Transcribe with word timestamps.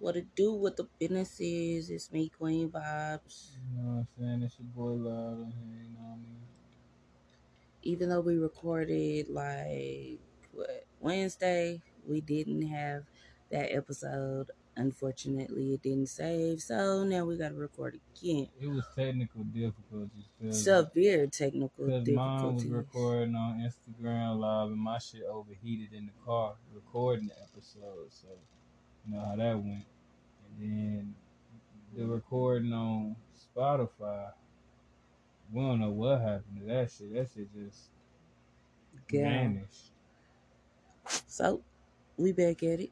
What 0.00 0.16
it 0.16 0.34
do 0.34 0.54
with 0.54 0.76
the 0.76 0.88
business 0.98 1.38
is, 1.40 1.90
it's 1.90 2.10
me, 2.10 2.30
Queen 2.30 2.70
Vibes. 2.70 3.50
You 3.70 3.82
know 3.82 3.88
what 3.90 3.98
I'm 3.98 4.08
saying? 4.18 4.42
It's 4.44 4.56
your 4.58 4.68
boy 4.74 4.96
here, 4.96 5.04
you 5.04 5.92
know 5.92 6.00
what 6.00 6.12
I 6.12 6.16
mean? 6.16 6.40
Even 7.82 8.08
though 8.08 8.22
we 8.22 8.36
recorded 8.36 9.28
like 9.28 10.18
what 10.54 10.86
Wednesday, 11.00 11.82
we 12.08 12.22
didn't 12.22 12.66
have 12.68 13.04
that 13.50 13.74
episode. 13.74 14.50
Unfortunately, 14.74 15.74
it 15.74 15.82
didn't 15.82 16.08
save, 16.08 16.62
so 16.62 17.04
now 17.04 17.26
we 17.26 17.36
gotta 17.36 17.54
record 17.54 18.00
again. 18.16 18.48
It 18.58 18.68
was 18.68 18.84
technical 18.96 19.44
difficulties. 19.44 20.24
Severe 20.50 21.26
technical 21.26 21.86
Cause 21.86 22.08
mine 22.08 22.54
was 22.54 22.64
recording 22.64 23.34
on 23.34 23.58
Instagram 23.60 24.38
live 24.38 24.68
and 24.70 24.80
my 24.80 24.98
shit 24.98 25.24
overheated 25.30 25.92
in 25.92 26.06
the 26.06 26.12
car 26.24 26.54
recording 26.72 27.26
the 27.26 27.34
episode. 27.42 28.10
So 28.10 28.28
you 29.06 29.14
know 29.14 29.24
how 29.24 29.36
that 29.36 29.56
went. 29.56 29.84
And 30.58 30.58
then 30.58 31.14
the 31.96 32.06
recording 32.06 32.72
on 32.72 33.16
Spotify, 33.56 34.32
we 35.52 35.60
don't 35.60 35.80
know 35.80 35.90
what 35.90 36.20
happened 36.20 36.60
to 36.60 36.66
that 36.66 36.90
shit. 36.90 37.12
That 37.14 37.28
shit 37.34 37.48
just 37.54 37.90
Yeah. 39.10 39.20
vanished. 39.20 39.92
So 41.26 41.62
we 42.16 42.32
back 42.32 42.62
at 42.62 42.80
it. 42.80 42.90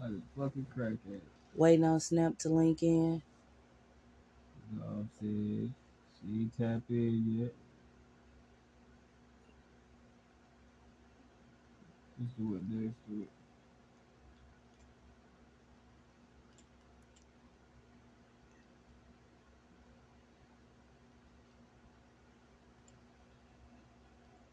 Like 0.00 0.10
a 0.10 0.40
fucking 0.40 0.66
crackhead. 0.76 1.20
Waiting 1.54 1.84
on 1.84 2.00
Snap 2.00 2.38
to 2.38 2.48
link 2.48 2.82
in. 2.82 3.22
Love 4.76 5.06
said 5.20 5.72
she 6.20 6.26
ain't 6.26 6.58
tap 6.58 6.82
in 6.90 7.38
yet. 7.38 7.54
Let's 12.18 12.32
do 12.34 12.56
it. 12.56 12.62
Let's 12.70 12.94
do 13.08 13.22
it. 13.22 13.43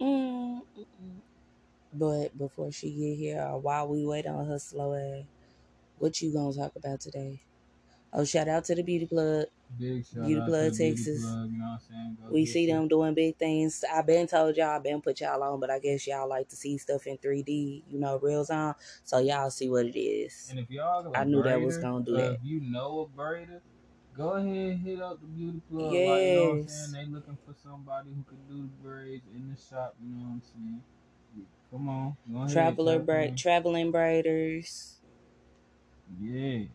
Mm. 0.02 0.62
But 1.94 2.38
before 2.38 2.72
she 2.72 2.90
get 2.92 3.18
here, 3.18 3.42
or 3.42 3.60
while 3.60 3.88
we 3.88 4.06
wait 4.06 4.26
on 4.26 4.48
her 4.48 4.58
slow 4.60 4.94
ass, 4.94 5.26
what 6.00 6.22
you 6.22 6.34
gonna 6.34 6.54
talk 6.54 6.76
about 6.76 7.00
today? 7.00 7.42
Oh, 8.14 8.26
shout 8.26 8.48
out 8.48 8.66
to 8.66 8.76
the 8.76 8.82
Beauty 8.82 9.06
Plug. 9.06 9.46
Big 9.80 10.06
shout 10.06 10.26
Beauty 10.26 10.42
out 10.42 10.48
Plug, 10.48 10.72
to 10.72 10.78
Beauty 10.78 10.96
Texas. 10.96 11.22
Plug, 11.22 11.52
you 11.52 11.58
know 11.60 11.66
what 11.66 11.72
I'm 11.72 11.80
saying? 11.90 12.18
Go 12.22 12.34
We 12.34 12.46
get 12.46 12.52
see 12.52 12.66
them 12.68 12.88
doing 12.88 13.14
big 13.14 13.38
things. 13.38 13.84
I 13.90 14.02
been 14.02 14.28
told 14.28 14.58
y'all, 14.58 14.70
I 14.70 14.80
been 14.80 15.02
put 15.02 15.22
y'all 15.22 15.44
on, 15.44 15.60
but 15.60 15.70
I 15.70 15.80
guess 15.80 16.08
y'all 16.08 16.28
like 16.28 16.50
to 16.50 16.56
see 16.56 16.78
stuff 16.78 17.08
in 17.08 17.18
3D, 17.18 17.84
you 17.90 18.00
know, 18.00 18.18
real 18.20 18.46
time. 18.46 18.76
So 19.04 19.20
y'all 19.20 19.50
see 19.50 19.70
what 19.70 19.86
it 19.86 20.00
is. 20.00 20.48
And 20.50 20.60
if 20.60 20.70
y'all 20.70 21.10
I 21.16 21.24
knew 21.24 21.44
that 21.44 21.62
was 21.62 21.78
gonna 21.78 22.04
do 22.04 22.16
or 22.16 22.18
that. 22.18 22.32
If 22.34 22.40
you 22.44 22.62
know 22.62 23.02
a 23.02 23.18
braider, 23.18 23.62
go 24.16 24.32
ahead 24.34 24.78
hit 24.80 25.02
up 25.02 25.22
the 25.22 25.28
beauty 25.28 25.62
plug. 25.70 26.04
Like, 26.04 26.26
you 26.26 26.32
know 26.34 26.44
what 26.44 26.52
I'm 26.54 26.62
Yes. 26.62 26.68
saying? 26.68 26.92
They 26.94 27.06
looking 27.12 27.38
for 27.46 27.54
somebody 27.54 28.10
who 28.10 28.24
can 28.24 28.40
do 28.50 28.64
the 28.64 28.88
braids 28.88 29.26
in 29.34 29.50
the 29.50 29.58
shop. 29.62 29.96
You 30.02 30.10
know 30.10 30.24
what 30.26 30.34
I'm 30.34 30.42
saying? 30.42 30.84
Come 31.72 31.90
on, 31.90 32.18
go 32.32 32.40
ahead. 32.44 32.80
Traveler 32.82 32.86
tap 32.86 33.06
bra- 33.06 33.30
traveling 33.36 33.92
braiders. 33.92 35.00
yeah. 36.20 36.66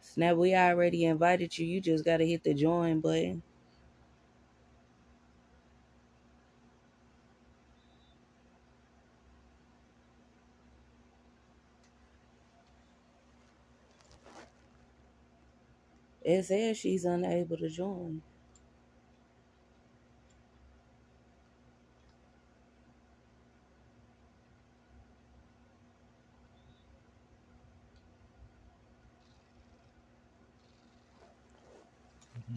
Snap, 0.00 0.36
we 0.36 0.54
already 0.56 1.04
invited 1.04 1.56
you. 1.58 1.66
You 1.66 1.80
just 1.80 2.04
gotta 2.04 2.24
hit 2.24 2.42
the 2.44 2.54
join 2.54 3.00
button. 3.00 3.44
It 16.28 16.44
says 16.44 16.76
she's 16.78 17.04
unable 17.06 17.56
to 17.56 17.68
join. 17.70 18.22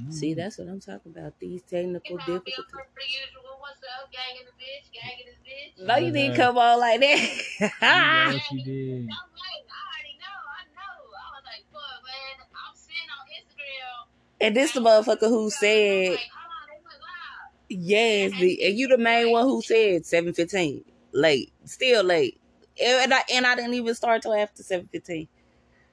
See, 0.09 0.31
mm-hmm. 0.31 0.39
that's 0.39 0.57
what 0.57 0.67
I'm 0.69 0.79
talking 0.79 1.11
about. 1.15 1.39
These 1.39 1.63
technical 1.63 2.19
You 2.27 2.27
know, 2.27 2.39
be 2.39 2.51
difficulties. 2.51 2.75
up 2.75 2.87
usual. 2.99 3.57
What's 3.59 3.81
up, 3.99 4.11
gang 4.11 4.35
in 4.39 4.45
the 4.47 4.55
bitch, 4.59 4.87
gang 4.93 5.17
in 5.19 5.25
this 5.27 5.41
bitch. 5.45 5.85
No, 5.87 5.97
you 5.97 6.11
didn't 6.11 6.37
come 6.37 6.57
on 6.57 6.79
like 6.79 7.01
You 7.01 7.07
that. 7.07 8.29
know 8.29 8.33
what 8.33 8.51
you 8.51 8.63
did. 8.63 9.09
I'm 9.09 9.31
like, 9.35 9.65
I 9.67 9.79
already 9.91 10.15
know, 10.19 10.39
I 10.47 10.61
know. 10.75 10.95
I 11.11 11.27
was 11.35 11.45
like, 11.45 11.65
fuck, 11.71 11.99
man. 12.07 12.35
I'm 12.51 12.75
seeing 12.75 13.09
on 13.11 13.25
Instagram. 13.35 14.07
And 14.41 14.55
this 14.55 14.71
the 14.73 14.79
motherfucker 14.81 15.29
who 15.29 15.49
said, 15.49 16.11
like, 16.11 16.19
hold 16.19 16.51
on, 16.51 16.67
they 16.67 16.81
went 16.83 17.01
live. 17.01 18.31
yes, 18.31 18.31
the, 18.39 18.65
and 18.67 18.77
you 18.77 18.87
the 18.87 18.97
main 18.97 19.31
one 19.31 19.43
who 19.45 19.61
said 19.61 20.05
715. 20.05 20.83
Late. 21.13 21.51
Still 21.65 22.03
late. 22.03 22.39
And 22.81 23.13
I, 23.13 23.21
and 23.33 23.45
I 23.45 23.55
didn't 23.55 23.73
even 23.73 23.93
start 23.95 24.21
till 24.21 24.33
after 24.33 24.63
715. 24.63 25.27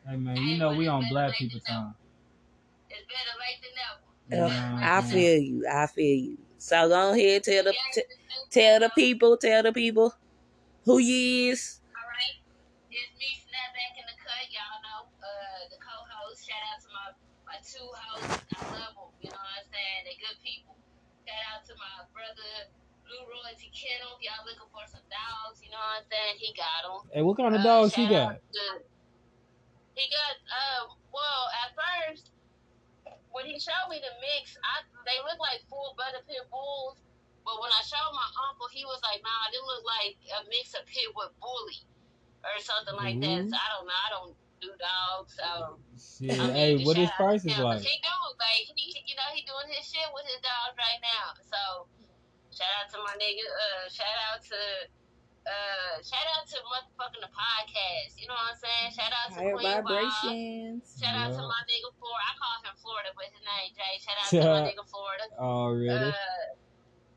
Hey 0.06 0.16
man, 0.16 0.36
you 0.36 0.58
know 0.58 0.74
we 0.74 0.86
on 0.88 1.04
black 1.10 1.34
people 1.36 1.60
time. 1.60 1.94
It's 2.88 3.00
better 3.06 3.36
late 3.38 3.60
than 3.62 4.44
never. 4.46 4.50
You 4.50 4.54
Ugh, 4.54 4.70
know 4.70 4.74
what 4.74 4.84
I 4.84 5.00
feel 5.02 5.38
you. 5.40 5.66
I 5.70 5.86
feel 5.86 6.18
you. 6.24 6.38
So 6.58 6.88
go 6.88 7.12
ahead, 7.12 7.42
tell 7.44 7.64
the 7.64 7.72
t- 7.72 7.76
in 7.76 7.82
this 7.92 8.02
bitch. 8.02 8.50
tell 8.50 8.80
the 8.80 8.90
people, 8.94 9.36
tell 9.36 9.62
the 9.62 9.72
people 9.72 10.14
who 10.84 10.98
you 10.98 11.52
is. 11.52 11.80
All 11.94 12.02
right. 12.08 12.40
It's 12.90 13.18
me, 13.18 13.37
I 18.22 18.60
love 18.74 18.94
them. 18.96 19.10
You 19.22 19.30
know 19.30 19.38
what 19.40 19.58
I'm 19.62 19.66
saying? 19.70 20.00
They're 20.06 20.22
good 20.22 20.38
people. 20.42 20.74
Shout 21.26 21.42
out 21.54 21.62
to 21.68 21.74
my 21.76 21.94
brother, 22.14 22.50
Blue 23.04 23.22
Royalty 23.28 23.70
Kennel. 23.70 24.16
Y'all 24.22 24.42
looking 24.48 24.70
for 24.72 24.84
some 24.88 25.04
dogs. 25.12 25.60
You 25.62 25.70
know 25.70 25.80
what 25.80 26.02
I'm 26.02 26.06
saying? 26.08 26.34
He 26.40 26.50
got 26.56 26.80
them. 26.88 27.00
Hey, 27.12 27.22
what 27.22 27.36
kind 27.36 27.54
of 27.54 27.60
Uh, 27.60 27.68
dogs 27.68 27.94
he 27.94 28.08
got? 28.08 28.40
to- 28.40 28.84
He 29.98 30.06
got, 30.14 30.34
uh, 30.46 30.82
well, 31.10 31.42
at 31.66 31.74
first, 31.74 32.30
when 33.34 33.46
he 33.50 33.58
showed 33.58 33.90
me 33.90 33.98
the 33.98 34.14
mix, 34.22 34.54
I 34.62 34.86
they 35.04 35.18
look 35.26 35.38
like 35.42 35.58
full 35.66 35.94
blooded 35.98 36.22
pit 36.26 36.46
bulls. 36.50 37.02
But 37.44 37.58
when 37.60 37.72
I 37.72 37.82
showed 37.82 38.12
my 38.14 38.28
uncle, 38.46 38.68
he 38.70 38.84
was 38.84 39.00
like, 39.02 39.18
nah, 39.24 39.44
they 39.50 39.58
look 39.58 39.82
like 39.88 40.14
a 40.38 40.44
mix 40.52 40.74
of 40.78 40.84
pit 40.86 41.08
with 41.16 41.32
bully 41.40 41.80
or 42.44 42.60
something 42.62 42.94
like 42.94 43.18
that. 43.24 43.50
So 43.50 43.56
I 43.56 43.68
don't 43.74 43.86
know. 43.88 44.00
I 44.06 44.08
don't 44.14 44.34
do 44.60 44.70
dogs. 44.78 45.34
So 45.38 45.78
Shit, 45.98 46.38
I 46.38 46.46
mean, 46.46 46.54
hey, 46.54 46.72
you 46.76 46.86
what 46.86 46.96
his 46.96 47.08
shout 47.10 47.20
out 47.20 47.42
prices 47.42 47.58
like? 47.58 47.82
He 47.82 47.96
doing 48.02 48.34
like 48.38 48.66
he, 48.74 48.86
you 49.06 49.16
know, 49.18 49.28
he 49.34 49.42
doing 49.46 49.68
his 49.70 49.86
shit 49.86 50.06
with 50.14 50.26
his 50.26 50.40
dogs 50.42 50.76
right 50.78 51.00
now. 51.02 51.34
So 51.46 51.60
shout 52.54 52.70
out 52.82 52.88
to 52.94 52.98
my 53.02 53.14
nigga. 53.18 53.44
Uh, 53.46 53.84
shout 53.90 54.18
out 54.30 54.42
to. 54.52 54.60
Uh, 55.48 55.96
shout 56.04 56.28
out 56.36 56.44
to 56.44 56.60
motherfucking 56.60 57.24
the 57.24 57.32
podcast. 57.32 58.20
You 58.20 58.28
know 58.28 58.36
what 58.36 58.52
I'm 58.52 58.60
saying? 58.60 58.92
Shout 58.92 59.08
out 59.16 59.32
to 59.32 59.40
Higher 59.40 59.56
Queen 59.56 59.64
Bob. 59.64 59.88
vibrations. 59.88 60.92
Shout 61.00 61.16
out 61.16 61.32
to 61.32 61.40
my 61.40 61.62
nigga 61.64 61.88
Florida. 61.96 62.20
I 62.20 62.32
call 62.36 62.56
him 62.68 62.76
Florida, 62.84 63.10
but 63.16 63.32
his 63.32 63.40
name 63.40 63.72
Jay. 63.72 63.96
Shout 63.96 64.20
out 64.20 64.28
to 64.28 64.44
my 64.44 64.68
nigga 64.68 64.84
Florida. 64.84 65.24
Already. 65.40 66.12
Uh, 66.12 66.52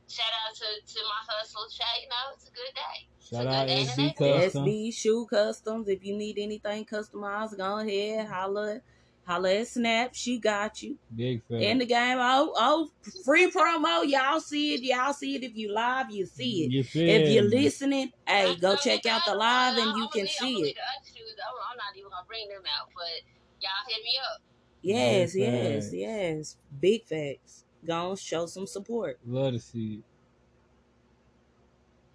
shout 0.08 0.32
out 0.32 0.56
to, 0.56 0.68
to 0.80 1.00
my 1.12 1.22
hustle. 1.28 1.68
Shout, 1.76 1.92
you 2.00 2.08
know, 2.08 2.32
it's 2.32 2.48
a 2.48 2.56
good 2.56 2.72
day. 2.72 3.11
Shout 3.34 3.44
so 3.44 3.50
out 3.50 3.68
SB 3.68 4.16
today. 4.16 4.44
Custom. 4.44 4.66
SB 4.66 4.94
Shoe 4.94 5.26
Customs. 5.30 5.88
If 5.88 6.04
you 6.04 6.18
need 6.18 6.38
anything 6.38 6.86
customized, 6.86 7.58
go 7.58 7.80
ahead. 7.80 8.28
Holla, 8.28 8.82
holla 9.26 9.54
at 9.54 9.68
Snap. 9.70 10.14
She 10.14 10.38
got 10.38 10.84
you. 10.84 10.98
Big 11.16 11.42
fat. 11.48 11.62
In 11.62 11.78
the 11.78 11.86
game. 11.86 12.18
Oh, 12.20 12.52
oh, 12.58 12.90
free 13.24 13.50
promo. 13.50 14.06
Y'all 14.06 14.42
see 14.42 14.74
it. 14.74 14.82
Y'all 14.82 15.14
see 15.14 15.36
it. 15.36 15.44
If 15.44 15.56
you 15.56 15.74
live, 15.74 16.12
you 16.12 16.26
see 16.26 16.66
it. 16.66 16.72
You 16.72 16.84
feel 16.84 17.08
If 17.08 17.30
you're 17.30 17.50
listening, 17.50 18.12
hey, 18.28 18.58
go 18.58 18.76
check 18.76 19.06
out 19.06 19.22
the 19.26 19.36
live 19.36 19.78
and 19.78 19.98
you 19.98 20.10
can 20.10 20.28
see 20.28 20.56
it. 20.56 20.76
the 20.76 20.82
other 20.82 21.06
shoes. 21.06 21.36
I'm, 21.40 21.72
I'm 21.72 21.78
not 21.78 21.98
even 21.98 22.10
gonna 22.10 22.26
bring 22.28 22.50
them 22.50 22.64
out, 22.78 22.90
but 22.94 23.24
y'all 23.62 23.72
hit 23.88 24.04
me 24.04 24.18
up. 24.34 24.42
Yes, 24.82 25.36
yes, 25.36 25.94
yes. 25.94 26.58
Big 26.82 27.06
facts. 27.06 27.64
Go 27.86 28.16
show 28.16 28.46
some 28.46 28.68
support. 28.68 29.20
Love 29.26 29.54
to 29.54 29.60
see 29.60 29.94
it. 29.94 30.04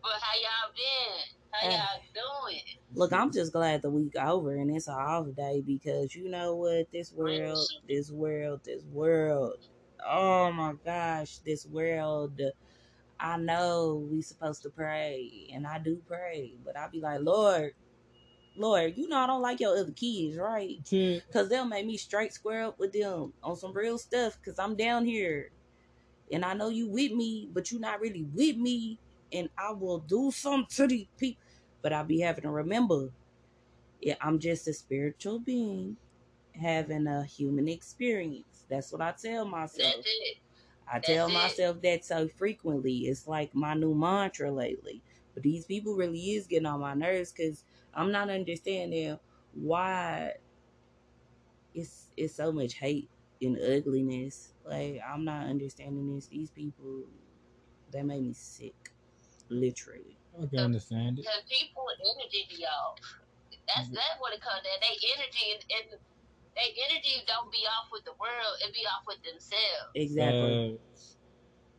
But 0.06 0.22
how 0.22 0.38
y'all 0.40 0.72
been? 0.76 1.24
How 1.50 1.68
Uh, 1.68 1.72
y'all 1.72 2.44
doing? 2.48 2.60
Look, 2.94 3.12
I'm 3.12 3.32
just 3.32 3.52
glad 3.52 3.82
the 3.82 3.90
week 3.90 4.14
over 4.16 4.54
and 4.54 4.70
it's 4.74 4.86
an 4.86 4.94
off 4.94 5.26
day 5.34 5.62
because 5.66 6.14
you 6.14 6.28
know 6.28 6.54
what? 6.54 6.92
This 6.92 7.12
world, 7.12 7.66
this 7.88 8.12
world, 8.12 8.60
this 8.64 8.84
world. 8.84 9.54
Oh 10.06 10.52
my 10.52 10.74
gosh, 10.84 11.38
this 11.38 11.66
world. 11.66 12.40
I 13.18 13.36
know 13.36 14.06
we 14.08 14.22
supposed 14.22 14.62
to 14.62 14.70
pray 14.70 15.48
and 15.52 15.66
I 15.66 15.80
do 15.80 16.00
pray, 16.06 16.52
but 16.64 16.76
I 16.76 16.86
be 16.86 17.00
like, 17.00 17.20
Lord, 17.22 17.72
Lord, 18.54 18.96
you 18.96 19.08
know 19.08 19.18
I 19.18 19.26
don't 19.26 19.42
like 19.42 19.58
your 19.58 19.76
other 19.76 19.90
kids, 19.90 20.36
right? 20.36 20.78
Cause 21.32 21.48
they'll 21.48 21.64
make 21.64 21.84
me 21.84 21.96
straight 21.96 22.32
square 22.32 22.64
up 22.66 22.78
with 22.78 22.92
them 22.92 23.32
on 23.42 23.56
some 23.56 23.72
real 23.72 23.98
stuff. 23.98 24.38
Cause 24.44 24.58
I'm 24.60 24.76
down 24.76 25.04
here, 25.04 25.50
and 26.30 26.44
I 26.44 26.54
know 26.54 26.68
you 26.68 26.88
with 26.88 27.10
me, 27.12 27.48
but 27.52 27.72
you 27.72 27.80
not 27.80 28.00
really 28.00 28.22
with 28.22 28.56
me. 28.56 29.00
And 29.36 29.50
I 29.58 29.72
will 29.72 29.98
do 30.00 30.30
something 30.32 30.66
to 30.76 30.86
these 30.86 31.08
people. 31.18 31.42
But 31.82 31.92
I'll 31.92 32.04
be 32.04 32.20
having 32.20 32.42
to 32.42 32.50
remember, 32.50 33.10
yeah, 34.00 34.16
I'm 34.20 34.38
just 34.38 34.68
a 34.68 34.72
spiritual 34.72 35.38
being 35.40 35.96
having 36.60 37.06
a 37.06 37.24
human 37.24 37.68
experience. 37.68 38.64
That's 38.68 38.92
what 38.92 39.02
I 39.02 39.12
tell 39.12 39.44
myself. 39.44 40.04
I 40.92 41.00
tell 41.00 41.28
myself 41.28 41.82
that 41.82 42.04
so 42.04 42.28
frequently. 42.28 43.06
It's 43.08 43.26
like 43.26 43.54
my 43.54 43.74
new 43.74 43.94
mantra 43.94 44.50
lately. 44.52 45.02
But 45.34 45.42
these 45.42 45.66
people 45.66 45.94
really 45.94 46.18
is 46.34 46.46
getting 46.46 46.66
on 46.66 46.80
my 46.80 46.94
nerves 46.94 47.32
because 47.32 47.64
I'm 47.94 48.12
not 48.12 48.30
understanding 48.30 49.18
why 49.54 50.34
it's 51.74 52.06
it's 52.16 52.34
so 52.34 52.52
much 52.52 52.74
hate 52.74 53.10
and 53.42 53.58
ugliness. 53.58 54.54
Like 54.64 55.00
I'm 55.06 55.24
not 55.24 55.46
understanding 55.46 56.14
this. 56.14 56.28
These 56.28 56.50
people 56.50 57.04
that 57.92 58.06
made 58.06 58.22
me 58.22 58.32
sick, 58.32 58.92
literally. 59.48 60.18
I 60.36 60.46
can 60.46 60.58
understand 60.58 61.18
it. 61.18 61.24
Because 61.24 61.44
people 61.48 61.84
energy 62.00 62.46
be 62.48 62.64
off. 62.66 62.98
That's 63.66 63.88
mm-hmm. 63.88 63.94
that 63.94 64.20
what 64.20 64.32
it 64.34 64.40
comes 64.40 64.62
down. 64.62 64.78
They 64.80 64.94
energy 65.16 65.46
and, 65.56 65.62
and 65.72 66.00
they 66.54 66.72
energy 66.88 67.24
don't 67.26 67.50
be 67.50 67.64
off 67.66 67.88
with 67.90 68.04
the 68.04 68.14
world. 68.20 68.54
It 68.64 68.72
be 68.72 68.84
off 68.86 69.04
with 69.06 69.22
themselves. 69.24 69.92
Exactly. 69.94 70.78
Facts. 70.78 71.16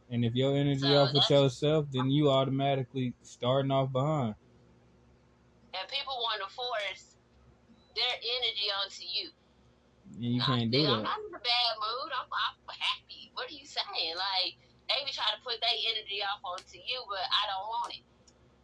And 0.10 0.24
if 0.24 0.36
your 0.36 0.56
energy 0.56 0.88
So 0.88 0.98
off 0.98 1.14
with 1.14 1.30
yourself, 1.30 1.86
then 1.92 2.10
you 2.10 2.30
automatically 2.30 3.14
starting 3.22 3.72
off 3.72 3.92
behind. 3.92 4.36
And 5.74 5.88
people 5.90 6.14
want 6.24 6.42
to 6.42 6.50
force 6.54 7.18
their 7.96 8.16
energy 8.16 8.68
onto 8.82 9.04
you. 9.04 9.30
And 10.16 10.34
you 10.34 10.40
Nah, 10.40 10.46
can't 10.46 10.72
do 10.72 10.78
nigga, 10.78 10.90
I'm 10.90 10.98
that. 10.98 11.04
not 11.04 11.20
in 11.20 11.36
a 11.36 11.40
bad 11.44 11.74
mood. 11.78 12.12
I'm, 12.16 12.30
I'm 12.32 12.76
happy. 12.80 13.32
What 13.34 13.50
are 13.50 13.54
you 13.54 13.66
saying? 13.66 14.16
Like, 14.16 14.58
they 14.88 15.04
be 15.04 15.12
trying 15.12 15.36
to 15.36 15.42
put 15.44 15.60
their 15.60 15.78
energy 15.92 16.24
off 16.24 16.40
onto 16.44 16.80
you, 16.80 17.00
but 17.08 17.24
I 17.28 17.44
don't 17.52 17.68
want 17.68 17.92
it. 17.96 18.04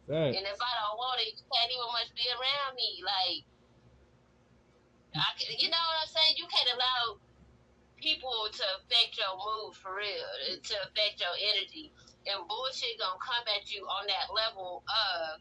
Facts. 0.04 0.36
And 0.36 0.44
if 0.44 0.60
I 0.60 0.72
don't 0.80 0.96
want 1.00 1.20
it, 1.24 1.32
you 1.32 1.44
can't 1.48 1.70
even 1.72 1.90
much 1.92 2.10
be 2.12 2.26
around 2.28 2.72
me. 2.76 3.00
Like, 3.00 3.40
I 5.16 5.30
can, 5.36 5.56
you 5.56 5.68
know 5.72 5.80
what 5.80 6.04
I'm 6.04 6.12
saying? 6.12 6.34
You 6.36 6.48
can't 6.48 6.70
allow 6.76 7.20
people 7.96 8.52
to 8.52 8.64
affect 8.80 9.16
your 9.16 9.32
mood 9.32 9.72
for 9.80 9.96
real, 9.96 10.28
to 10.60 10.74
affect 10.84 11.20
your 11.20 11.32
energy. 11.54 11.92
And 12.28 12.44
bullshit 12.48 13.00
gonna 13.00 13.20
come 13.20 13.44
at 13.52 13.68
you 13.72 13.84
on 13.84 14.04
that 14.08 14.32
level 14.32 14.84
of 14.84 15.40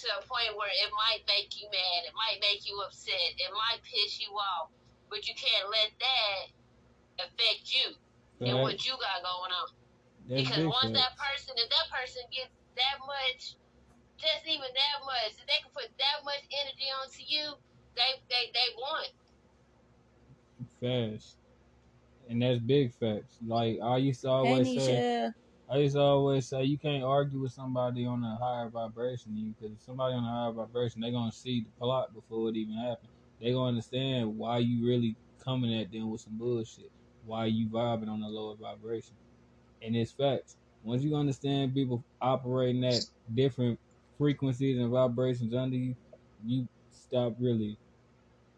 to 0.00 0.06
a 0.18 0.22
point 0.26 0.54
where 0.56 0.70
it 0.70 0.90
might 0.94 1.22
make 1.26 1.54
you 1.58 1.66
mad, 1.68 2.06
it 2.06 2.14
might 2.14 2.38
make 2.40 2.66
you 2.66 2.78
upset, 2.82 3.36
it 3.36 3.52
might 3.52 3.82
piss 3.82 4.18
you 4.22 4.32
off, 4.32 4.70
but 5.10 5.26
you 5.28 5.34
can't 5.34 5.68
let 5.68 5.90
that 5.98 6.42
affect 7.26 7.68
you 7.74 7.94
and 8.40 8.58
what 8.62 8.80
you 8.86 8.92
got 8.96 9.20
going 9.20 9.52
on. 9.52 9.68
That's 10.28 10.42
Because 10.42 10.56
big 10.56 10.66
once 10.66 10.92
that 10.92 11.14
person, 11.16 11.54
if 11.56 11.68
that 11.70 11.88
person 11.90 12.22
gets 12.32 12.52
that 12.76 12.96
much, 13.06 13.56
just 14.20 14.44
even 14.46 14.68
that 14.68 14.96
much, 15.04 15.32
if 15.38 15.46
they 15.46 15.58
can 15.62 15.72
put 15.72 15.88
that 15.98 16.18
much 16.24 16.42
energy 16.52 16.88
onto 17.00 17.22
you, 17.26 17.44
they 17.96 18.10
they 18.28 18.50
they 18.52 18.68
want. 18.76 19.10
Facts. 20.80 21.36
And 22.28 22.42
that's 22.42 22.60
big 22.60 22.92
facts. 22.94 23.38
Like 23.46 23.78
I 23.82 23.96
used 23.98 24.22
to 24.22 24.28
Hey, 24.28 24.32
always 24.32 24.72
say, 24.72 25.04
I 25.70 25.78
used 25.78 25.94
to 25.96 26.00
always 26.00 26.48
say 26.48 26.64
you 26.64 26.78
can't 26.78 27.02
argue 27.04 27.40
with 27.40 27.52
somebody 27.52 28.06
on 28.06 28.22
a 28.24 28.36
higher 28.36 28.68
vibration 28.68 29.34
than 29.34 29.44
you 29.46 29.54
because 29.58 29.80
somebody 29.82 30.14
on 30.14 30.24
a 30.24 30.28
higher 30.28 30.52
vibration 30.52 31.00
they're 31.00 31.10
gonna 31.12 31.32
see 31.32 31.62
the 31.62 31.70
plot 31.78 32.12
before 32.14 32.48
it 32.50 32.56
even 32.56 32.74
happens. 32.76 33.10
They 33.40 33.52
gonna 33.52 33.68
understand 33.68 34.36
why 34.36 34.58
you 34.58 34.86
really 34.86 35.16
coming 35.44 35.74
at 35.80 35.90
them 35.90 36.10
with 36.10 36.20
some 36.20 36.38
bullshit. 36.38 36.90
Why 37.24 37.46
you 37.46 37.68
vibing 37.68 38.08
on 38.08 38.22
a 38.22 38.28
lower 38.28 38.56
vibration. 38.56 39.16
And 39.82 39.96
it's 39.96 40.12
facts. 40.12 40.56
Once 40.82 41.02
you 41.02 41.14
understand 41.16 41.74
people 41.74 42.02
operating 42.20 42.84
at 42.84 43.04
different 43.34 43.78
frequencies 44.18 44.78
and 44.78 44.90
vibrations 44.90 45.54
under 45.54 45.76
you, 45.76 45.94
you 46.44 46.66
stop 46.90 47.34
really 47.38 47.76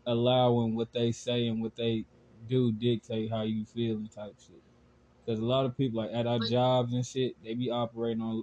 allowing 0.06 0.74
what 0.74 0.92
they 0.92 1.12
say 1.12 1.46
and 1.46 1.62
what 1.62 1.76
they 1.76 2.04
do 2.48 2.72
dictate 2.72 3.30
how 3.30 3.42
you 3.42 3.64
feel 3.64 3.96
and 3.96 4.10
type 4.10 4.34
shit. 4.44 4.60
Because 5.24 5.40
a 5.40 5.44
lot 5.44 5.64
of 5.64 5.76
people, 5.76 6.00
like 6.02 6.10
at 6.12 6.26
our 6.26 6.40
jobs 6.40 6.92
and 6.92 7.06
shit, 7.06 7.36
they 7.44 7.54
be 7.54 7.70
operating 7.70 8.22
on 8.22 8.42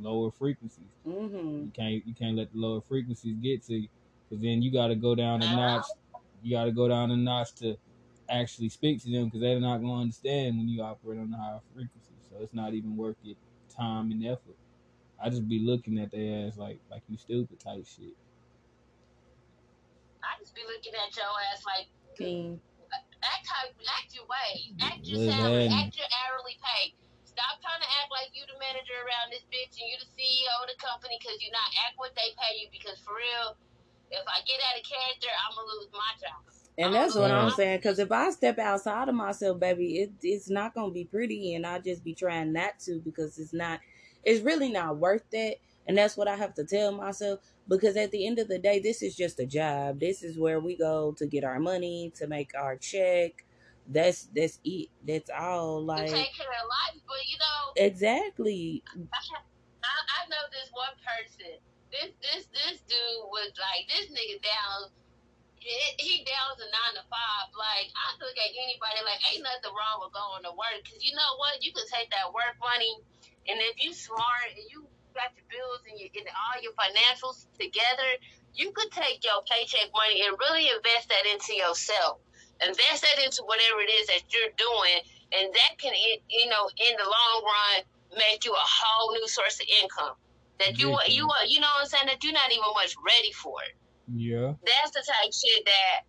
lower 0.00 0.30
frequencies. 0.30 0.84
Mm-hmm. 1.06 1.36
You 1.36 1.72
can't 1.72 2.06
you 2.06 2.14
can't 2.14 2.36
let 2.36 2.52
the 2.52 2.58
lower 2.58 2.80
frequencies 2.80 3.36
get 3.40 3.62
to 3.66 3.74
you, 3.74 3.88
because 4.28 4.42
then 4.42 4.62
you 4.62 4.72
got 4.72 4.88
to 4.88 4.96
go 4.96 5.14
down 5.14 5.42
a 5.42 5.54
notch. 5.54 5.86
You 6.42 6.56
got 6.56 6.64
to 6.64 6.72
go 6.72 6.88
down 6.88 7.12
a 7.12 7.16
notch 7.16 7.54
to 7.56 7.76
actually 8.28 8.68
speak 8.68 9.00
to 9.04 9.10
them, 9.10 9.26
because 9.26 9.40
they're 9.40 9.60
not 9.60 9.78
gonna 9.78 10.00
understand 10.00 10.58
when 10.58 10.68
you 10.68 10.82
operate 10.82 11.20
on 11.20 11.30
the 11.30 11.36
higher 11.36 11.60
frequencies. 11.72 12.10
So 12.36 12.44
it's 12.44 12.52
not 12.52 12.76
even 12.76 13.00
worth 13.00 13.16
your 13.24 13.36
time 13.72 14.12
and 14.12 14.20
effort. 14.28 14.60
I 15.16 15.32
just 15.32 15.48
be 15.48 15.64
looking 15.64 15.96
at 15.96 16.12
their 16.12 16.44
ass 16.44 16.60
like 16.60 16.76
like 16.92 17.00
you 17.08 17.16
stupid 17.16 17.56
type 17.56 17.88
shit. 17.88 18.12
I 20.20 20.36
just 20.36 20.52
be 20.52 20.60
looking 20.68 20.92
at 20.92 21.16
your 21.16 21.32
ass 21.48 21.64
like 21.64 21.88
King. 22.12 22.60
act 23.24 23.48
how 23.48 23.64
act 23.96 24.12
your 24.12 24.28
way, 24.28 24.76
act 24.84 25.00
your 25.08 25.16
salary, 25.16 25.64
act 25.72 25.96
your 25.96 26.10
hourly 26.12 26.60
pay. 26.60 26.92
Stop 27.24 27.56
trying 27.64 27.80
to 27.80 27.90
act 28.04 28.12
like 28.12 28.28
you 28.36 28.44
the 28.44 28.60
manager 28.60 28.96
around 29.08 29.32
this 29.32 29.48
bitch 29.48 29.80
and 29.80 29.88
you 29.88 29.96
the 29.96 30.08
CEO 30.12 30.52
of 30.60 30.68
the 30.68 30.76
company 30.76 31.16
because 31.16 31.40
you 31.40 31.48
not 31.56 31.68
act 31.88 31.96
what 31.96 32.12
they 32.20 32.36
pay 32.36 32.60
you. 32.60 32.68
Because 32.68 33.00
for 33.00 33.16
real, 33.16 33.56
if 34.12 34.24
I 34.28 34.44
get 34.44 34.60
out 34.60 34.76
of 34.76 34.84
character, 34.84 35.32
I'm 35.32 35.56
gonna 35.56 35.72
lose 35.72 35.88
my 35.96 36.12
job. 36.20 36.44
And 36.78 36.92
that's 36.94 37.14
what 37.14 37.30
I'm 37.30 37.46
uh-huh. 37.46 37.56
saying. 37.56 37.78
Because 37.78 37.98
if 37.98 38.12
I 38.12 38.30
step 38.30 38.58
outside 38.58 39.08
of 39.08 39.14
myself, 39.14 39.58
baby, 39.58 40.00
it, 40.00 40.12
it's 40.22 40.50
not 40.50 40.74
gonna 40.74 40.92
be 40.92 41.04
pretty, 41.04 41.54
and 41.54 41.66
I 41.66 41.78
just 41.78 42.04
be 42.04 42.14
trying 42.14 42.52
not 42.52 42.78
to 42.80 43.00
because 43.00 43.38
it's 43.38 43.54
not. 43.54 43.80
It's 44.24 44.42
really 44.42 44.70
not 44.70 44.98
worth 44.98 45.32
it. 45.32 45.60
and 45.86 45.96
that's 45.96 46.16
what 46.16 46.26
I 46.26 46.34
have 46.34 46.52
to 46.54 46.64
tell 46.64 46.92
myself. 46.92 47.40
Because 47.68 47.96
at 47.96 48.10
the 48.10 48.26
end 48.26 48.38
of 48.38 48.48
the 48.48 48.58
day, 48.58 48.80
this 48.80 49.02
is 49.02 49.16
just 49.16 49.40
a 49.40 49.46
job. 49.46 50.00
This 50.00 50.22
is 50.22 50.38
where 50.38 50.60
we 50.60 50.76
go 50.76 51.12
to 51.18 51.26
get 51.26 51.44
our 51.44 51.58
money 51.60 52.12
to 52.16 52.26
make 52.26 52.52
our 52.56 52.76
check. 52.76 53.44
That's 53.88 54.28
that's 54.34 54.58
it. 54.64 54.88
That's 55.06 55.30
all. 55.30 55.82
Like 55.82 56.10
take 56.10 56.34
care 56.34 56.46
of 56.46 56.68
life, 56.68 57.02
but 57.06 57.22
you 57.28 57.38
know, 57.38 57.86
exactly. 57.86 58.82
I, 58.94 58.98
I 59.86 60.28
know 60.28 60.44
this 60.50 60.70
one 60.72 60.94
person. 61.06 61.58
This 61.90 62.12
this 62.20 62.46
this 62.52 62.80
dude 62.80 63.30
was 63.30 63.52
like 63.56 63.88
this 63.88 64.10
nigga 64.10 64.42
down. 64.42 64.90
He, 65.66 66.22
down 66.22 66.54
to 66.54 66.66
nine 66.70 66.94
to 66.94 67.04
five. 67.10 67.50
Like 67.58 67.90
I 67.90 68.14
look 68.22 68.38
at 68.38 68.50
anybody 68.54 69.02
like 69.02 69.18
ain't 69.34 69.42
nothing 69.42 69.74
wrong 69.74 69.98
with 69.98 70.14
going 70.14 70.46
to 70.46 70.54
work 70.54 70.78
because 70.86 71.02
you 71.02 71.10
know 71.18 71.30
what 71.42 71.58
you 71.58 71.74
can 71.74 71.84
take 71.90 72.06
that 72.14 72.30
work 72.30 72.54
money 72.62 73.02
and 73.48 73.58
if 73.62 73.82
you 73.82 73.94
smart 73.94 74.50
and 74.54 74.66
you 74.70 74.86
got 75.14 75.30
your 75.38 75.46
bills 75.48 75.80
and, 75.86 75.96
your, 75.98 76.10
and 76.18 76.26
all 76.34 76.58
your 76.58 76.74
financials 76.74 77.46
together, 77.58 78.10
you 78.54 78.70
could 78.74 78.90
take 78.90 79.22
your 79.22 79.42
paycheck 79.46 79.88
money 79.94 80.26
and 80.26 80.34
really 80.38 80.66
invest 80.68 81.08
that 81.08 81.24
into 81.30 81.54
yourself. 81.54 82.18
Invest 82.60 83.06
that 83.06 83.22
into 83.22 83.42
whatever 83.46 83.80
it 83.84 83.92
is 83.92 84.06
that 84.08 84.24
you're 84.32 84.52
doing, 84.56 84.98
and 85.36 85.52
that 85.52 85.72
can, 85.78 85.92
you 85.94 86.48
know, 86.48 86.64
in 86.80 86.92
the 86.96 87.04
long 87.04 87.38
run, 87.44 87.76
make 88.16 88.44
you 88.44 88.52
a 88.52 88.66
whole 88.66 89.12
new 89.12 89.28
source 89.28 89.60
of 89.60 89.66
income. 89.82 90.16
That 90.58 90.80
you, 90.80 90.88
Ridiculous. 90.88 91.12
you, 91.12 91.28
you 91.52 91.60
know 91.60 91.68
what 91.76 91.84
I'm 91.84 91.88
saying? 91.88 92.08
That 92.08 92.24
you're 92.24 92.32
not 92.32 92.48
even 92.50 92.72
much 92.74 92.96
ready 93.04 93.32
for 93.32 93.60
it. 93.68 93.76
Yeah. 94.10 94.54
That's 94.62 94.92
the 94.94 95.02
type 95.02 95.26
of 95.28 95.34
shit 95.34 95.64
that 95.66 96.06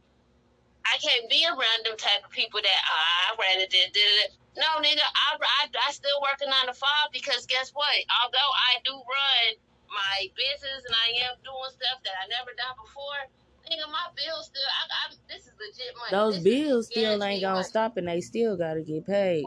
I 0.85 0.95
can't 1.01 1.29
be 1.29 1.43
around 1.45 1.81
them 1.83 1.97
type 1.97 2.23
of 2.23 2.31
people 2.31 2.61
that 2.61 2.79
ah, 2.85 3.33
I 3.33 3.35
rather 3.41 3.67
did 3.67 3.91
did 3.91 4.13
it. 4.25 4.31
No, 4.55 4.81
nigga, 4.81 5.03
I, 5.03 5.37
I 5.37 5.69
I 5.87 5.91
still 5.91 6.17
working 6.21 6.49
on 6.49 6.65
the 6.65 6.73
to 6.73 6.79
five 6.79 7.09
because 7.13 7.45
guess 7.45 7.71
what? 7.73 7.91
Although 8.23 8.51
I 8.69 8.81
do 8.85 8.93
run 8.93 9.47
my 9.89 10.27
business 10.35 10.81
and 10.85 10.95
I 10.95 11.27
am 11.29 11.35
doing 11.43 11.71
stuff 11.73 12.01
that 12.05 12.15
I 12.21 12.25
never 12.29 12.51
done 12.57 12.75
before, 12.81 13.21
nigga, 13.69 13.85
my 13.91 14.07
bills 14.15 14.47
still. 14.49 14.65
I, 14.65 14.83
I 14.89 15.15
this 15.29 15.45
is 15.45 15.53
legit 15.59 15.93
money. 15.97 16.11
Those 16.11 16.41
This 16.41 16.43
bills 16.43 16.85
still 16.87 17.23
ain't 17.23 17.41
gonna 17.41 17.65
money. 17.65 17.67
stop, 17.69 17.97
and 17.97 18.07
they 18.07 18.21
still 18.21 18.55
gotta 18.57 18.81
get 18.81 19.05
paid. 19.05 19.45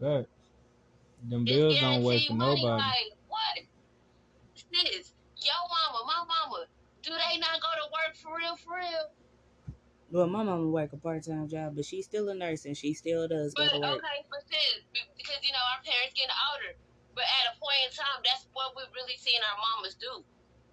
Facts. 0.00 0.28
Them 1.28 1.42
It's 1.42 1.50
bills 1.56 1.80
don't 1.80 2.02
wait 2.04 2.28
for 2.28 2.34
money. 2.34 2.62
nobody. 2.62 2.82
Like 2.82 3.12
what? 3.28 3.56
Sis, 4.54 5.12
yo 5.42 5.52
mama, 5.68 6.04
my 6.06 6.20
mama, 6.24 6.66
do 7.02 7.10
they 7.10 7.38
not 7.38 7.58
go 7.60 7.68
to 7.82 7.86
work 8.56 8.64
for 8.64 8.76
real? 8.80 9.06
Well, 10.10 10.26
my 10.30 10.42
mama 10.42 10.68
work 10.68 10.92
a 10.92 10.96
part 10.96 11.24
time 11.26 11.48
job, 11.48 11.74
but 11.76 11.84
she's 11.84 12.06
still 12.06 12.28
a 12.28 12.34
nurse 12.34 12.64
and 12.64 12.76
she 12.76 12.94
still 12.94 13.26
does 13.28 13.54
go 13.54 13.64
But 13.64 13.72
to 13.74 13.78
work. 13.80 13.98
okay, 13.98 14.18
but 14.30 14.42
sis, 14.48 14.86
because 14.92 15.40
you 15.42 15.50
know 15.52 15.64
our 15.74 15.82
parents 15.82 16.14
getting 16.14 16.32
older. 16.54 16.78
But 17.14 17.24
at 17.26 17.52
a 17.52 17.58
point 17.58 17.80
in 17.88 17.90
time, 17.96 18.20
that's 18.22 18.46
what 18.52 18.76
we 18.76 18.84
really 18.94 19.16
seen 19.18 19.40
our 19.40 19.56
mamas 19.58 19.96
do. 19.98 20.22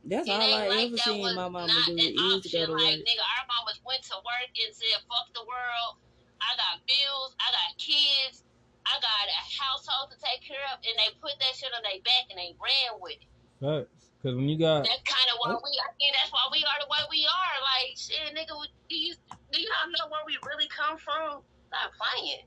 That's 0.06 0.28
It 0.28 0.36
all 0.36 0.44
I 0.44 0.68
like 0.68 0.92
ever 0.92 0.98
seen 1.00 1.24
my 1.24 1.48
mama 1.48 1.66
not 1.72 1.88
do 1.88 1.96
an 1.96 2.14
is 2.14 2.20
go 2.20 2.36
option. 2.36 2.68
to 2.68 2.76
Like 2.76 3.00
nigga, 3.00 3.24
our 3.40 3.46
mamas 3.48 3.80
went 3.88 4.04
to 4.12 4.20
work 4.22 4.52
and 4.54 4.70
said, 4.76 5.00
"Fuck 5.08 5.32
the 5.34 5.48
world. 5.48 6.04
I 6.44 6.52
got 6.60 6.84
bills. 6.84 7.32
I 7.40 7.48
got 7.56 7.72
kids. 7.80 8.44
I 8.84 9.00
got 9.00 9.26
a 9.32 9.42
household 9.64 10.12
to 10.12 10.20
take 10.20 10.44
care 10.44 10.60
of," 10.76 10.84
and 10.84 10.94
they 11.00 11.16
put 11.24 11.40
that 11.40 11.56
shit 11.56 11.72
on 11.72 11.82
their 11.88 12.04
back 12.04 12.28
and 12.30 12.36
they 12.38 12.52
ran 12.60 13.00
with 13.00 13.24
it. 13.24 13.32
Facts. 13.64 14.03
Cause 14.24 14.36
when 14.36 14.50
you 14.50 14.58
got 14.58 14.84
That's 14.84 15.04
kind 15.04 15.30
of 15.34 15.38
why 15.40 15.52
we. 15.52 15.72
I 15.84 15.92
think 16.00 16.16
that's 16.16 16.32
why 16.32 16.48
we 16.52 16.60
are 16.64 16.80
the 16.80 16.88
way 16.90 17.04
we 17.12 17.28
are. 17.28 17.56
Like 17.62 17.98
shit, 17.98 18.36
nigga. 18.36 18.56
Do 18.90 18.96
you 18.96 19.16
do 19.52 19.62
you 19.62 19.70
not 19.70 19.90
know 19.92 20.12
where 20.12 20.22
we 20.26 20.38
really 20.48 20.70
come 20.70 20.98
from? 20.98 21.42
Stop 21.68 21.92
playing. 22.00 22.44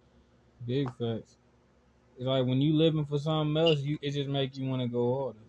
big 0.66 0.88
facts, 0.98 1.36
it's 2.16 2.26
like 2.26 2.46
when 2.46 2.60
you 2.62 2.74
living 2.74 3.04
for 3.06 3.18
something 3.18 3.56
else, 3.62 3.80
you 3.80 3.98
it 4.02 4.12
just 4.12 4.28
make 4.30 4.56
you 4.56 4.68
want 4.68 4.82
to 4.82 4.88
go 4.88 5.22
harder. 5.22 5.40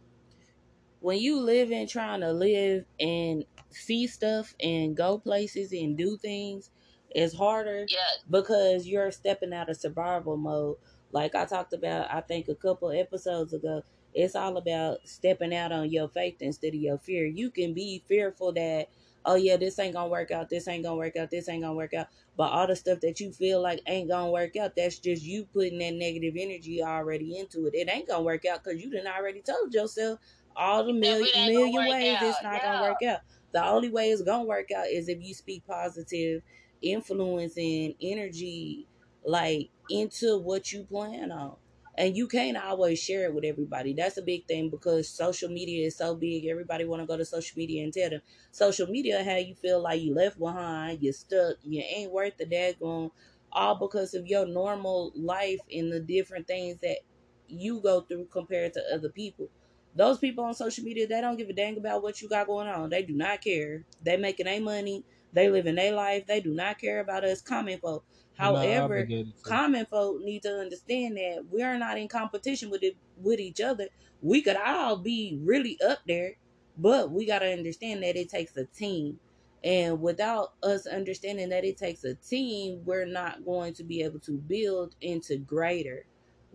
when 1.00 1.17
you 1.19 1.39
live 1.39 1.72
in 1.72 1.88
trying 1.88 2.22
to 2.22 2.31
live 2.34 2.86
and 3.00 3.46
see 3.69 4.07
stuff 4.07 4.53
and 4.62 4.98
go 4.98 5.17
places 5.19 5.72
and 5.72 5.98
do 5.98 6.17
things, 6.17 6.72
it's 7.12 7.36
harder 7.36 7.86
Yes. 7.89 8.19
because 8.29 8.88
you're 8.88 9.12
stepping 9.12 9.53
out 9.53 9.69
of 9.69 9.77
survival 9.77 10.38
mode. 10.38 10.77
Like 11.12 11.36
I 11.36 11.46
talked 11.46 11.74
about, 11.74 12.12
I 12.13 12.22
think 12.22 12.48
a 12.50 12.55
couple 12.55 12.91
episodes 12.91 13.53
ago, 13.53 13.84
it's 14.14 14.36
all 14.36 14.58
about 14.58 15.08
stepping 15.08 15.54
out 15.54 15.72
on 15.72 15.92
your 15.92 16.08
faith 16.10 16.38
instead 16.42 16.70
of 16.70 16.76
your 16.82 16.98
fear. 16.98 17.26
You 17.26 17.52
can 17.52 17.74
be 17.74 18.04
fearful 18.08 18.54
that, 18.54 18.90
oh 19.26 19.36
yeah, 19.36 19.58
this 19.58 19.78
ain't 19.80 19.94
gonna 19.94 20.10
work 20.10 20.32
out, 20.32 20.50
this 20.50 20.68
ain't 20.68 20.84
gonna 20.84 20.96
work 20.96 21.16
out, 21.16 21.30
this 21.30 21.50
ain't 21.50 21.64
gonna 21.64 21.76
work 21.76 21.94
out. 21.94 22.08
But 22.36 22.52
all 22.52 22.68
the 22.68 22.76
stuff 22.76 23.00
that 23.02 23.20
you 23.20 23.32
feel 23.32 23.62
like 23.62 23.82
ain't 23.88 24.10
gonna 24.10 24.32
work 24.32 24.56
out, 24.56 24.76
that's 24.76 25.00
just 25.00 25.24
you 25.24 25.46
putting 25.46 25.80
that 25.80 25.94
negative 25.94 26.36
energy 26.38 26.82
already 26.84 27.38
into 27.38 27.68
it. 27.68 27.76
It 27.76 27.90
ain't 27.90 28.08
gonna 28.08 28.24
work 28.24 28.46
out 28.46 28.64
because 28.64 28.82
you 28.82 28.90
done 28.92 29.08
already 29.08 29.42
told 29.42 29.74
yourself 29.74 30.20
all 30.56 30.84
the 30.86 30.94
million 30.94 31.30
it 31.34 31.36
ain't 31.38 31.54
million 31.54 31.74
gonna 31.76 31.88
ways 31.88 32.18
it's 32.22 32.42
not 32.42 32.62
Yeah. 32.62 32.62
gonna 32.62 32.82
work 32.82 33.02
out. 33.04 33.22
The 33.52 33.64
only 33.66 33.90
way 33.90 34.12
it's 34.12 34.22
gonna 34.24 34.46
work 34.46 34.72
out 34.72 34.88
is 34.88 35.08
if 35.10 35.22
you 35.22 35.34
speak 35.34 35.66
positive 35.66 36.44
influence 36.82 37.58
and 37.58 37.96
energy 38.02 38.88
like 39.24 39.70
into 39.90 40.38
what 40.40 40.72
you 40.72 40.84
plan 40.86 41.32
on. 41.32 41.58
And 41.98 42.16
you 42.16 42.27
can't 42.27 42.58
always 42.58 43.00
share 43.01 43.25
it 43.25 43.34
with 43.34 43.44
everybody. 43.44 43.94
That's 43.94 44.18
a 44.18 44.22
big 44.22 44.48
thing 44.48 44.70
because 44.70 45.10
social 45.10 45.50
media 45.50 45.88
is 45.88 45.98
so 45.98 46.16
big. 46.16 46.46
Everybody 46.46 46.86
want 46.86 47.01
to 47.01 47.08
go 47.08 47.18
to 47.18 47.25
social 47.25 47.58
media 47.58 47.84
and 47.84 47.92
tell 47.94 48.12
them 48.12 48.22
social 48.51 48.88
media 48.88 49.24
how 49.24 49.38
you 49.38 49.56
feel 49.56 49.82
like 49.82 50.01
you 50.01 50.13
left 50.13 50.38
behind, 50.39 51.01
you're 51.01 51.13
stuck, 51.13 51.58
you 51.63 51.82
ain't 51.82 52.12
worth 52.12 52.38
the 52.38 52.46
daggone, 52.46 53.12
all 53.51 53.75
because 53.80 54.13
of 54.13 54.27
your 54.27 54.46
normal 54.46 55.12
life 55.16 55.62
and 55.74 55.92
the 55.92 56.00
different 56.00 56.48
things 56.48 56.77
that 56.82 57.00
you 57.48 57.82
go 57.82 58.01
through 58.01 58.27
compared 58.27 58.74
to 58.74 58.84
other 58.94 59.10
people. 59.10 59.50
Those 59.96 60.20
people 60.20 60.44
on 60.44 60.54
social 60.54 60.84
media, 60.84 61.08
they 61.08 61.22
don't 61.22 61.38
give 61.38 61.50
a 61.50 61.54
dang 61.54 61.77
about 61.77 62.04
what 62.04 62.22
you 62.22 62.30
got 62.30 62.46
going 62.48 62.68
on. 62.68 62.92
They 62.92 63.01
do 63.04 63.13
not 63.16 63.42
care. 63.42 63.86
They 64.04 64.18
making 64.18 64.46
their 64.46 64.62
money. 64.62 65.04
They 65.34 65.50
living 65.50 65.75
their 65.75 65.94
life. 65.94 66.27
They 66.27 66.42
do 66.42 66.54
not 66.54 66.80
care 66.80 67.00
about 67.00 67.24
us 67.24 67.42
common 67.42 67.80
folk. 67.80 68.06
However, 68.38 69.10
common 69.44 69.86
folk 69.86 70.22
need 70.22 70.44
to 70.44 70.60
understand 70.60 71.17
that 71.17 71.46
we 71.51 71.63
are 71.63 71.77
not 71.77 71.98
in 71.98 72.08
competition 72.08 72.70
with 72.70 72.84
it 72.84 72.96
with 73.17 73.39
each 73.39 73.62
other. 73.62 73.88
We 74.22 74.41
could 74.41 74.58
all 74.58 74.98
be 74.98 75.39
really 75.44 75.79
up 75.88 76.00
there, 76.08 76.36
but 76.77 77.12
we 77.12 77.25
gotta 77.25 77.51
understand 77.51 78.03
that 78.03 78.15
it 78.15 78.29
takes 78.29 78.56
a 78.58 78.65
team. 78.65 79.20
And 79.63 80.01
without 80.01 80.53
us 80.63 80.86
understanding 80.88 81.50
that 81.50 81.65
it 81.65 81.77
takes 81.77 82.03
a 82.03 82.15
team, 82.15 82.84
we're 82.86 83.06
not 83.06 83.44
going 83.44 83.74
to 83.75 83.84
be 83.84 84.03
able 84.03 84.20
to 84.22 84.34
build 84.34 84.96
into 85.01 85.38
greater. 85.38 86.06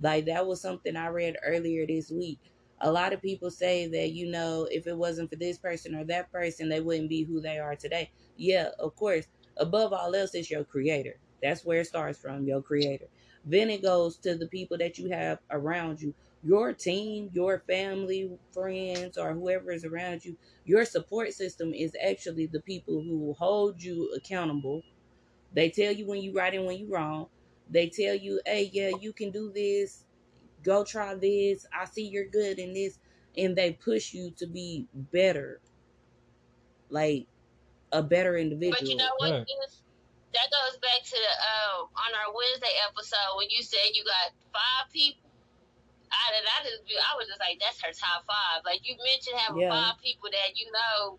Like 0.01 0.27
that 0.27 0.47
was 0.47 0.61
something 0.61 0.97
I 0.97 1.09
read 1.09 1.37
earlier 1.45 1.87
this 1.87 2.11
week. 2.11 2.39
A 2.81 2.91
lot 2.91 3.13
of 3.13 3.23
people 3.23 3.51
say 3.51 3.87
that, 3.89 4.13
you 4.13 4.31
know, 4.31 4.67
if 4.71 4.87
it 4.87 4.97
wasn't 4.97 5.31
for 5.31 5.37
this 5.37 5.59
person 5.59 5.95
or 5.95 6.05
that 6.05 6.33
person, 6.33 6.69
they 6.69 6.81
wouldn't 6.81 7.09
be 7.09 7.23
who 7.25 7.41
they 7.41 7.59
are 7.59 7.77
today. 7.77 8.11
Yeah, 8.37 8.71
of 8.79 8.97
course. 8.97 9.27
Above 9.57 9.93
all 9.93 10.15
else, 10.15 10.35
it's 10.35 10.51
your 10.51 10.65
creator. 10.65 11.19
That's 11.43 11.65
where 11.65 11.81
it 11.81 11.87
starts 11.87 12.19
from, 12.19 12.47
your 12.47 12.63
creator. 12.63 13.09
Then 13.45 13.71
it 13.71 13.83
goes 13.83 14.19
to 14.19 14.37
the 14.37 14.47
people 14.47 14.79
that 14.79 14.99
you 14.99 15.11
have 15.11 15.41
around 15.51 16.01
you. 16.01 16.15
Your 16.45 16.73
team, 16.73 17.31
your 17.33 17.61
family, 17.61 18.39
friends, 18.53 19.17
or 19.19 19.33
whoever 19.35 19.71
is 19.73 19.85
around 19.85 20.25
you, 20.25 20.37
your 20.65 20.85
support 20.85 21.33
system 21.33 21.73
is 21.75 21.97
actually 22.05 22.47
the 22.47 22.61
people 22.61 23.03
who 23.03 23.35
hold 23.39 23.83
you 23.83 24.13
accountable. 24.17 24.83
They 25.53 25.71
tell 25.71 25.93
you 25.93 26.07
when 26.07 26.23
you're 26.23 26.35
right 26.35 26.55
and 26.55 26.67
when 26.67 26.79
you're 26.79 26.89
wrong. 26.97 27.29
They 27.71 27.89
tell 27.89 28.15
you, 28.15 28.41
hey, 28.47 28.71
yeah, 28.73 28.91
you 29.01 29.13
can 29.13 29.31
do 29.31 29.53
this. 29.53 30.05
Go 30.63 30.85
try 30.85 31.15
this. 31.15 31.67
I 31.73 31.85
see 31.87 32.07
you're 32.09 32.27
good 32.27 32.59
in 32.59 32.75
this. 32.75 32.99
And 33.37 33.57
they 33.57 33.73
push 33.73 34.13
you 34.15 34.31
to 34.33 34.47
be 34.47 34.89
better. 34.95 35.61
Like 36.91 37.27
a 37.93 38.03
better 38.03 38.37
individual. 38.37 38.79
But 38.81 38.89
you 38.91 38.97
know 38.97 39.13
what? 39.19 39.33
Right. 39.33 39.47
Is, 39.67 39.82
that 40.33 40.49
goes 40.49 40.81
back 40.81 41.05
to 41.05 41.17
the 41.17 41.33
um, 41.45 41.93
on 41.93 42.11
our 42.17 42.33
Wednesday 42.33 42.73
episode 42.89 43.37
when 43.37 43.49
you 43.53 43.61
said 43.61 43.93
you 43.93 44.05
got 44.05 44.33
five 44.53 44.89
people. 44.93 45.29
I 46.13 46.37
and 46.37 46.45
I 46.45 46.59
just 46.65 46.85
I 46.85 47.13
was 47.17 47.29
just 47.29 47.41
like 47.41 47.57
that's 47.61 47.81
her 47.81 47.93
top 47.93 48.25
five. 48.29 48.65
Like 48.69 48.85
you 48.85 48.97
mentioned 49.01 49.37
having 49.41 49.65
Yeah. 49.65 49.73
five 49.73 49.97
people 50.05 50.29
that 50.29 50.57
you 50.57 50.69
know 50.73 51.17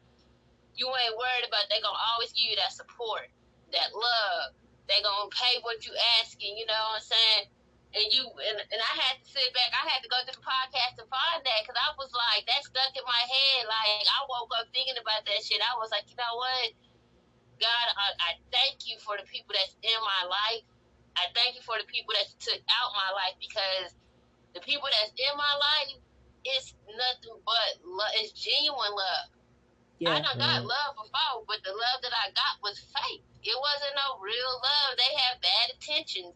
you 0.78 0.90
ain't 0.90 1.18
worried 1.18 1.46
about. 1.46 1.66
They 1.70 1.82
gonna 1.82 1.98
always 2.14 2.34
give 2.34 2.50
you 2.50 2.58
that 2.62 2.74
support, 2.74 3.30
that 3.74 3.94
love. 3.94 4.54
They 4.90 5.02
gonna 5.02 5.30
pay 5.34 5.62
what 5.66 5.82
you 5.86 5.94
asking. 6.22 6.58
You 6.58 6.66
know 6.70 6.78
what 6.94 7.02
I'm 7.02 7.06
saying? 7.06 7.44
And 7.94 8.06
you 8.10 8.26
and, 8.26 8.58
and 8.58 8.82
I 8.82 8.94
had 9.06 9.22
to 9.22 9.26
sit 9.26 9.50
back. 9.54 9.70
I 9.74 9.86
had 9.86 10.02
to 10.02 10.10
go 10.10 10.18
through 10.26 10.38
the 10.42 10.46
podcast 10.46 10.98
to 11.02 11.06
find 11.10 11.42
that 11.46 11.60
because 11.66 11.78
I 11.78 11.94
was 11.98 12.10
like 12.14 12.46
that 12.50 12.62
stuck 12.66 12.94
in 12.94 13.06
my 13.06 13.24
head. 13.26 13.70
Like 13.70 14.06
I 14.10 14.26
woke 14.30 14.50
up 14.58 14.70
thinking 14.74 14.98
about 14.98 15.26
that 15.26 15.42
shit. 15.46 15.62
I 15.62 15.78
was 15.78 15.90
like, 15.94 16.06
you 16.10 16.18
know 16.18 16.34
what? 16.38 16.74
God, 17.64 17.88
I, 17.96 18.08
I 18.20 18.32
thank 18.52 18.84
you 18.92 19.00
for 19.00 19.16
the 19.16 19.24
people 19.32 19.56
that's 19.56 19.80
in 19.80 20.00
my 20.04 20.24
life. 20.28 20.68
I 21.16 21.32
thank 21.32 21.56
you 21.56 21.64
for 21.64 21.80
the 21.80 21.88
people 21.88 22.12
that 22.20 22.28
took 22.44 22.60
out 22.60 22.92
my 23.00 23.10
life 23.16 23.40
because 23.40 23.96
the 24.56 24.62
people 24.62 24.90
that's 24.92 25.14
in 25.16 25.34
my 25.38 25.54
life, 25.56 25.96
it's 26.44 26.76
nothing 26.92 27.40
but 27.48 27.70
love. 27.88 28.14
It's 28.20 28.34
genuine 28.36 28.92
love. 28.94 29.28
Yeah, 30.00 30.12
I 30.12 30.20
Yeah. 30.20 30.24
done 30.28 30.40
got 30.40 30.60
Right. 30.60 30.66
love 30.68 30.92
before, 30.98 31.46
but 31.48 31.64
the 31.64 31.74
love 31.74 32.02
that 32.04 32.14
I 32.14 32.32
got 32.32 32.62
was 32.62 32.80
fake. 32.80 33.24
It 33.44 33.58
wasn't 33.60 33.96
no 33.96 34.20
real 34.20 34.54
love. 34.64 34.98
They 34.98 35.16
have 35.16 35.42
bad 35.42 35.72
intentions. 35.72 36.36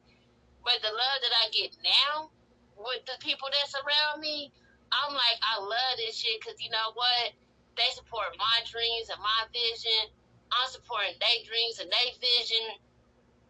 But 0.63 0.81
the 0.83 0.91
love 0.91 1.19
that 1.23 1.33
I 1.43 1.49
get 1.51 1.75
now 1.83 2.31
with 2.77 3.05
the 3.05 3.17
people 3.19 3.49
that's 3.51 3.75
around 3.75 4.21
me, 4.21 4.51
I'm 4.91 5.13
like, 5.13 5.39
I 5.43 5.59
love 5.59 5.97
this 5.97 6.17
shit 6.17 6.39
because 6.41 6.61
you 6.61 6.69
know 6.71 6.91
what? 6.95 7.33
They 7.77 7.89
support 7.95 8.35
my 8.37 8.63
dreams 8.65 9.09
and 9.09 9.21
my 9.21 9.47
vision. 9.53 10.11
I'm 10.51 10.69
supporting 10.71 11.15
their 11.19 11.39
dreams 11.45 11.79
and 11.79 11.89
their 11.91 12.11
vision. 12.19 12.63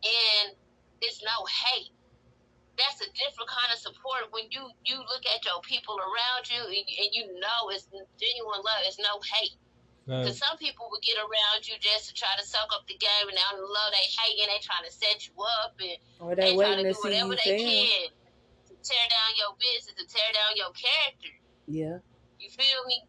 And 0.04 0.56
it's 1.02 1.22
no 1.24 1.38
hate. 1.46 1.94
That's 2.78 3.02
a 3.02 3.10
different 3.18 3.50
kind 3.50 3.74
of 3.74 3.80
support 3.82 4.30
when 4.30 4.46
you 4.54 4.70
you 4.86 4.98
look 5.02 5.26
at 5.26 5.42
your 5.42 5.58
people 5.66 5.98
around 5.98 6.46
you 6.46 6.62
and, 6.62 6.86
and 6.86 7.10
you 7.14 7.26
know 7.42 7.74
it's 7.74 7.90
genuine 8.22 8.62
love. 8.62 8.82
It's 8.86 9.02
no 9.02 9.18
hate. 9.26 9.58
Because 10.06 10.40
Facts. 10.40 10.48
some 10.48 10.56
people 10.62 10.88
will 10.88 11.02
get 11.04 11.18
around 11.20 11.68
you 11.68 11.76
just 11.84 12.08
to 12.08 12.14
try 12.16 12.32
to 12.40 12.46
suck 12.46 12.70
up 12.72 12.88
the 12.88 12.96
game, 12.96 13.28
and 13.28 13.36
down 13.36 13.60
the 13.60 13.68
love 13.68 13.92
they 13.92 14.08
hating, 14.08 14.48
they 14.48 14.62
trying 14.64 14.88
to 14.88 14.94
set 14.94 15.20
you 15.28 15.36
up, 15.60 15.76
and 15.84 16.00
Or 16.24 16.32
they 16.32 16.56
they 16.56 16.56
trying 16.56 16.80
to 16.80 16.88
to 16.88 16.94
do 16.96 17.00
whatever 17.04 17.36
you 17.36 17.42
they 17.44 17.58
fail. 17.60 17.68
can 17.68 18.08
to 18.72 18.74
tear 18.88 19.06
down 19.12 19.30
your 19.36 19.52
business, 19.60 20.00
to 20.00 20.06
tear 20.08 20.30
down 20.32 20.56
your 20.56 20.72
character. 20.72 21.34
Yeah. 21.68 21.98
You 22.40 22.48
feel 22.48 22.80
me? 22.88 23.04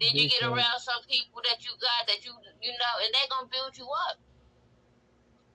Then 0.00 0.14
you 0.14 0.28
get 0.30 0.46
around 0.46 0.78
some 0.78 1.02
people 1.10 1.42
that 1.42 1.58
you 1.64 1.74
got 1.82 2.06
that 2.06 2.24
you 2.24 2.32
you 2.62 2.72
know, 2.72 2.94
and 3.02 3.10
they 3.10 3.24
gonna 3.30 3.50
build 3.50 3.76
you 3.76 3.86
up. 3.86 4.16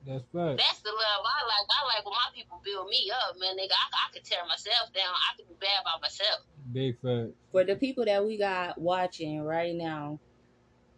That's 0.05 0.23
facts. 0.35 0.59
That's 0.59 0.81
the 0.81 0.91
love 0.91 1.23
I 1.23 1.39
like. 1.47 1.67
I 1.71 1.81
like 1.95 2.05
when 2.05 2.12
my 2.12 2.29
people 2.35 2.62
build 2.63 2.88
me 2.89 3.09
up, 3.09 3.35
man. 3.39 3.55
Nigga, 3.55 3.71
I, 3.71 3.88
I 4.09 4.12
could 4.12 4.23
tear 4.25 4.39
myself 4.47 4.91
down. 4.93 5.07
I 5.07 5.38
could 5.38 5.47
be 5.47 5.55
bad 5.59 5.79
by 5.85 5.95
myself. 6.01 6.43
Big 6.73 7.00
facts. 7.00 7.31
For 7.51 7.63
the 7.63 7.75
people 7.75 8.03
that 8.05 8.25
we 8.25 8.38
got 8.38 8.79
watching 8.79 9.41
right 9.41 9.73
now, 9.73 10.19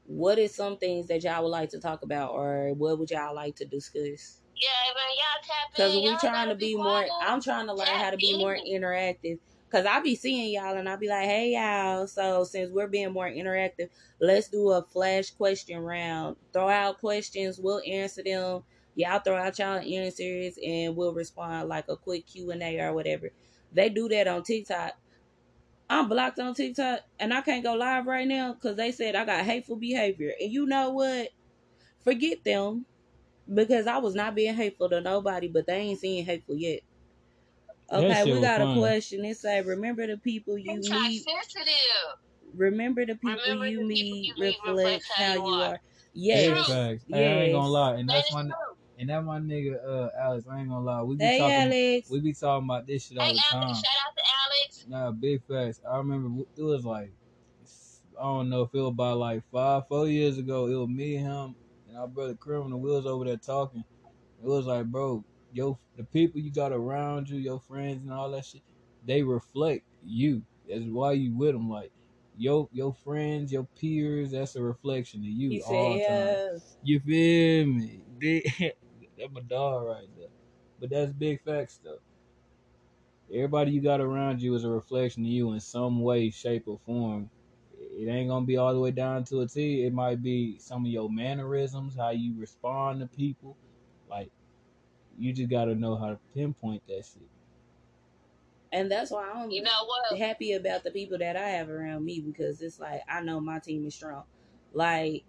what 0.08 0.40
is 0.40 0.56
some 0.56 0.78
things 0.78 1.08
that 1.08 1.24
y'all 1.24 1.44
would 1.44 1.50
like 1.50 1.70
to 1.70 1.80
talk 1.80 2.02
about, 2.02 2.32
or 2.32 2.74
what 2.74 2.98
would 2.98 3.12
y'all 3.12 3.36
like 3.36 3.56
to 3.58 3.66
discuss? 3.66 4.42
Yeah, 4.56 4.70
man, 4.96 5.04
y'all 5.18 5.44
tap 5.44 5.70
in. 5.70 5.72
Because 5.76 5.96
we 5.96 6.02
y'all 6.10 6.18
trying 6.18 6.48
gotta 6.48 6.52
to 6.52 6.56
be 6.56 6.76
more. 6.76 7.06
I'm 7.22 7.42
trying 7.42 7.68
to 7.68 7.74
learn 7.74 7.88
how 7.88 8.10
to 8.10 8.18
be 8.18 8.38
more 8.38 8.56
interactive. 8.56 9.38
Cause 9.72 9.86
I 9.86 10.00
be 10.00 10.16
seeing 10.16 10.54
y'all 10.54 10.78
and 10.78 10.88
I'll 10.88 10.98
be 10.98 11.10
like, 11.10 11.26
hey 11.26 11.54
y'all. 11.54 12.08
So 12.08 12.44
since 12.44 12.72
we're 12.72 12.88
being 12.88 13.12
more 13.12 13.30
interactive, 13.30 13.90
let's 14.22 14.48
do 14.48 14.72
a 14.72 14.84
flash 14.84 15.32
question 15.32 15.80
round. 15.80 16.38
Throw 16.54 16.70
out 16.70 17.00
questions, 17.00 17.60
we'll 17.60 17.82
answer 17.86 18.24
them. 18.24 18.64
Y'all 18.96 19.20
throw 19.20 19.36
out 19.36 19.60
y'all 19.60 19.80
answers 19.80 20.58
and 20.66 20.96
we'll 20.96 21.14
respond 21.14 21.68
like 21.68 21.86
a 21.90 21.98
quick 21.98 22.28
Q 22.28 22.52
and 22.52 22.64
A 22.64 22.80
or 22.80 22.94
whatever. 22.94 23.30
They 23.74 23.90
do 23.90 24.08
that 24.10 24.28
on 24.28 24.44
TikTok. 24.44 24.94
I'm 25.90 26.08
blocked 26.10 26.40
on 26.40 26.54
TikTok 26.54 27.02
and 27.20 27.34
I 27.34 27.42
can't 27.42 27.64
go 27.64 27.74
live 27.74 28.06
right 28.08 28.28
now 28.28 28.54
because 28.54 28.78
they 28.78 28.92
said 28.92 29.16
I 29.16 29.26
got 29.26 29.44
hateful 29.44 29.76
behavior. 29.76 30.34
And 30.40 30.52
you 30.52 30.66
know 30.66 30.92
what? 30.92 31.30
Forget 32.04 32.44
them 32.44 32.86
because 33.54 33.88
I 33.88 33.98
was 33.98 34.16
not 34.16 34.36
being 34.36 34.56
hateful 34.56 34.90
to 34.90 35.02
nobody, 35.02 35.48
but 35.48 35.68
they 35.68 35.76
ain't 35.78 36.00
seeing 36.00 36.26
hateful 36.26 36.56
yet. 36.56 36.82
That 37.90 38.00
Okay, 38.00 38.34
we 38.34 38.42
got 38.42 38.62
a 38.62 38.66
funny. 38.66 38.80
question. 38.82 39.26
It 39.26 39.38
say, 39.38 39.62
remember 39.62 40.08
the 40.08 40.18
people 40.18 40.58
you 40.58 40.74
It's 40.74 40.90
meet. 40.90 41.24
sensitive. 41.24 41.76
Remember 42.56 43.06
the 43.06 43.16
people 43.16 43.38
Remember 43.44 43.68
you 43.68 43.80
the 43.80 43.88
people 43.96 44.18
meet 44.18 44.28
you 44.28 44.34
meet 44.40 44.58
reflects 44.66 45.12
how 45.14 45.34
you 45.34 45.42
are. 45.42 45.72
Big 45.74 45.82
Yes, 46.14 46.68
facts. 46.68 47.06
Hey, 47.12 47.26
I 47.28 47.44
ain't 47.44 47.54
gonna 47.54 47.68
lie, 47.68 47.96
and 47.96 48.10
that's 48.10 48.30
is 48.30 48.36
my 48.36 48.50
and 48.98 49.10
that 49.10 49.24
my 49.24 49.40
nigga 49.40 49.86
uh 49.86 50.10
Alex. 50.18 50.48
I 50.50 50.60
ain't 50.60 50.70
gonna 50.70 50.86
lie. 50.86 51.02
We 51.02 51.16
be 51.16 51.26
Hey, 51.26 51.38
talking. 51.38 51.56
Alex. 51.58 52.10
We 52.10 52.20
be 52.22 52.34
talking 52.34 52.66
about 52.66 52.88
this 52.88 53.06
shit 53.06 53.18
all 53.18 53.26
Hey, 53.26 53.34
the 53.34 53.44
Alex, 53.52 53.52
time. 53.52 53.84
shout 53.84 53.92
out 54.08 54.16
to 54.16 54.24
Alex. 54.46 54.86
Nah, 54.88 55.12
big 55.12 55.44
facts. 55.44 55.82
I 55.90 55.98
remember 55.98 56.44
it 56.56 56.62
was 56.64 56.86
like 56.86 57.12
I 58.20 58.24
don't 58.24 58.50
know 58.50 58.62
if 58.62 58.74
it 58.74 58.80
was 58.80 58.90
about 58.92 59.18
like 59.18 59.44
five, 59.52 59.88
four 59.88 60.08
years 60.08 60.38
ago. 60.38 60.68
It 60.68 60.76
was 60.76 60.88
me, 60.88 61.18
and 61.18 61.26
him, 61.28 61.56
and 61.90 61.98
our 61.98 62.08
brother 62.08 62.36
Criminal. 62.36 62.80
We 62.80 62.90
was 62.92 63.06
over 63.06 63.26
there 63.26 63.38
talking. 63.38 63.84
It 64.42 64.48
was 64.48 64.66
like, 64.66 64.86
bro, 64.86 65.24
yo, 65.56 65.80
the 65.96 66.04
people 66.04 66.42
you 66.42 66.52
got 66.52 66.74
around 66.74 67.30
you, 67.30 67.38
your 67.38 67.60
friends 67.60 68.04
and 68.04 68.12
all 68.12 68.30
that 68.32 68.46
shit, 68.46 68.62
they 69.06 69.24
reflect 69.24 69.84
you. 70.06 70.42
That's 70.68 70.84
why 70.84 71.14
you 71.14 71.34
with 71.34 71.54
them. 71.54 71.70
Like, 71.70 71.92
your 72.38 72.68
your 72.74 72.94
friends, 72.94 73.52
your 73.52 73.68
peers, 73.80 74.32
that's 74.32 74.56
a 74.58 74.62
reflection 74.62 75.22
of 75.22 75.28
you 75.28 75.52
He 75.52 75.62
all 75.62 75.94
the 75.94 76.04
time. 76.06 76.38
You 76.84 77.00
feel 77.00 77.66
me? 77.68 78.02
That's 79.18 79.32
my 79.32 79.42
dog 79.42 79.86
right 79.86 80.08
there. 80.18 80.28
But 80.80 80.90
that's 80.90 81.14
big 81.14 81.42
facts 81.42 81.80
though. 81.82 82.00
Everybody 83.34 83.72
you 83.72 83.82
got 83.82 84.02
around 84.02 84.42
you 84.42 84.54
is 84.56 84.66
a 84.66 84.70
reflection 84.70 85.24
of 85.24 85.30
you 85.30 85.54
in 85.54 85.60
some 85.62 86.02
way, 86.02 86.30
shape, 86.30 86.64
or 86.68 86.80
form. 86.86 87.30
It 87.98 88.10
ain't 88.10 88.30
gonna 88.30 88.46
be 88.46 88.58
all 88.58 88.74
the 88.74 88.80
way 88.80 88.92
down 88.92 89.24
to 89.26 89.42
a 89.42 89.48
T. 89.48 89.84
It 89.86 89.94
might 89.94 90.22
be 90.22 90.60
some 90.60 90.86
of 90.86 90.92
your 90.92 91.10
mannerisms, 91.10 91.96
how 91.96 92.10
you 92.10 92.34
respond 92.38 93.00
to 93.00 93.08
people. 93.08 93.56
Like 95.16 95.24
you 95.24 95.34
just 95.34 95.50
gotta 95.50 95.76
know 95.76 95.96
how 95.96 96.10
to 96.10 96.20
pinpoint 96.34 96.84
that 96.88 97.06
shit. 97.06 97.30
and 98.72 98.92
that's 98.92 99.12
why 99.12 99.32
I'm 99.34 99.52
You 99.52 99.64
know 99.64 99.86
what? 99.86 100.18
happy 100.20 100.54
about 100.54 100.84
the 100.84 100.92
people 100.92 101.18
that 101.20 101.36
I 101.36 101.50
have 101.50 101.70
around 101.70 102.06
me 102.06 102.22
because 102.22 102.62
it's 102.62 102.80
like 102.80 103.02
I 103.10 103.22
know 103.22 103.40
my 103.40 103.60
team 103.60 103.86
is 103.86 103.96
strong. 103.96 104.24
Like 104.74 105.24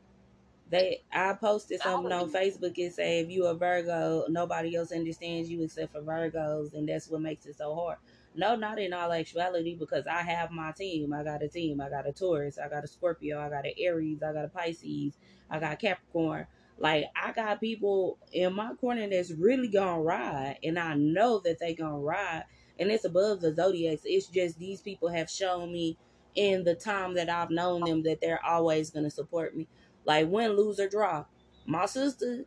they, 0.68 1.02
I 1.12 1.34
posted 1.34 1.80
something 1.80 2.12
on 2.12 2.30
Facebook 2.30 2.78
and 2.78 2.92
say 2.92 3.20
if 3.20 3.30
you 3.30 3.46
a 3.46 3.54
Virgo, 3.54 4.24
nobody 4.28 4.76
else 4.76 4.92
understands 4.92 5.50
you 5.50 5.62
except 5.62 5.92
for 5.92 6.02
Virgos, 6.02 6.74
and 6.74 6.88
that's 6.88 7.08
what 7.08 7.20
makes 7.22 7.46
it 7.46 7.56
so 7.56 7.74
hard. 7.74 7.98
No, 8.34 8.56
not 8.56 8.78
in 8.80 8.92
all 8.92 9.12
actuality, 9.12 9.76
because 9.76 10.06
I 10.06 10.22
have 10.22 10.50
my 10.50 10.72
team. 10.72 11.12
I 11.12 11.22
got 11.24 11.42
a 11.42 11.48
team. 11.48 11.80
I 11.80 11.88
got 11.88 12.08
a 12.08 12.12
Taurus. 12.12 12.58
I 12.58 12.68
got 12.68 12.84
a 12.84 12.88
Scorpio. 12.88 13.40
I 13.40 13.48
got 13.48 13.64
an 13.66 13.72
Aries. 13.78 14.22
I 14.22 14.32
got 14.32 14.44
a 14.44 14.48
Pisces. 14.48 15.16
I 15.50 15.60
got 15.60 15.78
Capricorn. 15.78 16.46
Like 16.78 17.06
I 17.20 17.32
got 17.32 17.60
people 17.60 18.18
in 18.32 18.54
my 18.54 18.74
corner 18.74 19.08
that's 19.08 19.30
really 19.30 19.68
gonna 19.68 20.00
ride, 20.00 20.58
and 20.62 20.78
I 20.78 20.94
know 20.94 21.40
that 21.44 21.58
they 21.58 21.74
gonna 21.74 21.98
ride. 21.98 22.44
And 22.78 22.90
it's 22.90 23.06
above 23.06 23.40
the 23.40 23.54
zodiacs. 23.54 24.02
It's 24.04 24.26
just 24.26 24.58
these 24.58 24.82
people 24.82 25.08
have 25.08 25.30
shown 25.30 25.72
me 25.72 25.96
in 26.34 26.64
the 26.64 26.74
time 26.74 27.14
that 27.14 27.30
I've 27.30 27.50
known 27.50 27.82
them 27.84 28.02
that 28.02 28.20
they're 28.20 28.44
always 28.44 28.90
gonna 28.90 29.10
support 29.10 29.56
me. 29.56 29.66
Like 30.04 30.28
win, 30.28 30.52
lose 30.52 30.78
or 30.78 30.88
draw. 30.88 31.24
My 31.64 31.86
sister, 31.86 32.44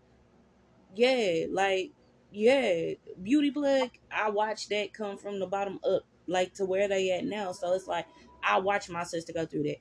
yeah, 0.96 1.46
like 1.52 1.92
yeah, 2.32 2.94
beauty 3.22 3.50
plug. 3.52 3.90
I 4.12 4.30
watched 4.30 4.70
that 4.70 4.94
come 4.94 5.18
from 5.18 5.40
the 5.40 5.48
bottom 5.48 5.80
up, 5.84 6.04
like 6.28 6.54
to 6.56 6.66
where 6.66 6.88
they 6.88 7.12
at 7.12 7.26
now. 7.26 7.52
So 7.52 7.74
it's 7.74 7.88
like 7.88 8.06
I 8.44 8.60
watch 8.60 8.90
my 8.90 9.04
sister 9.04 9.34
go 9.34 9.48
through 9.48 9.64
that. 9.64 9.78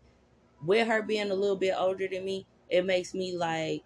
With 0.64 0.88
her 0.88 1.02
being 1.02 1.30
a 1.30 1.34
little 1.34 1.56
bit 1.56 1.74
older 1.76 2.08
than 2.08 2.24
me, 2.24 2.46
it 2.70 2.84
makes 2.86 3.14
me 3.14 3.36
like 3.36 3.84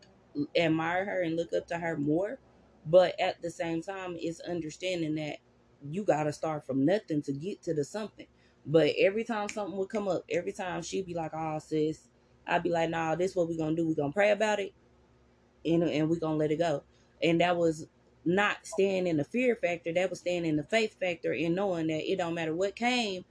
admire 0.57 1.05
her 1.05 1.23
and 1.23 1.37
look 1.37 1.53
up 1.53 1.67
to 1.69 1.79
her 1.79 1.97
more. 1.97 2.39
But 2.87 3.19
at 3.21 3.43
the 3.43 3.51
same 3.51 3.83
time, 3.83 4.17
it's 4.21 4.41
understanding 4.41 5.15
that 5.17 5.39
you 5.83 6.05
gotta 6.05 6.33
start 6.33 6.67
from 6.67 6.85
nothing 6.85 7.23
to 7.23 7.33
get 7.33 7.63
to 7.65 7.75
the 7.75 7.85
something. 7.85 8.27
But 8.67 8.95
every 8.99 9.25
time 9.25 9.49
something 9.49 9.77
would 9.79 9.89
come 9.89 10.09
up, 10.09 10.25
every 10.31 10.53
time 10.53 10.83
she'd 10.83 11.07
be 11.07 11.15
like, 11.15 11.33
"Oh, 11.35 11.59
sis," 11.59 12.09
I'd 12.47 12.63
be 12.63 12.71
like, 12.71 12.91
"Nah, 12.91 13.15
this 13.17 13.37
what 13.37 13.49
we 13.49 13.57
gonna 13.57 13.77
do. 13.77 13.87
We 13.89 13.95
gonna 13.95 14.13
pray 14.13 14.31
about 14.31 14.61
it, 14.61 14.73
and 15.65 15.85
and 15.85 16.11
we 16.11 16.19
gonna 16.19 16.37
let 16.37 16.53
it 16.53 16.59
go." 16.59 16.85
And 17.23 17.41
that 17.41 17.57
was 17.57 17.89
not 18.25 18.67
staying 18.67 19.07
in 19.07 19.19
the 19.19 19.25
fear 19.25 19.57
factor. 19.57 19.93
That 19.93 20.11
was 20.11 20.21
staying 20.21 20.47
in 20.47 20.57
the 20.57 20.65
faith 20.65 20.97
factor 21.01 21.33
and 21.33 21.55
knowing 21.55 21.89
that 21.89 22.11
it 22.11 22.19
don't 22.19 22.35
matter 22.35 22.55
what 22.55 22.77
came, 22.77 23.25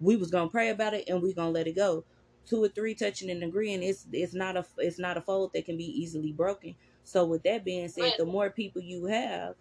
we 0.00 0.16
was 0.16 0.30
gonna 0.30 0.50
pray 0.50 0.70
about 0.70 0.94
it 0.94 1.08
and 1.08 1.22
we 1.22 1.34
gonna 1.34 1.50
let 1.50 1.68
it 1.68 1.76
go. 1.76 2.04
Two 2.46 2.62
or 2.62 2.68
three 2.68 2.94
touching 2.94 3.30
and 3.30 3.42
agreeing, 3.42 3.82
it's 3.82 4.06
it's 4.12 4.34
not 4.34 4.56
a 4.56 4.64
it's 4.78 4.98
not 4.98 5.16
a 5.16 5.20
fold 5.22 5.52
that 5.54 5.64
can 5.64 5.76
be 5.76 5.84
easily 5.84 6.32
broken. 6.32 6.74
So 7.02 7.24
with 7.24 7.42
that 7.44 7.64
being 7.64 7.88
said, 7.88 8.14
the 8.18 8.26
more 8.26 8.50
people 8.50 8.82
you 8.82 9.06
have, 9.06 9.54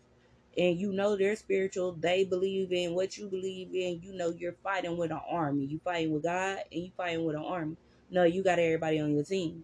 and 0.57 0.77
you 0.77 0.91
know 0.91 1.15
they're 1.15 1.35
spiritual, 1.35 1.93
they 1.93 2.25
believe 2.25 2.71
in 2.71 2.93
what 2.93 3.17
you 3.17 3.27
believe 3.27 3.69
in. 3.73 4.01
You 4.01 4.13
know 4.13 4.29
you're 4.29 4.55
fighting 4.63 4.97
with 4.97 5.11
an 5.11 5.21
army. 5.29 5.65
You 5.65 5.79
fighting 5.83 6.11
with 6.11 6.23
God 6.23 6.59
and 6.71 6.83
you 6.83 6.91
fighting 6.95 7.25
with 7.25 7.35
an 7.35 7.43
army. 7.43 7.77
No, 8.09 8.23
you 8.23 8.43
got 8.43 8.59
everybody 8.59 8.99
on 8.99 9.13
your 9.13 9.23
team. 9.23 9.63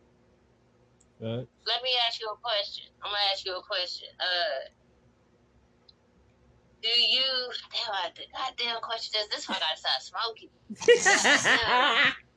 Facts. 1.19 1.47
Let 1.67 1.83
me 1.83 1.89
ask 2.07 2.21
you 2.21 2.29
a 2.33 2.37
question. 2.37 2.85
I'm 3.03 3.11
gonna 3.11 3.17
ask 3.33 3.45
you 3.45 3.55
a 3.55 3.61
question. 3.61 4.07
Uh, 4.19 4.69
do 6.81 6.89
you? 6.89 7.21
Damn, 7.73 7.93
I, 7.93 8.09
goddamn 8.33 8.81
question 8.81 9.19
is 9.21 9.29
this 9.29 9.47
one 9.47 9.59
gotta 9.59 9.77
stop 9.77 10.01
smoking. 10.01 10.49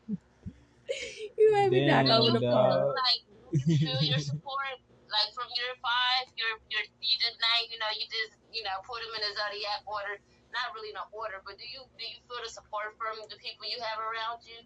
you 1.38 1.46
made 1.52 1.70
me 1.70 1.86
Damn, 1.86 2.06
knock 2.06 2.20
over 2.20 2.38
the 2.38 2.44
phone. 2.44 2.92
Like, 2.92 3.20
you 3.52 3.76
feel 3.76 4.00
your 4.04 4.22
support, 4.22 4.76
like 5.12 5.30
from 5.36 5.48
year 5.56 5.72
five, 5.80 6.24
you're, 6.36 6.56
you're, 6.72 6.88
you 7.00 7.14
just 7.20 7.36
name, 7.36 7.68
you 7.68 7.78
know, 7.80 7.92
you 7.92 8.04
just, 8.08 8.34
you 8.52 8.62
know, 8.64 8.76
put 8.84 9.00
them 9.04 9.12
in 9.16 9.22
a 9.24 9.32
zodiac 9.32 9.84
order. 9.84 10.16
Not 10.52 10.76
really 10.76 10.92
in 10.92 11.00
an 11.00 11.08
order, 11.16 11.40
but 11.48 11.56
do 11.56 11.64
you 11.64 11.80
do 11.96 12.04
you 12.04 12.20
feel 12.28 12.36
the 12.44 12.52
support 12.52 12.92
from 13.00 13.16
the 13.24 13.40
people 13.40 13.64
you 13.64 13.80
have 13.80 13.96
around 13.96 14.44
you? 14.44 14.60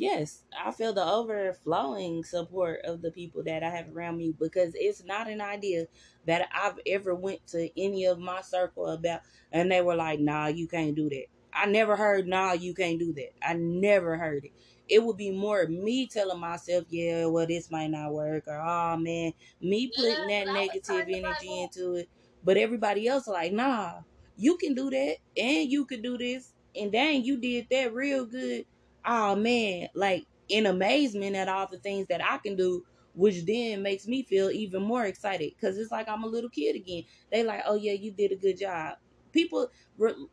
Yes, 0.00 0.44
I 0.58 0.72
feel 0.72 0.94
the 0.94 1.04
overflowing 1.04 2.24
support 2.24 2.80
of 2.84 3.02
the 3.02 3.10
people 3.10 3.42
that 3.44 3.62
I 3.62 3.68
have 3.68 3.94
around 3.94 4.16
me 4.16 4.32
because 4.32 4.72
it's 4.74 5.04
not 5.04 5.28
an 5.28 5.42
idea 5.42 5.88
that 6.24 6.48
I've 6.54 6.78
ever 6.86 7.14
went 7.14 7.46
to 7.48 7.68
any 7.78 8.06
of 8.06 8.18
my 8.18 8.40
circle 8.40 8.86
about 8.86 9.20
and 9.52 9.70
they 9.70 9.82
were 9.82 9.96
like, 9.96 10.18
"Nah, 10.18 10.46
you 10.46 10.66
can't 10.66 10.94
do 10.94 11.10
that." 11.10 11.26
I 11.52 11.66
never 11.66 11.96
heard, 11.96 12.26
"Nah, 12.26 12.52
you 12.52 12.72
can't 12.72 12.98
do 12.98 13.12
that." 13.12 13.32
I 13.46 13.52
never 13.52 14.16
heard 14.16 14.46
it. 14.46 14.52
It 14.90 15.04
would 15.04 15.16
be 15.16 15.30
more 15.30 15.66
me 15.68 16.08
telling 16.08 16.40
myself, 16.40 16.84
"Yeah, 16.88 17.26
well, 17.26 17.46
this 17.46 17.70
might 17.70 17.88
not 17.88 18.12
work," 18.12 18.44
or 18.48 18.60
"Oh 18.60 18.96
man," 18.96 19.32
me 19.60 19.92
putting 19.94 20.26
Yeah, 20.26 20.26
that 20.28 20.48
negative 20.48 21.06
energy 21.08 21.62
into 21.62 21.94
it. 21.94 22.08
But 22.42 22.56
everybody 22.58 23.06
else 23.08 23.26
like, 23.28 23.52
"Nah, 23.52 24.02
you 24.36 24.56
can 24.58 24.74
do 24.74 24.90
that, 24.90 25.18
and 25.36 25.70
you 25.70 25.86
could 25.86 26.02
do 26.02 26.18
this, 26.18 26.54
and 26.74 26.92
dang, 26.92 27.24
you 27.24 27.40
did 27.40 27.68
that 27.70 27.94
real 27.94 28.26
good." 28.26 28.64
oh 29.06 29.34
man, 29.36 29.88
like 29.94 30.24
in 30.48 30.66
amazement 30.66 31.36
at 31.36 31.48
all 31.48 31.66
the 31.70 31.78
things 31.80 32.06
that 32.08 32.22
I 32.24 32.38
can 32.38 32.56
do, 32.56 32.82
which 33.14 33.44
then 33.46 33.82
makes 33.82 34.06
me 34.06 34.24
feel 34.24 34.50
even 34.50 34.82
more 34.82 35.06
excited 35.06 35.52
because 35.58 35.78
it's 35.78 35.90
like 35.90 36.08
I'm 36.08 36.24
a 36.24 36.28
little 36.28 36.50
kid 36.50 36.76
again. 36.76 37.04
They 37.30 37.42
like, 37.44 37.62
oh 37.66 37.76
yeah, 37.76 37.92
you 37.92 38.12
did 38.12 38.32
a 38.32 38.36
good 38.36 38.58
job. 38.58 38.96
People, 39.32 39.70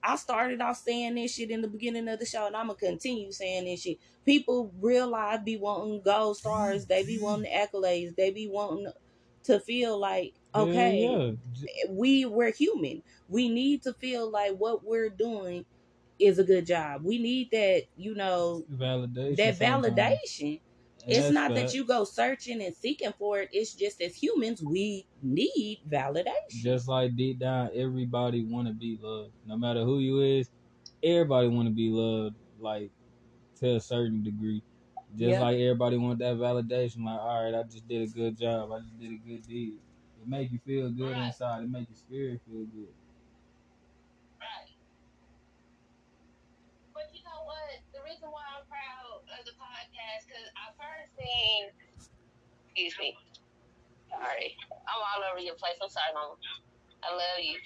I 0.04 0.16
started 0.16 0.62
off 0.62 0.78
saying 0.78 1.16
this 1.16 1.36
shit 1.36 1.52
in 1.52 1.62
the 1.62 1.68
beginning 1.68 2.08
of 2.08 2.20
the 2.20 2.26
show, 2.26 2.48
and 2.48 2.56
I'm 2.56 2.68
gonna 2.68 2.80
continue 2.80 3.32
saying 3.32 3.66
this 3.66 3.82
shit. 3.82 3.98
People 4.26 4.72
real 4.82 5.08
life 5.08 5.44
be 5.46 5.58
wanting 5.58 6.02
gold 6.04 6.38
stars, 6.38 6.86
they 6.86 7.04
be 7.04 7.20
wanting 7.20 7.52
accolades, 7.52 8.16
they 8.16 8.32
be 8.32 8.48
wanting 8.48 8.92
to 9.44 9.60
feel 9.60 9.98
like, 10.00 10.34
okay, 10.56 11.00
yeah. 11.02 11.32
We 11.90 12.26
we're 12.26 12.52
human. 12.52 13.02
We 13.30 13.50
need 13.50 13.84
to 13.84 13.94
feel 13.94 14.30
like 14.30 14.56
what 14.58 14.86
we're 14.86 15.10
doing 15.10 15.66
is 16.20 16.40
a 16.40 16.44
good 16.44 16.66
job. 16.66 17.04
We 17.04 17.20
need 17.20 17.52
that, 17.52 17.84
you 17.96 18.16
know, 18.16 18.64
validation. 18.72 19.38
that 19.38 19.60
validation. 19.60 20.60
It's 21.08 21.30
not 21.32 21.54
that 21.56 21.62
facts. 21.62 21.74
you 21.74 21.86
go 21.86 22.04
searching 22.04 22.62
and 22.62 22.76
seeking 22.76 23.14
for 23.18 23.40
it. 23.40 23.50
It's 23.54 23.74
just 23.74 24.02
as 24.02 24.16
humans, 24.16 24.62
we 24.62 25.06
need 25.22 25.80
validation. 25.90 26.50
Just 26.50 26.88
like 26.88 27.16
deep 27.16 27.40
down, 27.40 27.70
everybody 27.74 28.44
want 28.44 28.68
to 28.68 28.74
be 28.74 28.98
loved. 29.02 29.32
No 29.46 29.58
matter 29.58 29.84
who 29.84 30.00
you 30.00 30.22
is, 30.22 30.50
everybody 31.04 31.48
want 31.48 31.68
to 31.68 31.74
be 31.74 31.90
loved. 31.90 32.36
Like 32.60 32.92
to 33.60 33.76
a 33.76 33.80
certain 33.80 34.24
degree. 34.24 34.62
Just 35.16 35.40
Yeah. 35.40 35.42
like 35.42 35.58
everybody 35.58 35.98
want 35.98 36.20
that 36.20 36.36
validation. 36.36 37.06
Like, 37.06 37.20
all 37.20 37.44
right, 37.44 37.56
I 37.56 37.64
just 37.64 37.88
did 37.88 38.02
a 38.02 38.12
good 38.12 38.38
job. 38.38 38.72
I 38.72 38.80
just 38.80 39.00
did 39.00 39.12
a 39.14 39.18
good 39.18 39.48
deed. 39.48 39.80
It 40.22 40.28
make 40.28 40.52
you 40.52 40.60
feel 40.60 40.90
good 40.92 41.12
Right. 41.14 41.28
inside. 41.28 41.64
It 41.64 41.70
make 41.70 41.88
your 41.90 41.96
spirit 41.96 42.42
feel 42.46 42.66
good. 42.66 42.94
Right. 44.40 44.70
But 46.94 47.10
you 47.14 47.24
know 47.24 47.46
what? 47.46 47.82
The 47.94 48.02
reason 48.04 48.30
why 48.30 48.44
I'm 48.58 48.66
proud 48.68 49.22
of 49.40 49.46
the 49.46 49.54
podcast, 49.58 50.28
because 50.28 50.50
I 50.58 50.74
excuse 52.66 52.96
me, 53.00 53.16
sorry, 54.10 54.56
I'm 54.72 55.00
all 55.02 55.32
over 55.32 55.40
your 55.42 55.56
place. 55.56 55.76
I'm 55.82 55.90
sorry, 55.90 56.14
Mama. 56.14 56.36
I 57.04 57.10
love 57.14 57.40
you. 57.44 57.58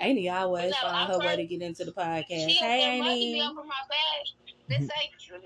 Amy 0.00 0.28
always 0.28 0.74
No, 0.82 0.88
I 0.88 1.06
her 1.06 1.18
way 1.18 1.36
to 1.36 1.44
get 1.46 1.62
into 1.62 1.84
the 1.84 1.92
podcast. 1.92 2.48
She 2.50 2.54
Hey, 2.58 2.98
Amy. 2.98 3.40
up 3.40 3.54
from 3.54 3.68
my 3.68 3.82
bag. 3.86 4.26
This 4.68 4.82
ain't 4.82 5.12
she 5.20 5.30
don't 5.30 5.42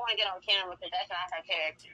want 0.00 0.10
to 0.10 0.16
get 0.18 0.26
on 0.26 0.40
camera 0.42 0.74
because 0.74 0.90
that's 0.90 1.10
not 1.10 1.30
her 1.30 1.42
character. 1.46 1.92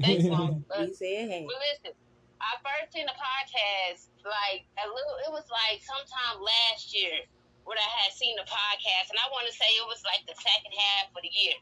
Thanks, 0.00 0.24
Mom. 0.24 0.64
But- 0.68 0.88
We 0.88 0.94
said 0.94 1.28
hey. 1.28 1.44
But 1.44 1.60
listen, 1.60 1.92
I 2.40 2.56
first 2.64 2.92
seen 2.96 3.06
the 3.06 3.14
podcast 3.14 4.08
like 4.24 4.64
a 4.80 4.86
little. 4.88 5.16
It 5.28 5.32
was 5.32 5.44
like 5.52 5.78
sometime 5.84 6.40
last 6.42 6.90
year 6.96 7.22
when 7.68 7.78
I 7.78 7.88
had 8.02 8.10
seen 8.16 8.34
the 8.34 8.46
podcast, 8.48 9.12
and 9.14 9.18
I 9.22 9.28
want 9.30 9.46
to 9.46 9.54
say 9.54 9.68
it 9.78 9.86
was 9.86 10.02
like 10.02 10.24
the 10.26 10.34
second 10.34 10.72
half 10.74 11.14
of 11.14 11.22
the 11.22 11.30
year, 11.30 11.54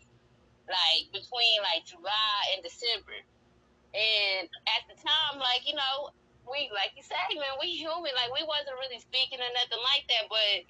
like 0.71 1.11
between 1.11 1.59
like 1.67 1.85
July 1.85 2.41
and 2.55 2.63
December. 2.63 3.19
And 3.91 4.47
at 4.71 4.87
the 4.87 4.97
time, 4.97 5.43
like 5.43 5.67
you 5.67 5.75
know, 5.75 6.15
we 6.47 6.71
like 6.71 6.95
you 6.95 7.03
say, 7.03 7.19
man, 7.35 7.59
we 7.59 7.75
human. 7.75 8.15
Like 8.15 8.31
we 8.31 8.47
wasn't 8.47 8.79
really 8.79 9.03
speaking 9.03 9.43
or 9.43 9.51
nothing 9.51 9.83
like 9.83 10.07
that, 10.09 10.31
but 10.31 10.63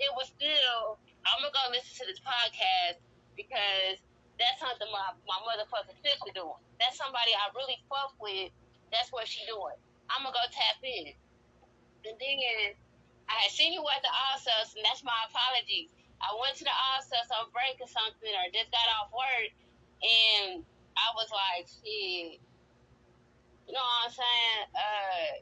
it 0.00 0.10
was 0.16 0.32
still. 0.32 0.98
I'm 1.26 1.42
gonna 1.42 1.52
go 1.52 1.74
listen 1.74 1.92
to 2.00 2.04
this 2.06 2.22
podcast 2.22 3.02
because 3.34 3.98
that's 4.40 4.60
something 4.60 4.88
my 4.92 5.12
my 5.28 5.38
motherfucking 5.44 6.00
sister 6.00 6.32
doing. 6.32 6.60
That's 6.80 6.96
somebody 6.96 7.32
I 7.36 7.52
really 7.52 7.80
fuck 7.88 8.16
with. 8.20 8.52
That's 8.92 9.12
what 9.12 9.28
she 9.28 9.44
doing. 9.44 9.76
I'm 10.08 10.22
gonna 10.24 10.36
go 10.36 10.44
tap 10.48 10.80
in. 10.84 11.12
And 12.06 12.14
then 12.14 12.38
I 13.26 13.34
had 13.42 13.50
seen 13.50 13.74
you 13.74 13.82
at 13.90 14.02
the 14.06 14.12
Alsos, 14.12 14.78
and 14.78 14.84
that's 14.86 15.02
my 15.02 15.16
apologies. 15.26 15.90
I 16.20 16.32
went 16.40 16.56
to 16.58 16.64
the 16.64 16.76
office 16.96 17.28
on 17.32 17.52
break 17.52 17.76
or 17.80 17.90
something, 17.90 18.32
or 18.32 18.44
just 18.52 18.72
got 18.72 18.88
off 18.96 19.12
work, 19.12 19.52
and 20.00 20.64
I 20.96 21.08
was 21.12 21.28
like, 21.28 21.68
shit. 21.68 22.40
You 23.66 23.74
know 23.74 23.82
what 23.82 24.08
I'm 24.08 24.14
saying? 24.14 24.62
Uh, 24.72 25.32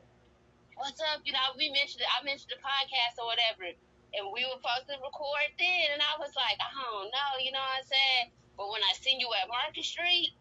what's 0.81 0.99
up? 1.13 1.23
You 1.23 1.37
know, 1.37 1.55
we 1.55 1.69
mentioned. 1.71 2.03
I 2.09 2.25
mentioned 2.25 2.51
the 2.51 2.61
podcast 2.65 3.21
or 3.21 3.29
whatever, 3.29 3.69
and 3.69 4.25
we 4.33 4.43
were 4.49 4.59
supposed 4.59 4.89
to 4.91 4.97
record 4.99 5.51
then, 5.61 5.95
and 5.95 6.03
I 6.03 6.17
was 6.17 6.33
like, 6.35 6.57
I 6.59 6.71
don't 6.73 7.13
know. 7.13 7.31
You 7.39 7.53
know 7.53 7.63
what 7.63 7.85
I'm 7.85 7.87
saying? 7.87 8.27
But 8.57 8.71
when 8.71 8.83
I 8.83 8.95
seen 8.97 9.19
you 9.19 9.29
at 9.39 9.51
Market 9.51 9.85
Street, 9.85 10.35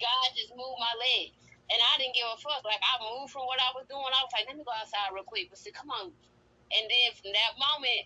God 0.00 0.26
just 0.36 0.52
moved 0.52 0.80
my 0.80 0.94
legs. 0.98 1.40
And 1.72 1.80
I 1.80 1.96
didn't 1.96 2.12
give 2.12 2.28
a 2.28 2.36
fuck. 2.36 2.60
Like, 2.60 2.84
I 2.84 3.00
moved 3.00 3.32
from 3.32 3.48
what 3.48 3.56
I 3.56 3.72
was 3.72 3.88
doing. 3.88 4.04
I 4.04 4.20
was 4.20 4.32
like, 4.36 4.44
let 4.44 4.60
me 4.60 4.68
go 4.68 4.76
outside 4.76 5.08
real 5.16 5.24
quick. 5.24 5.48
But 5.48 5.56
said, 5.56 5.72
come 5.72 5.88
on. 5.88 6.12
And 6.12 6.84
then 6.84 7.08
from 7.16 7.32
that 7.32 7.56
moment, 7.56 8.04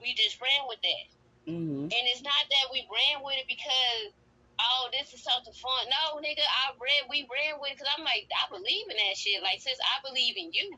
we 0.00 0.14
just 0.14 0.40
ran 0.40 0.68
with 0.68 0.80
that. 0.82 1.06
Mm-hmm. 1.46 1.88
And 1.88 2.04
it's 2.10 2.22
not 2.22 2.44
that 2.50 2.66
we 2.72 2.86
ran 2.90 3.22
with 3.22 3.38
it 3.38 3.46
because, 3.46 4.10
oh, 4.58 4.90
this 4.90 5.14
is 5.14 5.22
something 5.22 5.54
fun. 5.54 5.86
No, 5.88 6.18
nigga, 6.18 6.42
I 6.42 6.74
ran, 6.76 7.06
we 7.08 7.28
ran 7.30 7.62
with 7.62 7.72
it 7.72 7.78
because 7.78 7.90
I'm 7.94 8.02
like, 8.04 8.26
I 8.34 8.50
believe 8.50 8.90
in 8.90 8.98
that 8.98 9.14
shit. 9.14 9.42
Like, 9.42 9.62
sis, 9.62 9.78
I 9.80 10.02
believe 10.02 10.34
in 10.34 10.50
you. 10.52 10.74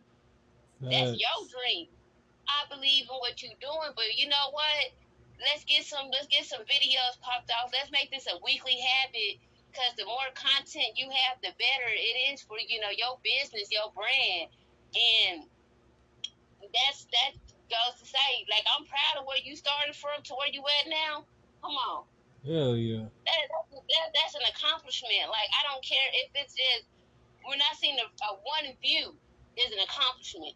That's 0.81 1.17
Facts. 1.17 1.23
your 1.25 1.39
dream. 1.49 1.89
I 2.49 2.65
believe 2.73 3.09
in 3.11 3.19
what 3.21 3.41
you're 3.43 3.59
doing, 3.61 3.93
but 3.97 4.09
you 4.17 4.29
know 4.29 4.49
what? 4.53 4.95
Let's 5.39 5.63
get 5.65 5.85
some 5.87 6.11
let's 6.11 6.27
get 6.27 6.47
some 6.47 6.67
videos 6.67 7.15
popped 7.21 7.51
off. 7.55 7.71
Let's 7.71 7.93
make 7.93 8.11
this 8.11 8.27
a 8.27 8.41
weekly 8.43 8.75
habit 8.81 9.39
because 9.71 9.95
the 9.95 10.07
more 10.07 10.27
content 10.35 10.99
you 10.99 11.07
have, 11.07 11.39
the 11.43 11.55
better 11.55 11.89
it 11.93 12.33
is 12.33 12.43
for 12.43 12.59
you 12.59 12.81
know 12.81 12.91
your 12.91 13.21
business, 13.23 13.71
your 13.71 13.93
brand, 13.95 14.51
and 14.97 15.47
that's 16.75 17.07
that 17.15 17.39
goes 17.71 18.01
to 18.01 18.07
say 18.07 18.31
like 18.51 18.65
I'm 18.69 18.85
proud 18.89 19.21
of 19.21 19.27
where 19.29 19.41
you 19.43 19.57
started 19.57 19.95
from 19.97 20.21
to 20.25 20.33
where 20.35 20.51
you 20.53 20.63
at 20.83 20.89
now. 20.91 21.25
Come 21.63 21.77
on, 21.77 22.05
Hell 22.47 22.77
yeah. 22.77 23.07
that, 23.27 23.43
that 23.73 24.07
that's 24.15 24.35
an 24.35 24.45
accomplishment. 24.53 25.29
Like 25.31 25.51
I 25.55 25.63
don't 25.69 25.85
care 25.85 26.09
if 26.25 26.31
it's 26.35 26.55
just 26.55 26.89
we're 27.47 27.57
not 27.61 27.75
seeing 27.79 27.97
a, 27.99 28.07
a 28.07 28.31
one 28.45 28.69
view 28.83 29.15
is 29.57 29.71
an 29.73 29.81
accomplishment 29.85 30.55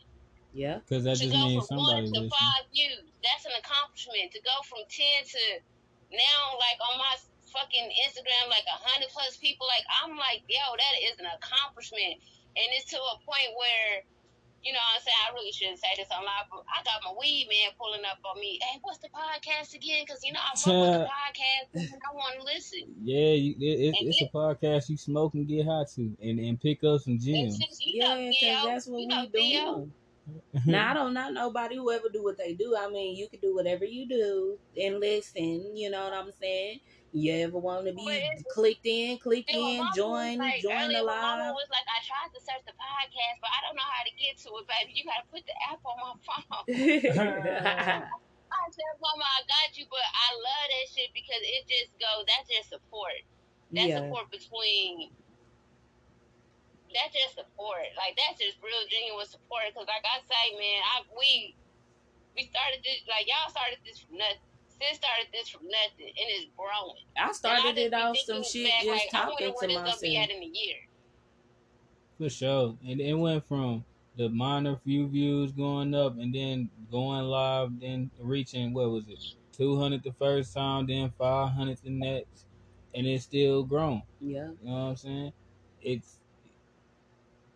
Yeah. 0.53 0.79
Because 0.85 1.05
that 1.05 1.19
to 1.19 1.27
just 1.27 1.35
go 1.35 1.47
means 1.49 1.67
from 1.69 1.79
one 1.83 2.07
somebody 2.07 2.07
to 2.13 2.29
listening. 2.29 2.31
five 2.31 2.65
views, 2.73 3.05
that's 3.25 3.45
an 3.49 3.57
accomplishment. 3.59 4.33
To 4.33 4.41
go 4.45 4.57
from 4.69 4.85
ten 4.89 5.25
to 5.27 5.45
now, 6.13 6.43
like 6.61 6.79
on 6.81 6.99
my 7.01 7.15
fucking 7.51 7.89
Instagram, 8.09 8.49
like 8.53 8.65
a 8.69 8.79
hundred 8.85 9.09
plus 9.11 9.37
people, 9.41 9.67
like 9.69 9.85
I'm 9.91 10.17
like, 10.17 10.45
yo, 10.49 10.61
that 10.77 10.95
is 11.09 11.17
an 11.21 11.29
accomplishment, 11.35 12.21
and 12.57 12.67
it's 12.77 12.89
to 12.93 12.99
a 13.01 13.17
point 13.25 13.51
where. 13.57 14.05
You 14.63 14.73
know 14.73 14.79
what 14.79 14.99
I'm 14.99 15.03
saying? 15.03 15.23
I 15.29 15.35
really 15.35 15.53
shouldn't 15.53 15.79
say 15.79 15.89
this 15.97 16.07
on 16.17 16.25
live, 16.25 16.47
but 16.51 16.63
I 16.71 16.83
got 16.87 17.03
my 17.05 17.13
weed 17.19 17.49
man 17.51 17.75
pulling 17.79 18.05
up 18.07 18.19
on 18.25 18.39
me. 18.41 18.61
Hey, 18.63 18.79
what's 18.83 18.99
the 18.99 19.09
podcast 19.09 19.75
again? 19.75 20.05
Because, 20.07 20.23
you 20.23 20.33
know, 20.33 20.41
I 20.41 20.55
fuck 20.57 20.75
with 20.75 20.93
the 21.03 21.09
podcast 21.11 21.91
and 21.93 22.03
I 22.03 22.15
want 22.15 22.39
to 22.39 22.45
listen. 22.45 22.95
Yeah, 23.03 23.35
you, 23.35 23.55
it, 23.59 23.91
it's, 23.91 23.99
And 23.99 24.09
it's 24.09 24.23
a 24.23 24.31
podcast 24.31 24.89
you 24.89 24.97
smoke 24.97 25.35
and 25.35 25.49
get 25.49 25.67
high 25.67 25.85
to 25.97 26.17
and, 26.23 26.39
and 26.39 26.61
pick 26.61 26.85
up 26.85 27.01
some 27.01 27.19
gems. 27.19 27.59
just, 27.59 27.85
you 27.85 28.01
know, 28.01 28.15
Yeah, 28.17 28.31
Theo, 28.31 28.55
because 28.55 28.65
that's 28.67 28.87
what 28.87 29.01
you 29.01 29.09
know, 29.09 29.27
we 29.33 29.41
Theo. 29.51 29.75
doing. 29.75 29.93
Now 30.67 30.93
I 30.93 30.95
don't 30.95 31.15
not 31.15 31.33
nobody 31.33 31.75
who 31.77 31.91
ever 31.91 32.09
do 32.09 32.23
what 32.23 32.39
they 32.39 32.55
do. 32.55 32.77
I 32.79 32.89
mean, 32.89 33.17
you 33.17 33.29
can 33.29 33.41
do 33.41 33.57
whatever 33.57 33.85
you 33.85 34.07
do 34.07 34.57
and 34.81 35.01
listen. 35.01 35.77
You 35.77 35.91
know 35.91 36.05
what 36.05 36.13
I'm 36.13 36.31
saying? 36.41 36.79
You 37.13 37.45
ever 37.45 37.61
want 37.61 37.85
to 37.85 37.93
be 37.93 38.09
clicked 38.49 38.89
in, 38.89 39.19
click 39.19 39.45
See, 39.45 39.61
my 39.61 39.85
in, 39.85 39.93
join, 39.95 40.39
like, 40.41 40.65
join 40.65 40.89
the 40.89 41.05
my 41.05 41.13
mama 41.13 41.53
live. 41.53 41.61
was 41.61 41.69
like, 41.69 41.85
I 41.85 42.01
tried 42.09 42.33
to 42.33 42.41
search 42.41 42.65
the 42.65 42.73
podcast, 42.73 43.37
but 43.45 43.53
I 43.53 43.59
don't 43.69 43.77
know 43.77 43.85
how 43.85 44.01
to 44.01 44.13
get 44.17 44.41
to 44.41 44.49
it, 44.57 44.65
baby. 44.65 44.97
You 44.97 45.05
gotta 45.05 45.29
put 45.29 45.45
the 45.45 45.57
app 45.69 45.85
on 45.85 45.97
my 46.01 46.17
phone. 46.25 48.09
I 48.53 48.65
said, 48.71 48.95
Mama, 49.01 49.25
I 49.25 49.41
got 49.49 49.77
you, 49.77 49.85
but 49.89 50.05
I 50.05 50.29
love 50.37 50.67
that 50.73 50.87
shit 50.93 51.11
because 51.13 51.41
it 51.41 51.65
just 51.69 51.93
goes. 52.01 52.25
That's 52.29 52.49
just 52.49 52.69
support. 52.73 53.21
That's 53.73 53.89
yeah, 53.89 54.05
support 54.05 54.29
between. 54.29 55.13
That's 56.93 57.13
just 57.17 57.41
support. 57.41 57.89
Like 57.97 58.17
that's 58.21 58.37
just 58.41 58.61
real 58.61 58.85
genuine 58.93 59.25
support. 59.29 59.73
Because 59.73 59.89
like 59.89 60.05
I 60.05 60.21
say, 60.29 60.45
man, 60.61 60.81
I 60.85 60.97
we 61.17 61.57
we 62.37 62.49
started 62.49 62.85
this 62.85 63.05
like 63.09 63.25
y'all 63.25 63.49
started 63.49 63.81
this 63.85 64.05
from 64.05 64.21
nothing. 64.21 64.52
Sis 64.83 64.97
started 64.97 65.27
this 65.33 65.49
from 65.49 65.63
nothing, 65.65 66.09
and 66.09 66.15
it's 66.17 66.47
growing. 66.57 67.05
I 67.17 67.33
started 67.33 67.79
I 67.79 67.83
it 67.83 67.95
off 67.95 68.17
some 68.19 68.43
shit 68.43 68.69
back, 68.69 68.83
just 68.83 68.89
like, 68.89 69.11
talking 69.11 69.53
wonder 69.53 69.67
to 69.69 69.75
where 69.75 69.85
this 69.85 70.01
be 70.01 70.15
myself. 70.17 70.31
at 70.31 70.37
in 70.37 70.43
a 70.43 70.47
year. 70.47 70.77
For 72.19 72.31
sure. 72.31 72.77
And 72.87 73.01
it 73.01 73.15
went 73.15 73.47
from 73.47 73.85
the 74.17 74.29
minor 74.29 74.77
few 74.85 75.09
views 75.09 75.53
going 75.53 75.95
up 75.95 76.19
and 76.19 76.35
then 76.35 76.69
going 76.91 77.25
live, 77.25 77.81
then 77.81 78.11
reaching, 78.21 78.75
what 78.75 78.91
was 78.91 79.09
it, 79.09 79.19
200 79.57 80.03
the 80.03 80.13
first 80.13 80.55
time, 80.55 80.87
then 80.87 81.13
500 81.19 81.79
the 81.83 81.91
next. 81.91 82.47
And 82.95 83.07
it's 83.07 83.25
still 83.25 83.63
growing. 83.63 84.03
Yeah, 84.21 84.49
You 84.63 84.69
know 84.69 84.73
what 84.73 84.91
I'm 84.91 84.97
saying? 84.97 85.33
It's 85.81 86.19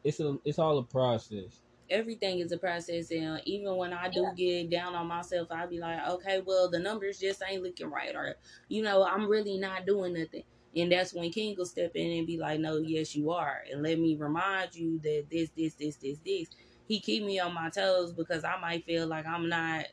it's 0.03 0.21
a 0.21 0.39
it's 0.45 0.59
all 0.59 0.79
a 0.79 0.83
process. 0.83 1.61
Everything 1.91 2.41
is 2.41 2.53
a 2.53 2.59
process, 2.59 3.11
and 3.11 3.41
even 3.45 3.77
when 3.77 3.93
I 3.93 4.09
do 4.09 4.29
get 4.37 4.71
down 4.71 4.95
on 4.95 5.07
myself, 5.07 5.49
i'll 5.51 5.69
be 5.69 5.79
like, 5.79 6.07
okay, 6.09 6.43
well, 6.45 6.71
the 6.71 6.79
numbers 6.79 7.19
just 7.19 7.43
ain't 7.49 7.63
looking 7.63 7.91
right, 7.91 8.15
or 8.15 8.37
you 8.69 8.83
know, 8.83 9.05
I'm 9.05 9.29
really 9.29 9.59
not 9.59 9.87
doing 9.87 10.15
nothing. 10.15 10.45
And 10.77 10.93
that's 10.93 11.15
when 11.15 11.31
King 11.31 11.55
will 11.57 11.65
step 11.65 11.93
in 11.95 12.19
and 12.19 12.27
be 12.27 12.37
like, 12.37 12.61
no, 12.61 12.77
yes, 12.77 13.17
you 13.17 13.31
are. 13.31 13.63
And 13.73 13.83
let 13.83 13.99
me 13.99 14.15
remind 14.15 14.75
you 14.75 14.99
that 15.03 15.25
this, 15.31 15.49
this, 15.57 15.75
this, 15.75 15.97
this, 15.97 16.19
this. 16.19 16.49
He 16.87 17.01
keep 17.01 17.25
me 17.25 17.41
on 17.41 17.55
my 17.55 17.71
toes 17.71 18.13
because 18.13 18.45
I 18.45 18.59
might 18.61 18.85
feel 18.85 19.07
like 19.07 19.27
I'm 19.27 19.49
not 19.49 19.87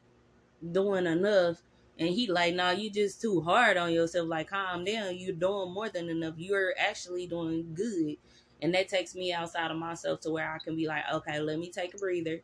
doing 0.71 1.05
enough. 1.07 1.61
And 1.97 2.09
he 2.09 2.27
like, 2.27 2.55
nah, 2.55 2.71
you 2.71 2.89
just 2.91 3.21
too 3.21 3.41
hard 3.41 3.77
on 3.77 3.93
yourself. 3.93 4.27
Like, 4.27 4.49
calm 4.49 4.83
down. 4.83 5.15
You're 5.17 5.35
doing 5.35 5.73
more 5.73 5.89
than 5.89 6.09
enough. 6.09 6.33
You're 6.37 6.73
actually 6.77 7.27
doing 7.27 7.73
good. 7.73 8.17
And 8.63 8.73
that 8.73 8.87
takes 8.87 9.13
me 9.13 9.33
outside 9.33 9.71
of 9.71 9.77
myself 9.77 10.21
to 10.21 10.31
where 10.31 10.49
I 10.49 10.57
can 10.57 10.77
be 10.77 10.87
like, 10.87 11.03
okay, 11.13 11.39
let 11.39 11.59
me 11.59 11.69
take 11.69 11.93
a 11.93 11.97
breather 11.97 12.41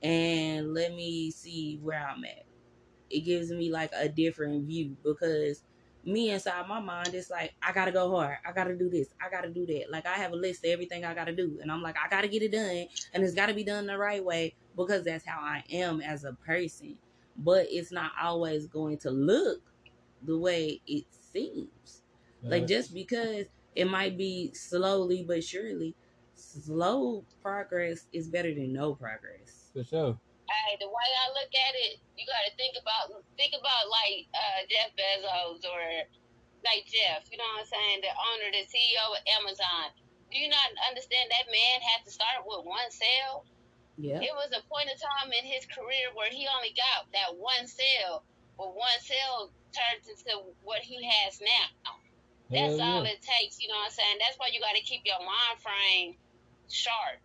and 0.00 0.72
let 0.72 0.94
me 0.94 1.32
see 1.32 1.80
where 1.82 1.98
I'm 2.08 2.24
at. 2.24 2.44
It 3.10 3.22
gives 3.22 3.50
me 3.50 3.70
like 3.70 3.90
a 3.92 4.08
different 4.08 4.66
view 4.66 4.96
because 5.02 5.64
me 6.04 6.30
inside 6.30 6.68
my 6.68 6.78
mind 6.78 7.14
is 7.14 7.30
like, 7.30 7.52
I 7.60 7.72
gotta 7.72 7.90
go 7.90 8.14
hard. 8.14 8.36
I 8.46 8.52
gotta 8.52 8.76
do 8.76 8.88
this. 8.88 9.08
I 9.20 9.28
gotta 9.28 9.50
do 9.50 9.66
that. 9.66 9.90
Like 9.90 10.06
I 10.06 10.14
have 10.14 10.32
a 10.32 10.36
list 10.36 10.64
of 10.64 10.70
everything 10.70 11.04
I 11.04 11.14
gotta 11.14 11.34
do. 11.34 11.58
And 11.60 11.70
I'm 11.70 11.82
like, 11.82 11.96
I 12.02 12.08
gotta 12.08 12.28
get 12.28 12.42
it 12.42 12.52
done. 12.52 12.86
And 13.12 13.24
it's 13.24 13.34
gotta 13.34 13.52
be 13.52 13.64
done 13.64 13.86
the 13.86 13.98
right 13.98 14.24
way 14.24 14.54
because 14.76 15.04
that's 15.04 15.26
how 15.26 15.40
I 15.40 15.64
am 15.72 16.00
as 16.00 16.22
a 16.22 16.32
person. 16.34 16.96
But 17.36 17.66
it's 17.70 17.90
not 17.90 18.12
always 18.22 18.68
going 18.68 18.98
to 18.98 19.10
look 19.10 19.62
the 20.22 20.38
way 20.38 20.80
it 20.86 21.06
seems. 21.32 22.02
Like 22.42 22.66
just 22.66 22.94
because 22.94 23.46
it 23.74 23.88
might 23.88 24.18
be 24.18 24.52
slowly 24.54 25.24
but 25.26 25.44
surely, 25.44 25.94
slow 26.34 27.24
progress 27.42 28.06
is 28.12 28.28
better 28.28 28.52
than 28.54 28.72
no 28.72 28.94
progress. 28.94 29.70
For 29.72 29.84
sure. 29.84 30.18
Hey, 30.50 30.74
the 30.82 30.90
way 30.90 31.10
I 31.22 31.30
look 31.30 31.52
at 31.54 31.74
it, 31.78 32.02
you 32.18 32.26
got 32.26 32.42
to 32.50 32.52
think 32.58 32.74
about 32.74 33.22
think 33.38 33.54
about 33.54 33.86
like 33.86 34.26
uh, 34.34 34.66
Jeff 34.66 34.90
Bezos 34.98 35.62
or 35.62 35.80
like 36.66 36.90
Jeff. 36.90 37.30
You 37.30 37.38
know 37.38 37.46
what 37.54 37.62
I'm 37.62 37.70
saying? 37.70 37.98
The 38.02 38.10
owner, 38.10 38.50
the 38.50 38.66
CEO 38.66 39.04
of 39.14 39.22
Amazon. 39.38 39.94
Do 40.30 40.38
you 40.38 40.50
not 40.50 40.70
understand 40.90 41.30
that 41.30 41.50
man 41.50 41.78
had 41.82 42.02
to 42.06 42.10
start 42.10 42.42
with 42.46 42.66
one 42.66 42.90
sale? 42.90 43.46
Yeah. 43.98 44.22
It 44.22 44.34
was 44.34 44.50
a 44.54 44.62
point 44.66 44.90
in 44.90 44.98
time 44.98 45.30
in 45.34 45.46
his 45.46 45.66
career 45.66 46.10
where 46.14 46.30
he 46.30 46.46
only 46.50 46.74
got 46.74 47.10
that 47.14 47.34
one 47.34 47.66
sale, 47.66 48.22
but 48.58 48.74
one 48.74 48.98
sale 49.02 49.50
turned 49.70 50.02
into 50.06 50.54
what 50.62 50.82
he 50.82 51.02
has 51.04 51.38
now. 51.38 51.99
That's 52.50 52.78
Hell 52.78 52.98
all 53.00 53.04
it 53.06 53.22
takes. 53.22 53.60
You 53.62 53.68
know 53.68 53.78
what 53.78 53.94
I'm 53.94 53.96
saying? 53.96 54.18
That's 54.20 54.38
why 54.38 54.50
you 54.52 54.60
got 54.60 54.74
to 54.74 54.82
keep 54.82 55.02
your 55.06 55.20
mind 55.22 55.58
frame 55.62 56.16
sharp. 56.68 57.22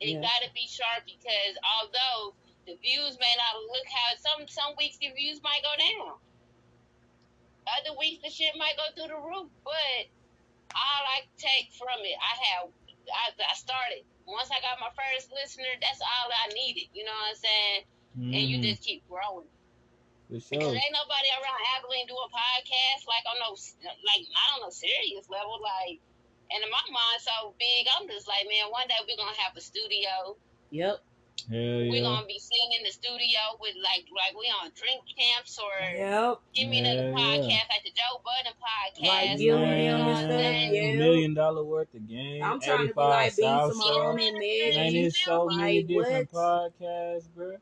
It 0.00 0.18
Yeah. 0.18 0.22
got 0.22 0.42
to 0.42 0.50
be 0.52 0.66
sharp 0.68 1.06
because 1.06 1.54
although 1.62 2.34
the 2.66 2.76
views 2.82 3.18
may 3.18 3.34
not 3.38 3.62
look 3.70 3.86
how 3.88 4.08
some 4.18 4.48
some 4.48 4.74
weeks 4.76 4.98
the 4.98 5.10
views 5.14 5.42
might 5.42 5.62
go 5.62 5.74
down, 5.78 6.18
other 7.78 7.96
weeks 7.98 8.22
the 8.22 8.30
shit 8.30 8.54
might 8.58 8.76
go 8.76 8.84
through 8.94 9.14
the 9.14 9.20
roof. 9.22 9.48
But 9.64 10.10
all 10.74 11.02
I 11.14 11.22
take 11.38 11.72
from 11.78 12.00
it, 12.02 12.18
I 12.18 12.34
have 12.52 12.68
I, 13.06 13.32
I 13.38 13.54
started 13.54 14.04
once 14.26 14.50
I 14.50 14.60
got 14.60 14.80
my 14.80 14.90
first 14.98 15.32
listener. 15.32 15.70
That's 15.80 16.00
all 16.02 16.28
I 16.30 16.52
needed. 16.54 16.90
You 16.92 17.04
know 17.04 17.14
what 17.14 17.30
I'm 17.30 17.36
saying? 17.36 17.80
And 18.16 18.42
you 18.50 18.58
Mhm. 18.58 18.62
just 18.62 18.82
keep 18.82 19.06
growing. 19.08 19.48
For 20.26 20.38
Because 20.42 20.74
ain't 20.74 20.94
nobody 20.96 21.28
around 21.38 21.60
Abilene 21.78 22.06
doing 22.10 22.30
podcasts 22.34 23.06
like 23.06 23.22
on 23.30 23.38
no 23.38 23.54
like 24.02 24.22
not 24.34 24.48
on 24.58 24.68
a 24.68 24.72
serious 24.72 25.30
level. 25.30 25.58
Like, 25.62 26.02
and 26.50 26.58
in 26.62 26.70
my 26.70 26.82
mind 26.90 27.18
so 27.22 27.54
big, 27.58 27.86
I'm 27.94 28.08
just 28.10 28.26
like, 28.26 28.42
man, 28.50 28.70
one 28.74 28.86
day 28.90 28.98
we're 29.06 29.16
gonna 29.18 29.36
have 29.38 29.54
a 29.56 29.60
studio. 29.62 30.34
Yep. 30.70 30.98
Hell 31.50 31.86
We're 31.92 32.02
gonna 32.02 32.26
be 32.26 32.40
sitting 32.40 32.72
in 32.80 32.82
the 32.82 32.90
studio 32.90 33.38
with 33.60 33.76
like 33.78 34.02
like 34.10 34.34
we 34.34 34.46
on 34.50 34.72
Drink 34.74 35.02
Champs 35.14 35.58
or 35.60 35.70
Yep. 35.94 36.40
give 36.54 36.68
me 36.68 36.80
another 36.80 37.10
Yeah, 37.10 37.14
podcast 37.14 37.48
yeah. 37.48 37.70
like 37.70 37.84
the 37.84 37.92
Joe 37.94 38.18
Budden 38.24 38.56
podcast. 38.58 39.06
Like 39.06 39.38
you 39.38 39.52
know 39.52 39.60
what 39.60 39.68
I'm 39.68 40.28
saying? 40.30 40.74
yeah. 40.74 40.80
A 40.80 40.96
million 40.96 41.34
dollar 41.34 41.62
worth 41.62 41.94
of 41.94 42.08
game. 42.08 42.42
I'm 42.42 42.58
trying 42.60 42.88
to 42.88 42.94
be 42.94 42.98
85 42.98 43.08
like 43.10 43.36
B 43.36 43.42
South 43.42 43.72
Simone 43.74 43.86
Show. 43.86 44.10
and 44.10 44.18
And 44.20 44.38
Meggie. 44.40 45.04
it's 45.06 45.24
so 45.24 45.46
many 45.46 45.78
Like 45.78 45.86
different 45.86 46.32
what? 46.32 46.72
podcasts, 46.80 47.28
bro. 47.34 47.56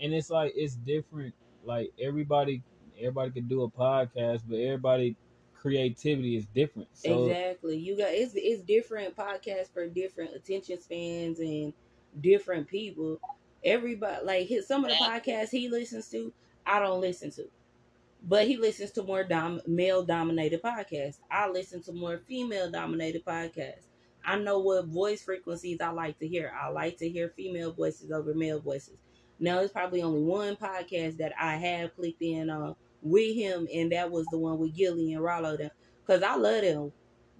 And 0.00 0.14
it's 0.14 0.30
like 0.30 0.52
it's 0.54 0.76
different. 0.76 1.34
Like 1.64 1.92
everybody 1.98 2.62
everybody 2.98 3.30
could 3.30 3.48
do 3.48 3.62
a 3.62 3.70
podcast, 3.70 4.42
but 4.48 4.58
everybody 4.58 5.16
creativity 5.54 6.36
is 6.36 6.44
different. 6.46 6.88
So 6.92 7.24
exactly. 7.24 7.78
You 7.78 7.96
got 7.96 8.10
it's 8.10 8.34
it's 8.36 8.62
different 8.62 9.16
podcasts 9.16 9.72
for 9.72 9.86
different 9.88 10.34
attention 10.34 10.80
spans 10.80 11.38
and 11.38 11.72
different 12.20 12.68
people. 12.68 13.20
Everybody 13.64 14.24
like 14.24 14.46
his, 14.46 14.66
some 14.66 14.84
of 14.84 14.90
the 14.90 14.96
podcasts 14.96 15.50
he 15.50 15.68
listens 15.68 16.10
to, 16.10 16.32
I 16.66 16.80
don't 16.80 17.00
listen 17.00 17.30
to. 17.32 17.44
But 18.26 18.46
he 18.46 18.56
listens 18.56 18.90
to 18.92 19.02
more 19.02 19.24
dom- 19.24 19.60
male 19.66 20.02
dominated 20.02 20.62
podcasts. 20.62 21.18
I 21.30 21.48
listen 21.48 21.82
to 21.84 21.92
more 21.92 22.18
female 22.26 22.70
dominated 22.70 23.24
podcasts. 23.24 23.86
I 24.24 24.38
know 24.38 24.58
what 24.60 24.86
voice 24.86 25.22
frequencies 25.22 25.80
I 25.80 25.90
like 25.90 26.18
to 26.20 26.28
hear. 26.28 26.52
I 26.58 26.68
like 26.68 26.96
to 26.98 27.08
hear 27.08 27.28
female 27.28 27.72
voices 27.72 28.10
over 28.10 28.34
male 28.34 28.60
voices. 28.60 28.98
Now, 29.40 29.56
there's 29.58 29.70
probably 29.72 30.02
only 30.02 30.22
one 30.22 30.56
podcast 30.56 31.18
that 31.18 31.32
I 31.38 31.56
have 31.56 31.94
clicked 31.96 32.22
in 32.22 32.50
on 32.50 32.76
with 33.02 33.34
him, 33.34 33.66
and 33.74 33.92
that 33.92 34.10
was 34.10 34.26
the 34.30 34.38
one 34.38 34.58
with 34.58 34.74
Gillie 34.74 35.12
and 35.12 35.22
Wallo. 35.22 35.56
Them, 35.56 35.70
cause 36.06 36.22
I 36.22 36.36
love 36.36 36.62
them. 36.62 36.92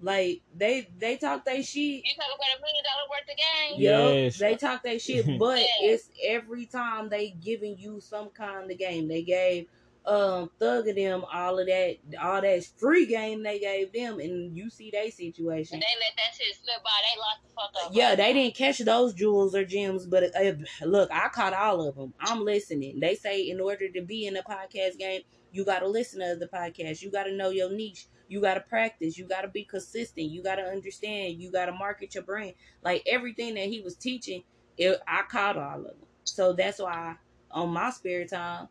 Like 0.02 0.42
they 0.56 0.88
they 0.98 1.16
talk 1.16 1.44
they 1.44 1.62
shit. 1.62 1.82
You 1.82 2.02
talking 2.16 2.34
about 2.34 2.58
a 2.58 2.60
million 2.60 2.84
dollar 2.84 3.08
worth 3.08 3.30
of 3.30 3.36
game? 3.36 3.80
Yup, 3.80 4.14
Yes. 4.14 4.38
they 4.38 4.56
talk 4.56 4.82
that 4.82 5.00
shit, 5.00 5.24
but 5.38 5.58
Yeah. 5.60 5.64
it's 5.82 6.10
every 6.26 6.66
time 6.66 7.08
they 7.08 7.30
giving 7.30 7.78
you 7.78 8.00
some 8.00 8.28
kind 8.30 8.70
of 8.70 8.76
game. 8.78 9.08
They 9.08 9.22
gave 9.22 9.66
um 10.06 10.50
Thug 10.58 10.88
of 10.88 10.96
them 10.96 11.24
all 11.32 11.58
of 11.58 11.66
that, 11.66 11.96
all 12.20 12.40
that 12.40 12.64
free 12.78 13.06
game 13.06 13.42
they 13.42 13.58
gave 13.58 13.92
them, 13.92 14.20
and 14.20 14.56
you 14.56 14.68
see 14.70 14.90
their 14.90 15.10
situation. 15.10 15.74
And 15.74 15.82
they 15.82 15.86
let 16.00 16.16
that 16.16 16.34
shit 16.36 16.54
slip 16.56 16.82
by. 16.82 16.90
They 17.02 17.20
lost 17.20 17.42
the 17.42 17.48
fuck 17.54 17.86
up. 17.86 17.92
Yeah, 17.94 18.14
they 18.14 18.32
didn't 18.32 18.54
catch 18.54 18.78
those 18.78 19.14
jewels 19.14 19.54
or 19.54 19.64
gems, 19.64 20.06
but 20.06 20.24
uh, 20.36 20.52
look, 20.84 21.10
I 21.12 21.28
caught 21.28 21.54
all 21.54 21.88
of 21.88 21.96
them. 21.96 22.12
I'm 22.20 22.44
listening. 22.44 23.00
They 23.00 23.14
say 23.14 23.42
in 23.42 23.60
order 23.60 23.88
to 23.88 24.02
be 24.02 24.26
in 24.26 24.34
the 24.34 24.42
podcast 24.42 24.98
game, 24.98 25.22
you 25.52 25.64
got 25.64 25.80
to 25.80 25.88
listen 25.88 26.20
to 26.20 26.36
the 26.36 26.48
podcast. 26.48 27.00
You 27.00 27.10
got 27.10 27.24
to 27.24 27.32
know 27.32 27.50
your 27.50 27.72
niche. 27.72 28.06
You 28.28 28.40
got 28.40 28.54
to 28.54 28.60
practice. 28.60 29.16
You 29.16 29.26
got 29.26 29.42
to 29.42 29.48
be 29.48 29.64
consistent. 29.64 30.30
You 30.30 30.42
got 30.42 30.56
to 30.56 30.62
understand. 30.62 31.40
You 31.40 31.52
got 31.52 31.66
to 31.66 31.72
market 31.72 32.14
your 32.14 32.24
brand. 32.24 32.54
Like 32.82 33.02
everything 33.06 33.54
that 33.54 33.68
he 33.68 33.80
was 33.80 33.94
teaching, 33.94 34.42
it, 34.76 34.98
I 35.06 35.22
caught 35.30 35.56
all 35.56 35.78
of 35.78 35.84
them. 35.84 36.08
So 36.24 36.52
that's 36.52 36.78
why 36.78 37.16
on 37.50 37.70
my 37.70 37.90
spare 37.90 38.26
time, 38.26 38.68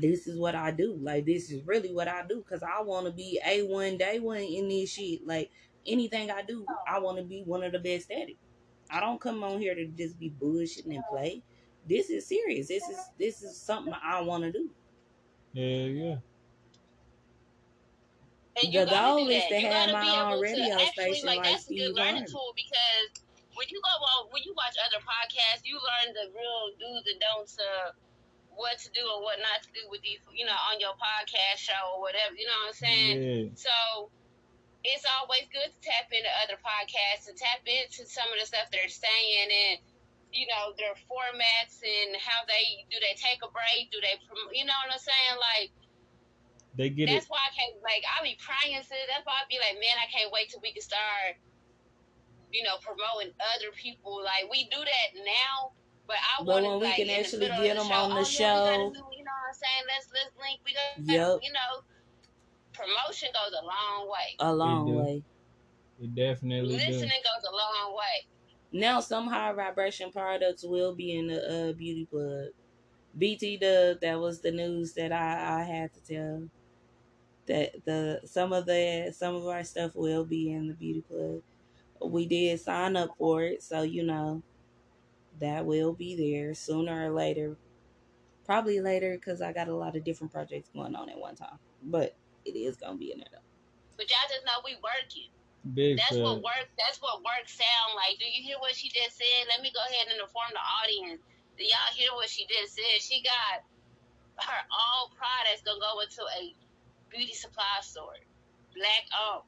this 0.00 0.26
is 0.26 0.38
what 0.38 0.54
I 0.54 0.70
do. 0.70 0.98
Like 1.00 1.26
this 1.26 1.50
is 1.50 1.62
really 1.66 1.92
what 1.92 2.08
I 2.08 2.22
do 2.26 2.38
because 2.44 2.62
I 2.62 2.82
want 2.82 3.06
to 3.06 3.12
be 3.12 3.40
a 3.46 3.62
one 3.62 3.96
day 3.98 4.18
one 4.20 4.38
in 4.38 4.68
this 4.68 4.90
shit. 4.92 5.26
Like 5.26 5.50
anything 5.86 6.30
I 6.30 6.42
do, 6.42 6.64
oh. 6.68 6.74
I 6.88 6.98
want 7.00 7.18
to 7.18 7.24
be 7.24 7.42
one 7.44 7.62
of 7.62 7.72
the 7.72 7.78
best 7.78 8.10
at 8.10 8.28
it. 8.30 8.36
I 8.90 9.00
don't 9.00 9.20
come 9.20 9.42
on 9.44 9.58
here 9.60 9.74
to 9.74 9.86
just 9.86 10.18
be 10.18 10.30
bullshitting 10.30 10.94
and 10.94 11.04
play. 11.10 11.42
This 11.88 12.10
is 12.10 12.26
serious. 12.26 12.68
This 12.68 12.88
is 12.88 12.98
this 13.18 13.42
is 13.42 13.56
something 13.56 13.94
I 14.02 14.20
want 14.22 14.44
to 14.44 14.52
do. 14.52 14.70
yeah, 15.52 15.86
yeah. 15.86 16.16
And 18.56 18.72
The 18.72 18.78
you 18.78 18.84
gotta 18.86 19.16
goal 19.16 19.24
do 19.26 19.30
is 19.30 19.42
that. 19.42 19.48
to 19.48 19.60
You 19.60 19.68
have 19.68 19.90
my 19.92 20.32
own 20.32 20.40
radio 20.40 20.74
actually, 20.74 21.14
station 21.14 21.26
like, 21.26 21.38
like 21.38 21.44
that's 21.44 21.66
a 21.70 21.74
good 21.74 21.90
Steve 21.90 21.94
learning 21.94 22.26
Harvey. 22.26 22.32
tool 22.32 22.52
because 22.54 23.24
when 23.54 23.66
you 23.70 23.80
go 23.82 23.94
on, 24.14 24.28
when 24.30 24.42
you 24.44 24.54
watch 24.56 24.74
other 24.86 25.02
podcasts, 25.02 25.62
you 25.64 25.74
learn 25.76 26.14
the 26.14 26.30
real 26.32 26.70
do's 26.78 27.04
and 27.10 27.20
don'ts 27.20 27.56
of 27.58 27.94
what 28.56 28.78
to 28.82 28.88
do 28.94 29.02
or 29.02 29.22
what 29.22 29.38
not 29.42 29.62
to 29.64 29.70
do 29.74 29.82
with 29.90 30.02
these, 30.02 30.20
you 30.32 30.46
know, 30.46 30.56
on 30.72 30.78
your 30.80 30.94
podcast 30.96 31.58
show 31.60 31.82
or 31.96 32.00
whatever. 32.00 32.34
You 32.34 32.46
know 32.46 32.58
what 32.66 32.74
I'm 32.74 32.80
saying? 32.80 33.16
Yeah. 33.22 33.44
So 33.54 34.10
it's 34.84 35.04
always 35.18 35.48
good 35.48 35.72
to 35.72 35.78
tap 35.80 36.12
into 36.12 36.28
other 36.44 36.60
podcasts 36.60 37.26
and 37.32 37.36
tap 37.36 37.64
into 37.64 38.04
some 38.04 38.28
of 38.28 38.36
the 38.36 38.44
stuff 38.44 38.68
they're 38.68 38.92
saying 38.92 39.48
and 39.48 39.80
you 40.34 40.44
know 40.50 40.74
their 40.76 40.92
formats 41.08 41.78
and 41.80 42.12
how 42.20 42.42
they 42.44 42.84
do 42.92 42.98
they 43.00 43.14
take 43.16 43.38
a 43.40 43.48
break 43.54 43.88
do 43.94 44.02
they 44.02 44.18
you 44.52 44.66
know 44.66 44.74
what 44.82 44.90
i'm 44.92 44.98
saying 45.00 45.36
like 45.38 45.70
They 46.74 46.90
get 46.90 47.06
it. 47.08 47.14
that's 47.16 47.30
why 47.30 47.38
i 47.38 47.50
can't 47.54 47.78
like 47.86 48.02
i 48.02 48.18
be 48.20 48.34
praying 48.36 48.76
to 48.82 48.96
that's 49.08 49.22
why 49.24 49.38
i 49.40 49.46
be 49.46 49.62
like 49.62 49.78
man 49.78 49.94
i 50.02 50.10
can't 50.10 50.28
wait 50.34 50.50
till 50.50 50.58
we 50.60 50.74
can 50.74 50.82
start 50.82 51.38
you 52.50 52.66
know 52.66 52.76
promoting 52.82 53.30
other 53.56 53.70
people 53.78 54.20
like 54.26 54.50
we 54.50 54.66
do 54.68 54.82
that 54.82 55.08
now 55.22 55.72
but 56.06 56.16
I 56.16 56.44
But 56.44 56.46
want 56.46 56.64
when 56.64 56.80
we 56.80 56.86
like, 56.86 56.96
can 56.96 57.10
actually 57.10 57.48
get 57.48 57.76
them 57.76 57.90
on 57.90 58.10
the 58.10 58.16
oh, 58.16 58.18
yeah, 58.18 58.20
we 58.20 58.26
show. 58.26 58.92
do, 58.92 58.98
you 59.16 59.24
know 59.24 59.32
what 59.32 59.48
I'm 59.48 59.54
saying? 59.54 59.84
Let's 59.88 60.08
let's 60.12 60.36
link. 60.36 60.60
We 60.64 60.72
got 60.74 61.12
Yep. 61.12 61.40
you 61.42 61.52
know, 61.52 61.82
promotion 62.72 63.28
goes 63.32 63.52
a 63.60 63.64
long 63.64 64.10
way. 64.10 64.36
A 64.38 64.54
long 64.54 64.86
do. 64.86 64.98
way. 64.98 65.22
It 66.00 66.14
definitely 66.14 66.76
do. 66.76 66.76
Listening 66.76 67.10
goes 67.22 67.48
a 67.48 67.54
long 67.54 67.96
way. 67.96 68.26
Now 68.72 69.00
some 69.00 69.28
high 69.28 69.52
vibration 69.52 70.10
products 70.10 70.64
will 70.64 70.94
be 70.94 71.16
in 71.16 71.28
the 71.28 71.70
uh, 71.70 71.72
beauty 71.72 72.06
plug. 72.10 72.48
BT 73.16 73.58
Dub, 73.58 74.00
that 74.00 74.18
was 74.18 74.40
the 74.40 74.50
news 74.50 74.92
that 74.94 75.12
I, 75.12 75.60
I 75.60 75.62
had 75.62 75.92
to 75.94 76.00
tell. 76.00 76.48
That 77.46 77.84
the 77.84 78.20
some 78.24 78.52
of 78.52 78.66
the 78.66 79.14
some 79.16 79.34
of 79.36 79.46
our 79.46 79.62
stuff 79.62 79.94
will 79.94 80.24
be 80.24 80.50
in 80.50 80.66
the 80.66 80.74
beauty 80.74 81.02
plug. 81.02 81.42
We 82.04 82.26
did 82.26 82.58
sign 82.60 82.96
up 82.96 83.10
for 83.18 83.42
it, 83.42 83.62
so 83.62 83.82
you 83.82 84.02
know 84.02 84.42
that 85.44 85.66
will 85.66 85.92
be 85.92 86.16
there 86.16 86.54
sooner 86.54 87.06
or 87.06 87.14
later. 87.14 87.56
Probably 88.44 88.80
later 88.80 89.16
because 89.16 89.40
I 89.40 89.52
got 89.52 89.68
a 89.68 89.74
lot 89.74 89.96
of 89.96 90.04
different 90.04 90.32
projects 90.32 90.68
going 90.74 90.96
on 90.96 91.08
at 91.08 91.18
one 91.18 91.36
time. 91.36 91.58
But 91.82 92.16
it 92.44 92.56
is 92.56 92.76
gonna 92.76 92.96
be 92.96 93.12
in 93.12 93.18
there 93.18 93.28
though. 93.32 93.48
But 93.96 94.08
y'all 94.10 94.28
just 94.28 94.44
know 94.44 94.60
we 94.64 94.76
working. 94.80 95.30
Big 95.72 95.96
That's 95.96 96.16
fat. 96.16 96.22
what 96.22 96.42
work. 96.42 96.68
That's 96.76 97.00
what 97.00 97.24
work 97.24 97.48
sound 97.48 97.96
like. 97.96 98.18
Do 98.18 98.26
you 98.26 98.42
hear 98.42 98.56
what 98.60 98.74
she 98.74 98.88
just 98.88 99.16
said? 99.16 99.48
Let 99.48 99.62
me 99.62 99.72
go 99.72 99.80
ahead 99.80 100.12
and 100.12 100.20
inform 100.20 100.52
the 100.52 100.60
audience. 100.60 101.22
Do 101.56 101.64
y'all 101.64 101.92
hear 101.96 102.12
what 102.12 102.28
she 102.28 102.44
just 102.44 102.74
said? 102.76 103.00
She 103.00 103.22
got 103.22 103.64
her 104.44 104.62
all 104.68 105.12
products 105.16 105.62
gonna 105.64 105.80
go 105.80 106.00
into 106.00 106.22
a 106.40 106.52
beauty 107.08 107.32
supply 107.32 107.80
store, 107.80 108.18
black 108.74 109.04
owned. 109.14 109.44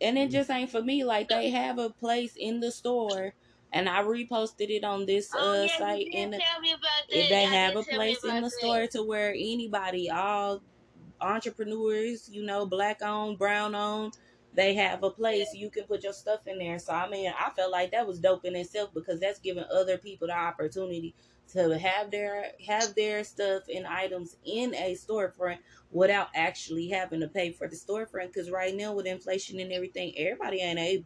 And 0.00 0.18
it 0.18 0.30
just 0.30 0.50
ain't 0.50 0.70
for 0.70 0.82
me. 0.82 1.04
Like 1.04 1.28
they 1.28 1.50
have 1.50 1.78
a 1.78 1.88
place 1.88 2.34
in 2.36 2.60
the 2.60 2.70
store, 2.70 3.32
and 3.74 3.88
I 3.88 4.02
reposted 4.02 4.70
it 4.70 4.84
on 4.84 5.04
this 5.04 5.34
uh 5.34 5.38
oh 5.40 5.62
yeah, 5.64 5.78
site. 5.78 6.06
you 6.06 6.12
did 6.12 6.24
In 6.24 6.30
the, 6.30 6.38
tell 6.38 6.60
me 6.60 6.70
about 6.72 6.82
that. 7.10 7.18
if 7.18 7.28
they 7.28 7.42
Y'all 7.42 7.50
have 7.50 7.76
a 7.76 7.82
place 7.82 8.24
in 8.24 8.40
the 8.42 8.50
that. 8.50 8.50
store 8.58 8.86
to 8.88 9.02
where 9.02 9.30
anybody, 9.30 10.10
all 10.10 10.62
entrepreneurs, 11.20 12.28
you 12.30 12.44
know, 12.44 12.66
black 12.66 13.02
owned, 13.02 13.38
brown 13.38 13.74
owned, 13.74 14.16
they 14.54 14.74
have 14.74 15.02
a 15.02 15.10
place 15.10 15.48
you 15.54 15.68
can 15.70 15.84
put 15.84 16.04
your 16.04 16.12
stuff 16.12 16.40
in 16.46 16.58
there. 16.58 16.78
So 16.78 16.92
I 16.92 17.08
mean, 17.10 17.32
I 17.38 17.50
felt 17.50 17.72
like 17.72 17.90
that 17.90 18.06
was 18.06 18.20
dope 18.20 18.44
in 18.44 18.56
itself 18.56 18.90
because 18.94 19.20
that's 19.20 19.40
giving 19.40 19.64
other 19.72 19.98
people 19.98 20.28
the 20.28 20.34
opportunity 20.36 21.14
to 21.52 21.76
have 21.78 22.10
their 22.10 22.46
have 22.66 22.94
their 22.94 23.24
stuff 23.24 23.64
and 23.74 23.86
items 23.86 24.36
in 24.44 24.74
a 24.74 24.94
storefront 24.96 25.58
without 25.90 26.28
actually 26.34 26.88
having 26.88 27.20
to 27.20 27.28
pay 27.28 27.52
for 27.52 27.68
the 27.68 27.76
storefront. 27.76 28.28
Because 28.28 28.50
right 28.50 28.74
now 28.74 28.94
with 28.94 29.06
inflation 29.06 29.58
and 29.60 29.72
everything, 29.72 30.14
everybody 30.16 30.60
ain't 30.60 30.78
able 30.78 31.04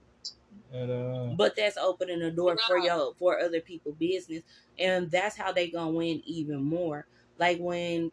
At, 0.73 0.91
uh, 0.91 1.31
but 1.37 1.57
that's 1.57 1.77
opening 1.77 2.21
the 2.21 2.31
door 2.31 2.57
for 2.67 2.79
your 2.79 3.15
for 3.19 3.39
other 3.39 3.61
people 3.61 3.93
business 3.93 4.43
and 4.79 5.11
that's 5.11 5.37
how 5.37 5.53
they 5.53 5.69
gonna 5.71 5.91
win 5.91 6.23
even 6.25 6.63
more. 6.63 7.07
Like 7.39 7.59
when 7.59 8.13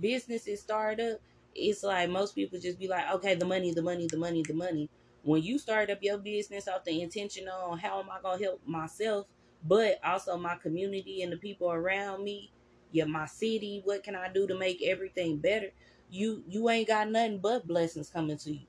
businesses 0.00 0.60
start 0.60 1.00
up 1.00 1.20
it's 1.54 1.84
like 1.84 2.10
most 2.10 2.34
people 2.34 2.58
just 2.58 2.78
be 2.78 2.88
like 2.88 3.08
okay 3.12 3.34
the 3.34 3.44
money 3.46 3.72
the 3.72 3.82
money 3.82 4.06
the 4.06 4.16
money 4.16 4.42
the 4.46 4.54
money. 4.54 4.90
When 5.22 5.42
you 5.42 5.58
start 5.58 5.90
up 5.90 5.98
your 6.02 6.18
business 6.18 6.68
off 6.68 6.84
the 6.84 7.00
intention 7.00 7.48
on 7.48 7.78
how 7.78 8.00
am 8.00 8.10
i 8.10 8.20
gonna 8.22 8.42
help 8.42 8.60
myself 8.66 9.26
but 9.66 9.98
also 10.04 10.36
my 10.36 10.56
community 10.56 11.22
and 11.22 11.32
the 11.32 11.36
people 11.38 11.70
around 11.70 12.24
me? 12.24 12.52
Yeah 12.92 13.04
my 13.06 13.26
city 13.26 13.82
what 13.84 14.02
can 14.02 14.14
i 14.16 14.32
do 14.32 14.46
to 14.46 14.58
make 14.58 14.82
everything 14.82 15.38
better? 15.38 15.70
You 16.10 16.44
you 16.48 16.68
ain't 16.70 16.88
got 16.88 17.10
nothing 17.10 17.38
but 17.38 17.66
blessings 17.66 18.10
coming 18.10 18.38
to 18.38 18.52
you 18.52 18.66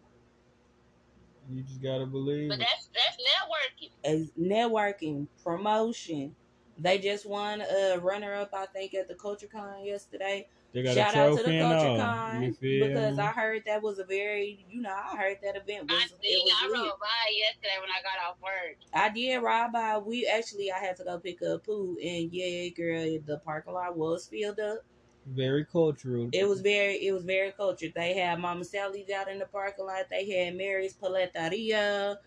you 1.52 1.64
just 1.64 1.82
gotta 1.82 2.06
believe 2.06 2.50
But 2.50 2.60
it. 2.60 2.68
that's 2.68 2.90
that's 2.94 3.18
networking. 3.18 3.92
as 4.04 4.32
networking, 4.40 5.28
promotion. 5.44 6.36
They 6.78 6.98
just 6.98 7.26
won 7.26 7.62
a 7.62 7.98
runner 8.00 8.34
up, 8.36 8.50
I 8.54 8.66
think, 8.66 8.94
at 8.96 9.08
the 9.08 9.16
Culture 9.16 9.48
Con 9.48 9.86
yesterday. 9.86 10.48
They 10.74 10.84
got 10.84 10.94
Shout 10.94 11.16
a 11.16 11.20
out 11.20 11.38
to 11.38 11.44
the 11.44 11.52
and 11.52 11.72
Culture 11.72 11.88
all. 11.88 11.98
Con 11.98 12.56
because 12.60 13.16
me? 13.18 13.24
I 13.24 13.28
heard 13.28 13.64
that 13.66 13.82
was 13.82 13.98
a 14.00 14.04
very, 14.04 14.66
you 14.70 14.82
know, 14.82 14.90
I 14.94 15.16
heard 15.16 15.38
that 15.42 15.56
event 15.56 15.90
was 15.90 16.02
I 16.02 16.04
it 16.04 16.12
seen. 16.22 16.48
I 16.62 16.68
was 16.68 16.72
lit. 16.74 16.80
rode 16.82 17.00
by 17.00 17.32
yesterday 17.32 17.78
when 17.80 17.90
I 17.92 18.02
got 18.04 18.30
off 18.30 18.36
work. 18.44 18.76
I 18.94 19.10
did 19.10 19.38
ride 19.38 19.72
by. 19.72 19.98
We 20.00 20.28
actually, 20.28 20.70
I 20.70 20.80
had 20.80 20.98
to 20.98 21.06
go 21.06 21.18
pick 21.18 21.42
up 21.44 21.66
poo, 21.66 21.98
and 22.04 22.30
yeah, 22.34 22.68
girl, 22.76 23.20
the 23.26 23.40
parking 23.46 23.74
lot 23.74 23.96
was 23.96 24.28
filled 24.28 24.60
up. 24.60 24.80
Very 25.26 25.66
cultural. 25.66 26.30
It 26.32 26.48
was 26.48 26.62
very, 26.62 26.96
it 27.06 27.12
was 27.12 27.24
very 27.24 27.52
cultured. 27.52 27.94
They 27.96 28.14
had 28.14 28.40
Mama 28.40 28.64
Sally's 28.64 29.10
out 29.10 29.28
in 29.28 29.40
the 29.40 29.48
parking 29.48 29.86
lot. 29.86 30.06
They 30.10 30.30
had 30.30 30.56
Mary's 30.56 30.94
Paletaria. 30.94 32.18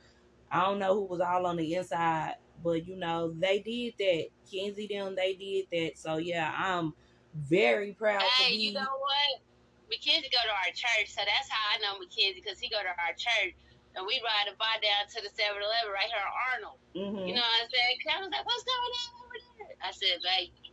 I 0.51 0.61
don't 0.65 0.79
know 0.81 0.95
who 0.95 1.05
was 1.05 1.21
all 1.21 1.47
on 1.47 1.57
the 1.57 1.75
inside, 1.75 2.35
but 2.65 2.87
you 2.87 2.97
know 2.97 3.33
they 3.39 3.61
did 3.61 3.95
that. 3.99 4.27
Kenzie 4.51 4.89
them, 4.89 5.15
they 5.15 5.35
did 5.35 5.67
that. 5.71 5.99
So 5.99 6.17
yeah, 6.17 6.53
I'm 6.57 6.93
very 7.35 7.93
proud 7.93 8.21
to 8.21 8.27
Hey, 8.43 8.57
be. 8.57 8.63
you 8.65 8.73
know 8.73 8.81
what? 8.99 9.43
Mackenzie 9.89 10.29
go 10.33 10.43
to 10.43 10.51
our 10.53 10.73
church, 10.75 11.15
so 11.15 11.23
that's 11.23 11.49
how 11.49 11.77
I 11.77 11.79
know 11.79 12.01
Mackenzie 12.01 12.43
because 12.43 12.59
he 12.59 12.69
go 12.69 12.83
to 12.83 12.89
our 12.93 13.15
church, 13.17 13.55
and 13.95 14.05
we 14.05 14.21
ride 14.25 14.51
a 14.51 14.57
bike 14.59 14.83
down 14.83 15.07
to 15.15 15.23
the 15.23 15.31
7-Eleven 15.33 15.93
right 15.95 16.11
here 16.11 16.21
on 16.21 16.35
Arnold. 16.53 16.79
Mhm. 16.93 17.29
You 17.29 17.35
know 17.37 17.47
what 17.47 17.63
I'm 17.63 17.71
saying? 17.71 17.95
'Cause 18.03 18.13
I 18.17 18.21
was 18.21 18.31
like, 18.33 18.45
"What's 18.45 18.65
going 18.65 18.93
on 19.01 19.09
over 19.23 19.39
there?" 19.39 19.77
I 19.81 19.91
said, 19.93 20.21
"Baby, 20.21 20.68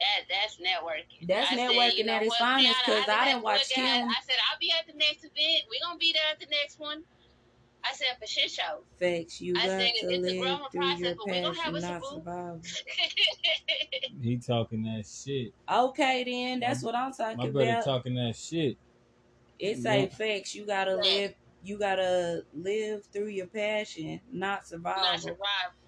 That 0.00 0.24
that's 0.30 0.56
networking. 0.56 1.28
That's 1.28 1.52
I 1.52 1.56
said, 1.56 1.70
networking 1.70 1.96
you 1.98 2.04
know 2.04 2.14
at 2.14 2.22
its 2.22 2.30
what, 2.30 2.38
finest, 2.38 2.74
Brianna, 2.80 2.84
'cause 2.86 3.02
I 3.02 3.04
said, 3.04 3.24
didn't 3.26 3.42
watch 3.42 3.60
"Look, 3.60 3.76
guys," 3.76 3.98
Kim. 4.00 4.08
I 4.08 4.14
said 4.26 4.36
I'll 4.50 4.58
be 4.58 4.72
at 4.78 4.86
the 4.86 4.94
next 4.98 5.24
event. 5.24 5.64
We're 5.68 5.86
gonna 5.86 5.98
be 5.98 6.12
there 6.12 6.22
at 6.32 6.40
the 6.40 6.46
next 6.46 6.78
one. 6.80 7.04
I 7.84 7.92
said 7.94 8.08
for 8.20 8.26
shit 8.26 8.50
show. 8.50 8.84
Facts, 8.98 9.40
you 9.40 9.54
I 9.56 9.66
got 9.66 9.78
said 9.80 9.92
to 10.00 10.06
it's 10.12 10.26
a 10.26 10.30
live 10.30 10.40
growing 10.40 10.58
through 10.70 10.80
process, 10.80 11.00
your 11.00 11.14
but 11.16 11.26
we 11.26 11.40
gonna 11.40 11.60
have 11.62 11.74
a 11.74 11.80
not 11.80 12.00
boo. 12.00 12.06
survival. 12.14 12.60
He 14.22 14.36
talking 14.38 14.82
that 14.82 15.06
shit. 15.06 15.52
Okay, 15.70 16.24
then 16.24 16.60
that's 16.60 16.82
My- 16.82 16.86
what 16.86 16.94
I'm 16.94 17.10
My 17.10 17.12
talking 17.34 17.52
brother 17.52 17.70
about. 17.70 17.84
talking 17.84 18.14
that 18.16 18.36
shit. 18.36 18.76
It's 19.58 19.78
You 19.78 19.82
say 19.82 20.06
facts. 20.08 20.54
You 20.54 20.66
gotta 20.66 20.96
live. 20.96 21.34
You 21.62 21.78
gotta 21.78 22.44
live 22.54 23.04
through 23.12 23.28
your 23.28 23.46
passion, 23.46 24.20
not 24.32 24.60
Not 24.60 25.20
survive. 25.20 25.38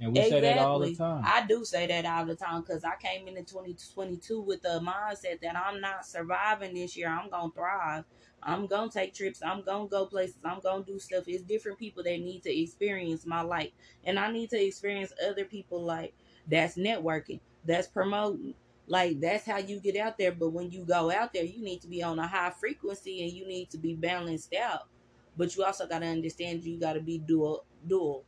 And 0.01 0.13
we 0.13 0.23
say 0.23 0.41
that 0.41 0.59
all 0.59 0.79
the 0.81 0.89
Exactly. 0.89 1.23
time. 1.23 1.25
I 1.27 1.47
do 1.47 1.65
say 1.65 1.87
that 1.87 2.05
all 2.05 2.27
the 2.27 2.35
time 2.37 2.61
because 2.63 2.85
I 2.85 2.97
came 2.97 3.29
into 3.29 3.43
2022 3.43 4.41
with 4.43 4.63
the 4.63 4.81
mindset 4.81 5.41
that 5.43 5.57
I'm 5.57 5.81
not 5.81 6.05
surviving 6.07 6.75
this 6.75 6.97
year. 6.97 7.09
I'm 7.09 7.31
gonna 7.31 7.53
thrive. 7.53 8.05
I'm 8.43 8.67
gonna 8.67 8.91
take 8.91 9.15
trips. 9.15 9.43
I'm 9.43 9.63
gonna 9.63 9.89
go 9.89 10.07
places. 10.07 10.37
I'm 10.45 10.61
gonna 10.61 10.85
do 10.85 10.99
stuff. 10.99 11.25
It's 11.27 11.45
different 11.45 11.79
people 11.79 12.03
that 12.03 12.19
need 12.21 12.43
to 12.43 12.55
experience 12.61 13.25
my 13.25 13.43
life, 13.43 13.71
and 14.05 14.19
I 14.19 14.31
need 14.33 14.51
to 14.51 14.63
experience 14.63 15.13
other 15.27 15.45
people 15.45 15.83
like 15.85 16.15
that's 16.47 16.77
networking, 16.77 17.41
that's 17.65 17.89
promoting. 17.89 18.55
Like 18.87 19.21
that's 19.21 19.47
how 19.47 19.59
you 19.59 19.81
get 19.81 19.97
out 19.97 20.19
there. 20.19 20.33
But 20.33 20.51
when 20.51 20.71
you 20.71 20.85
go 20.85 21.11
out 21.11 21.33
there, 21.33 21.45
you 21.45 21.63
need 21.63 21.81
to 21.83 21.89
be 21.89 22.03
on 22.03 22.19
a 22.19 22.27
high 22.27 22.51
frequency 22.51 23.23
and 23.23 23.33
you 23.33 23.47
need 23.47 23.71
to 23.71 23.79
be 23.79 23.95
balanced 23.95 24.55
out. 24.55 24.89
But 25.37 25.57
you 25.57 25.65
also 25.65 25.87
gotta 25.87 26.07
understand 26.07 26.63
you 26.63 26.79
gotta 26.79 27.01
be 27.01 27.19
dual 27.19 27.65
dual 27.87 28.25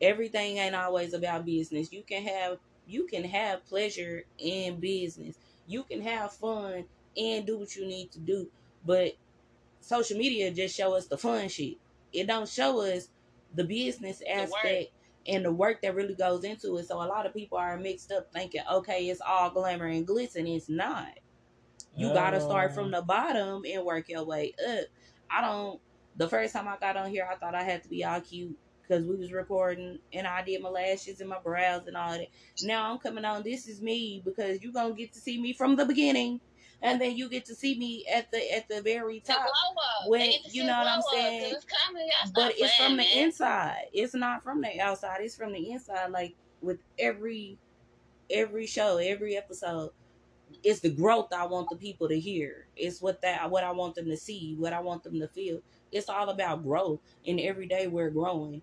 everything 0.00 0.58
ain't 0.58 0.74
always 0.74 1.14
about 1.14 1.46
business. 1.46 1.92
You 1.92 2.02
can 2.02 2.22
have 2.24 2.58
you 2.86 3.06
can 3.06 3.24
have 3.24 3.64
pleasure 3.66 4.24
in 4.38 4.78
business. 4.78 5.36
You 5.66 5.84
can 5.84 6.02
have 6.02 6.32
fun 6.32 6.84
and 7.16 7.46
do 7.46 7.58
what 7.58 7.74
you 7.74 7.86
need 7.86 8.12
to 8.12 8.18
do. 8.18 8.48
But 8.84 9.12
social 9.80 10.18
media 10.18 10.50
just 10.50 10.76
show 10.76 10.94
us 10.94 11.06
the 11.06 11.16
fun 11.16 11.48
shit. 11.48 11.78
It 12.12 12.26
don't 12.26 12.48
show 12.48 12.82
us 12.82 13.08
the 13.54 13.64
business 13.64 14.20
aspect 14.30 14.90
and 15.26 15.44
the 15.44 15.52
work 15.52 15.80
that 15.82 15.94
really 15.94 16.14
goes 16.14 16.44
into 16.44 16.76
it. 16.76 16.86
So 16.86 16.96
a 16.96 17.08
lot 17.08 17.24
of 17.24 17.32
people 17.32 17.56
are 17.56 17.78
mixed 17.78 18.12
up 18.12 18.30
thinking, 18.32 18.60
okay, 18.70 19.06
it's 19.06 19.22
all 19.26 19.50
glamour 19.50 19.86
and 19.86 20.06
glitz, 20.06 20.36
and 20.36 20.46
it's 20.46 20.68
not. 20.68 21.18
You 21.96 22.12
gotta 22.12 22.40
start 22.40 22.74
from 22.74 22.88
oh. 22.88 22.98
the 22.98 23.02
bottom 23.02 23.62
and 23.64 23.84
work 23.84 24.08
your 24.08 24.24
way 24.24 24.52
up. 24.68 24.84
I 25.30 25.40
don't. 25.40 25.80
The 26.16 26.28
first 26.28 26.52
time 26.52 26.68
I 26.68 26.76
got 26.78 26.96
on 26.96 27.10
here, 27.10 27.28
I 27.30 27.36
thought 27.36 27.54
I 27.54 27.62
had 27.62 27.82
to 27.82 27.88
be 27.88 28.04
all 28.04 28.20
cute 28.20 28.56
because 28.82 29.04
we 29.06 29.16
was 29.16 29.32
recording 29.32 29.98
and 30.12 30.26
I 30.26 30.42
did 30.44 30.62
my 30.62 30.68
lashes 30.68 31.20
and 31.20 31.28
my 31.30 31.38
brows 31.38 31.86
and 31.86 31.96
all 31.96 32.12
that. 32.12 32.28
Now 32.62 32.92
I'm 32.92 32.98
coming 32.98 33.24
on. 33.24 33.42
This 33.42 33.66
is 33.66 33.80
me 33.80 34.22
because 34.24 34.62
you're 34.62 34.72
gonna 34.72 34.94
get 34.94 35.12
to 35.14 35.18
see 35.20 35.40
me 35.40 35.52
from 35.52 35.74
the 35.76 35.84
beginning, 35.86 36.40
and 36.82 37.00
then 37.00 37.16
you 37.16 37.28
get 37.28 37.46
to 37.46 37.54
see 37.54 37.78
me 37.78 38.04
at 38.12 38.30
the 38.30 38.52
at 38.54 38.68
the 38.68 38.82
very 38.82 39.20
top. 39.20 39.46
When- 40.06 40.20
They 40.20 40.26
need 40.28 40.42
to 40.44 40.50
you 40.56 40.64
know 40.64 40.78
what 40.78 40.86
I'm 40.86 41.02
saying? 41.12 41.54
It's 41.54 41.64
coming. 41.64 42.02
Y'all 42.02 42.26
stop 42.26 42.34
But 42.34 42.50
it's 42.58 42.76
playing, 42.76 42.90
from 42.90 42.96
the 42.98 43.02
man. 43.04 43.18
inside. 43.24 43.84
It's 43.92 44.14
not 44.14 44.42
from 44.44 44.60
the 44.60 44.80
outside. 44.80 45.20
It's 45.22 45.34
from 45.36 45.52
the 45.52 45.70
inside. 45.70 46.10
Like 46.10 46.34
with 46.60 46.78
every 46.98 47.58
every 48.30 48.66
show, 48.66 48.98
every 48.98 49.36
episode, 49.36 49.90
it's 50.62 50.80
the 50.80 50.90
growth 50.90 51.32
I 51.32 51.46
want 51.46 51.68
the 51.70 51.76
people 51.76 52.08
to 52.08 52.18
hear. 52.18 52.66
It's 52.76 53.00
what 53.00 53.22
that 53.22 53.50
what 53.50 53.64
I 53.64 53.72
want 53.72 53.94
them 53.94 54.06
to 54.06 54.16
see, 54.16 54.54
what 54.58 54.72
I 54.72 54.80
want 54.80 55.02
them 55.04 55.18
to 55.20 55.28
feel. 55.28 55.60
It's 55.94 56.08
all 56.08 56.28
about 56.28 56.64
growth, 56.64 57.00
and 57.26 57.40
every 57.40 57.66
day 57.66 57.86
we're 57.86 58.10
growing. 58.10 58.60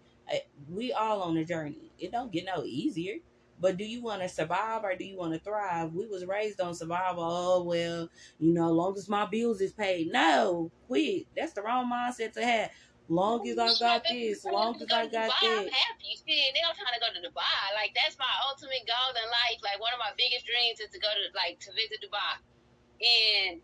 We 0.69 0.93
all 0.93 1.21
on 1.23 1.37
a 1.37 1.45
journey. 1.45 1.91
It 1.97 2.11
don't 2.11 2.31
get 2.31 2.45
no 2.45 2.63
easier. 2.63 3.15
But 3.61 3.77
do 3.77 3.85
you 3.85 4.01
want 4.01 4.23
to 4.23 4.27
survive 4.27 4.83
or 4.83 4.95
do 4.95 5.05
you 5.05 5.15
want 5.17 5.33
to 5.33 5.39
thrive? 5.39 5.93
We 5.93 6.07
was 6.07 6.25
raised 6.25 6.59
on 6.59 6.73
survival. 6.73 7.23
Oh 7.23 7.63
well, 7.63 8.09
you 8.39 8.53
know, 8.53 8.71
long 8.71 8.97
as 8.97 9.07
my 9.07 9.25
bills 9.27 9.61
is 9.61 9.71
paid. 9.71 10.11
No, 10.11 10.71
quit. 10.87 11.27
That's 11.37 11.53
the 11.53 11.61
wrong 11.61 11.85
mindset 11.85 12.33
to 12.33 12.43
have. 12.43 12.71
Long 13.07 13.47
as 13.47 13.59
I 13.59 13.69
got 13.77 14.03
this, 14.09 14.43
long 14.45 14.81
as 14.81 14.89
I 14.89 15.05
got 15.05 15.29
Dubai, 15.29 15.41
that. 15.45 15.61
I'm 15.61 15.69
happy. 15.69 16.15
Shit, 16.17 16.25
they 16.25 16.63
all 16.65 16.73
trying 16.73 16.95
to 16.95 17.03
go 17.05 17.13
to 17.13 17.21
Dubai. 17.21 17.61
Like 17.77 17.93
that's 17.93 18.17
my 18.17 18.33
ultimate 18.49 18.81
goal 18.89 19.13
in 19.13 19.27
life. 19.29 19.61
Like 19.61 19.79
one 19.79 19.93
of 19.93 19.99
my 19.99 20.11
biggest 20.17 20.49
dreams 20.49 20.81
is 20.81 20.89
to 20.89 20.99
go 20.99 21.07
to 21.07 21.23
like 21.37 21.59
to 21.61 21.69
visit 21.77 22.01
Dubai. 22.01 22.41
And 22.97 23.61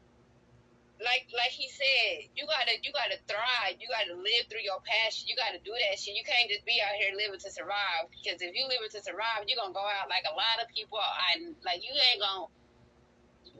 like 1.03 1.29
like 1.37 1.53
he 1.53 1.69
said, 1.69 2.29
you 2.33 2.45
gotta 2.49 2.73
you 2.81 2.89
gotta 2.93 3.21
thrive. 3.29 3.77
You 3.77 3.85
gotta 3.89 4.17
live 4.17 4.49
through 4.49 4.65
your 4.65 4.81
passion. 4.81 5.29
You 5.29 5.37
gotta 5.37 5.61
do 5.61 5.69
that 5.69 5.97
shit. 6.01 6.17
You 6.17 6.25
can't 6.25 6.49
just 6.49 6.65
be 6.65 6.81
out 6.81 6.97
here 6.97 7.13
living 7.13 7.37
to 7.37 7.49
survive. 7.53 8.09
Because 8.09 8.41
if 8.41 8.49
you 8.57 8.65
living 8.65 8.89
to 8.91 9.01
survive, 9.05 9.45
you're 9.45 9.61
gonna 9.61 9.77
go 9.77 9.85
out 9.85 10.09
like 10.09 10.25
a 10.25 10.33
lot 10.33 10.57
of 10.61 10.65
people. 10.73 10.97
I 10.97 11.37
like 11.61 11.85
you 11.85 11.93
ain't 11.93 12.21
gonna. 12.21 12.49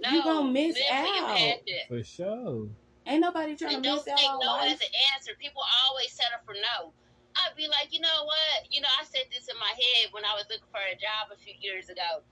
No, 0.01 0.09
You 0.13 0.21
gonna 0.23 0.51
miss 0.51 0.77
live 0.77 0.89
for 0.89 1.13
your 1.13 1.25
out. 1.29 1.59
For 1.89 2.01
sure. 2.03 2.69
Ain't 3.07 3.21
nobody 3.23 3.55
trying 3.55 3.79
And 3.79 3.83
to 3.85 3.89
don't 3.89 4.01
miss 4.03 4.09
out 4.13 4.17
take 4.19 4.29
on 4.29 4.39
no 4.41 4.51
life. 4.61 4.73
as 4.73 4.81
an 4.81 4.93
answer. 5.15 5.31
People 5.39 5.61
always 5.85 6.11
settle 6.11 6.41
for 6.45 6.53
no. 6.53 6.91
I'd 7.37 7.55
be 7.55 7.69
like, 7.69 7.93
you 7.93 8.01
know 8.01 8.25
what? 8.25 8.65
You 8.69 8.81
know, 8.81 8.89
I 8.99 9.05
said 9.05 9.29
this 9.29 9.45
in 9.47 9.57
my 9.61 9.69
head 9.69 10.09
when 10.11 10.25
I 10.25 10.33
was 10.33 10.45
looking 10.49 10.67
for 10.73 10.81
a 10.81 10.97
job 10.97 11.29
a 11.29 11.37
few 11.37 11.53
years 11.61 11.89
ago. 11.89 12.25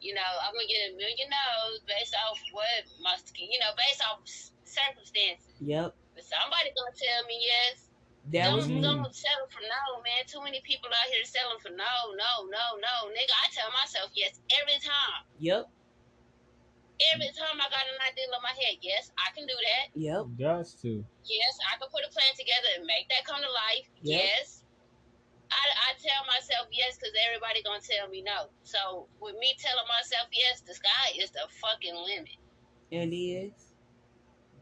You 0.00 0.16
know, 0.16 0.30
I'm 0.42 0.52
gonna 0.56 0.66
get 0.68 0.90
a 0.90 0.96
million 0.96 1.28
no's 1.28 1.80
based 1.84 2.16
off 2.26 2.40
what 2.52 2.88
my, 3.04 3.14
you 3.36 3.60
know, 3.60 3.72
based 3.76 4.00
off 4.04 4.24
circumstances. 4.64 5.52
Yep, 5.60 5.92
But 6.16 6.24
somebody 6.24 6.72
gonna 6.72 6.96
tell 6.96 7.20
me 7.28 7.36
yes. 7.44 7.76
that 8.32 8.48
don't 8.48 8.56
was 8.56 8.68
me. 8.68 8.80
don't 8.80 9.04
settle 9.12 9.48
for 9.52 9.60
no, 9.64 10.00
man. 10.00 10.24
Too 10.26 10.40
many 10.40 10.60
people 10.64 10.88
out 10.88 11.08
here 11.12 11.24
settling 11.28 11.60
for 11.60 11.72
no, 11.76 11.94
no, 12.16 12.48
no, 12.48 12.64
no, 12.80 12.94
nigga. 13.12 13.34
I 13.44 13.46
tell 13.52 13.68
myself 13.76 14.08
yes 14.16 14.40
every 14.60 14.80
time. 14.80 15.24
Yep, 15.38 15.68
Every 17.16 17.32
time 17.32 17.56
I 17.56 17.64
got 17.72 17.80
an 17.88 17.96
idea 18.04 18.28
in 18.28 18.42
my 18.44 18.52
head, 18.52 18.76
yes, 18.84 19.08
I 19.16 19.32
can 19.32 19.48
do 19.48 19.56
that. 19.56 19.84
yep, 19.96 20.20
You 20.28 20.36
got 20.36 20.68
to. 20.84 21.00
Yes, 21.24 21.52
I 21.64 21.80
can 21.80 21.88
put 21.88 22.04
a 22.04 22.12
plan 22.12 22.28
together 22.36 22.76
and 22.76 22.84
make 22.84 23.08
that 23.08 23.24
come 23.24 23.40
to 23.40 23.48
life. 23.48 23.88
Yep. 24.04 24.20
Yes. 24.20 24.59
I, 25.50 25.64
I 25.90 25.90
tell 25.98 26.22
myself 26.30 26.70
yes 26.70 26.96
because 26.96 27.14
everybody 27.26 27.62
gonna 27.66 27.82
tell 27.82 28.06
me 28.08 28.22
no. 28.22 28.50
So 28.62 29.10
with 29.18 29.34
me 29.38 29.54
telling 29.58 29.86
myself 29.90 30.30
yes, 30.30 30.62
the 30.62 30.74
sky 30.74 31.18
is 31.18 31.30
the 31.34 31.44
fucking 31.60 31.94
limit. 31.94 32.38
it 32.90 33.10
is. 33.10 33.52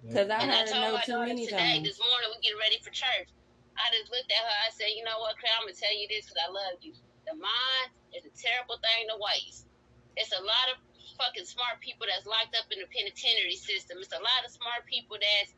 Cause 0.08 0.30
I 0.32 0.40
and 0.40 0.48
I 0.48 0.64
heard 0.64 0.72
told 0.72 0.84
no 0.84 0.92
my 0.96 1.04
too 1.04 1.12
daughter 1.12 1.28
many 1.34 1.44
today, 1.44 1.82
times. 1.82 1.84
this 1.84 2.00
morning, 2.00 2.28
we 2.32 2.40
get 2.40 2.56
ready 2.56 2.80
for 2.80 2.88
church. 2.94 3.28
I 3.76 3.86
just 3.92 4.08
looked 4.08 4.30
at 4.32 4.40
her. 4.40 4.58
I 4.64 4.70
said, 4.72 4.94
you 4.96 5.04
know 5.04 5.20
what, 5.20 5.36
Claire, 5.36 5.52
I'm 5.60 5.68
gonna 5.68 5.76
tell 5.76 5.92
you 5.92 6.08
this 6.08 6.24
because 6.26 6.40
I 6.40 6.48
love 6.48 6.80
you. 6.80 6.96
The 7.28 7.36
mind 7.36 7.88
is 8.16 8.24
a 8.24 8.32
terrible 8.32 8.80
thing 8.80 9.10
to 9.12 9.16
waste. 9.20 9.68
It's 10.16 10.32
a 10.32 10.40
lot 10.40 10.66
of 10.72 10.80
fucking 11.20 11.44
smart 11.44 11.82
people 11.82 12.06
that's 12.08 12.24
locked 12.24 12.54
up 12.56 12.70
in 12.70 12.78
the 12.80 12.88
penitentiary 12.88 13.58
system. 13.58 13.98
It's 14.00 14.14
a 14.14 14.22
lot 14.22 14.46
of 14.46 14.50
smart 14.54 14.86
people 14.86 15.18
that's 15.18 15.52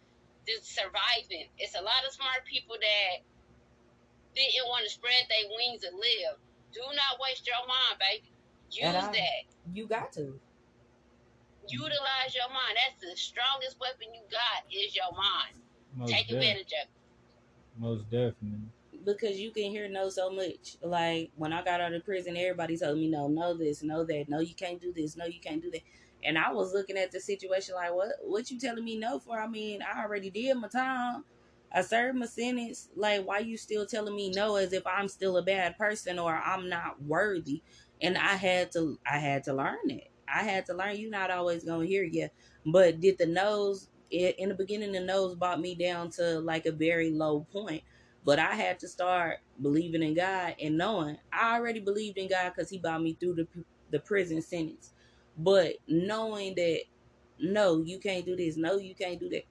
just 0.49 0.73
surviving. 0.73 1.53
It's 1.61 1.77
a 1.77 1.85
lot 1.85 2.03
of 2.09 2.11
smart 2.17 2.43
people 2.49 2.81
that 2.81 3.23
didn't 4.35 4.69
want 4.69 4.85
to 4.85 4.91
spread 4.91 5.27
their 5.29 5.49
wings 5.57 5.85
and 5.85 5.95
live. 5.97 6.37
Do 6.73 6.81
not 6.87 7.19
waste 7.21 7.47
your 7.47 7.61
mind, 7.67 7.99
baby. 7.99 8.31
Use 8.71 8.85
At 8.85 8.95
all. 8.97 9.13
that. 9.13 9.43
You 9.75 9.87
got 9.87 10.13
to. 10.15 10.39
Utilize 11.69 12.35
your 12.35 12.49
mind. 12.49 12.77
That's 12.77 13.01
the 13.01 13.17
strongest 13.17 13.79
weapon 13.81 14.09
you 14.15 14.23
got 14.31 14.65
is 14.73 14.95
your 14.97 15.13
mind. 15.13 15.55
Most, 15.95 16.13
Take 16.13 16.29
def- 16.29 16.37
advantage 16.37 16.73
of 16.83 16.89
it. 16.89 17.79
most 17.79 18.05
definitely. 18.05 18.69
because 19.05 19.39
you 19.41 19.51
can 19.51 19.65
hear 19.65 19.89
no 19.89 20.09
so 20.09 20.31
much. 20.31 20.77
Like 20.83 21.31
when 21.37 21.53
I 21.53 21.63
got 21.65 21.81
out 21.81 21.93
of 21.93 22.05
prison, 22.05 22.37
everybody 22.37 22.77
told 22.77 22.99
me 22.99 23.09
no, 23.09 23.29
no 23.29 23.55
this, 23.55 23.83
no 23.83 24.05
that, 24.05 24.27
no, 24.29 24.41
you 24.41 24.55
can't 24.55 24.81
do 24.81 24.93
this, 24.93 25.17
no, 25.17 25.27
you 25.27 25.41
can't 25.41 25.63
do 25.63 25.71
that. 25.71 25.83
And 26.25 26.37
I 26.39 26.53
was 26.53 26.73
looking 26.75 26.99
at 26.99 27.13
the 27.13 27.21
situation 27.21 27.75
like, 27.77 27.95
what, 27.95 28.09
what 28.23 28.51
you 28.51 28.59
telling 28.59 28.85
me 28.85 28.97
no 28.99 29.19
for? 29.19 29.41
I 29.41 29.47
mean, 29.47 29.81
I 29.83 30.03
already 30.03 30.31
did 30.31 30.55
my 30.57 30.69
time. 30.69 31.25
I 31.73 31.83
served 31.83 32.19
my 32.19 32.27
sentence. 32.27 32.89
Like, 32.97 33.27
why 33.27 33.41
you 33.41 33.57
still 33.57 33.87
telling 33.87 34.17
me 34.17 34.31
no 34.31 34.57
as 34.57 34.73
if 34.73 34.87
I'm 34.87 35.09
still 35.09 35.37
a 35.37 35.43
bad 35.43 35.77
person 35.79 36.19
or 36.19 36.35
I'm 36.37 36.69
not 36.69 37.03
worthy? 37.03 37.63
And 38.01 38.17
I 38.17 38.35
had 38.35 38.73
to, 38.73 38.99
I 39.11 39.19
had 39.19 39.45
to 39.45 39.53
learn 39.55 39.91
it. 39.91 40.09
I 40.29 40.45
had 40.45 40.67
to 40.67 40.75
learn. 40.75 40.97
You're 40.97 41.11
not 41.11 41.31
always 41.31 41.65
gonna 41.65 41.87
hear 41.87 42.05
you. 42.05 42.29
But 42.67 43.01
did 43.01 43.19
the 43.19 43.27
no's 43.27 43.89
in 44.11 44.49
the 44.49 44.55
beginning? 44.55 44.93
The 44.93 45.01
no's 45.01 45.35
brought 45.35 45.61
me 45.61 45.75
down 45.75 46.11
to 46.13 46.41
like 46.41 46.67
a 46.67 46.73
very 46.73 47.11
low 47.11 47.47
point. 47.53 47.83
But 48.25 48.39
I 48.39 48.55
had 48.55 48.79
to 48.81 48.89
start 48.89 49.39
believing 49.61 50.03
in 50.03 50.15
God 50.15 50.57
and 50.63 50.77
knowing 50.79 51.19
I 51.33 51.57
already 51.57 51.81
believed 51.81 52.19
in 52.19 52.29
God 52.29 52.53
because 52.55 52.71
He 52.71 52.79
brought 52.79 53.03
me 53.03 53.17
through 53.19 53.35
the 53.35 53.49
the 53.91 54.01
prison 54.01 54.41
sentence. 54.43 54.93
But 55.37 55.75
knowing 55.89 56.55
that 56.57 56.83
no, 57.41 57.83
you 57.83 57.99
can't 57.99 58.27
do 58.27 58.37
this. 58.37 58.57
No, 58.57 58.79
you 58.79 58.95
can't 58.95 59.19
do 59.19 59.29
that. 59.31 59.45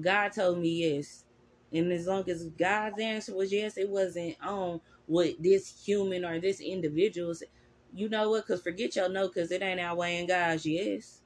God 0.00 0.32
told 0.32 0.58
me 0.58 0.68
yes, 0.68 1.24
and 1.72 1.92
as 1.92 2.06
long 2.06 2.28
as 2.28 2.44
God's 2.44 3.00
answer 3.00 3.34
was 3.34 3.52
yes, 3.52 3.76
it 3.76 3.88
wasn't 3.88 4.36
um, 4.42 4.48
on 4.48 4.80
what 5.06 5.34
this 5.40 5.82
human 5.84 6.24
or 6.24 6.40
this 6.40 6.60
individual. 6.60 7.34
said. 7.34 7.48
You 7.94 8.10
know 8.10 8.28
what? 8.30 8.46
Because 8.46 8.62
forget 8.62 8.94
your 8.96 9.08
no, 9.08 9.28
because 9.28 9.50
it 9.50 9.62
ain't 9.62 9.80
our 9.80 9.96
way 9.96 10.18
outweighing 10.18 10.26
God's 10.26 10.66
yes. 10.66 11.22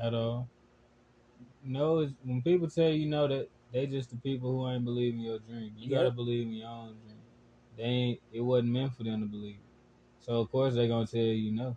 At 0.00 0.14
all. 0.14 0.48
No, 1.64 2.00
it's, 2.00 2.12
when 2.24 2.42
people 2.42 2.68
tell 2.68 2.88
you 2.88 3.06
no, 3.06 3.28
that 3.28 3.48
they 3.72 3.86
just 3.86 4.10
the 4.10 4.16
people 4.16 4.50
who 4.50 4.68
ain't 4.68 4.84
believing 4.84 5.20
your 5.20 5.38
dream. 5.38 5.72
You 5.76 5.90
gotta 5.90 6.10
believe 6.10 6.48
in 6.48 6.54
your 6.54 6.68
own 6.68 6.96
dream. 7.04 7.18
They 7.76 7.82
ain't. 7.84 8.20
It 8.32 8.40
wasn't 8.40 8.72
meant 8.72 8.94
for 8.94 9.04
them 9.04 9.20
to 9.20 9.26
believe. 9.26 9.58
So 10.18 10.40
of 10.40 10.50
course 10.50 10.74
they're 10.74 10.88
gonna 10.88 11.06
tell 11.06 11.20
you 11.20 11.52
no. 11.52 11.76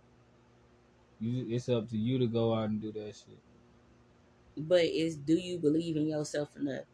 You, 1.20 1.46
it's 1.54 1.68
up 1.68 1.88
to 1.90 1.96
you 1.96 2.18
to 2.18 2.26
go 2.26 2.54
out 2.54 2.68
and 2.68 2.80
do 2.80 2.92
that 2.92 3.14
shit. 3.14 3.38
But 4.56 4.84
it's 4.84 5.16
do 5.16 5.34
you 5.34 5.58
believe 5.58 5.96
in 5.96 6.08
yourself 6.08 6.50
enough? 6.56 6.84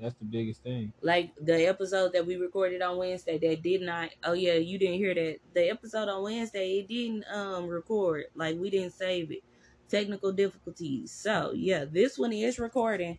That's 0.00 0.14
the 0.16 0.24
biggest 0.24 0.62
thing. 0.62 0.92
Like 1.00 1.32
the 1.40 1.66
episode 1.66 2.12
that 2.14 2.26
we 2.26 2.36
recorded 2.36 2.82
on 2.82 2.96
Wednesday 2.96 3.38
that 3.38 3.62
did 3.62 3.82
not 3.82 4.10
oh 4.24 4.32
yeah, 4.32 4.54
you 4.54 4.78
didn't 4.78 4.96
hear 4.96 5.14
that. 5.14 5.38
The 5.54 5.70
episode 5.70 6.08
on 6.08 6.22
Wednesday 6.22 6.78
it 6.78 6.88
didn't 6.88 7.24
um 7.32 7.68
record. 7.68 8.24
Like 8.34 8.58
we 8.58 8.70
didn't 8.70 8.94
save 8.94 9.30
it. 9.30 9.44
Technical 9.88 10.32
difficulties. 10.32 11.12
So 11.12 11.52
yeah, 11.54 11.84
this 11.84 12.18
one 12.18 12.32
is 12.32 12.58
recording. 12.58 13.18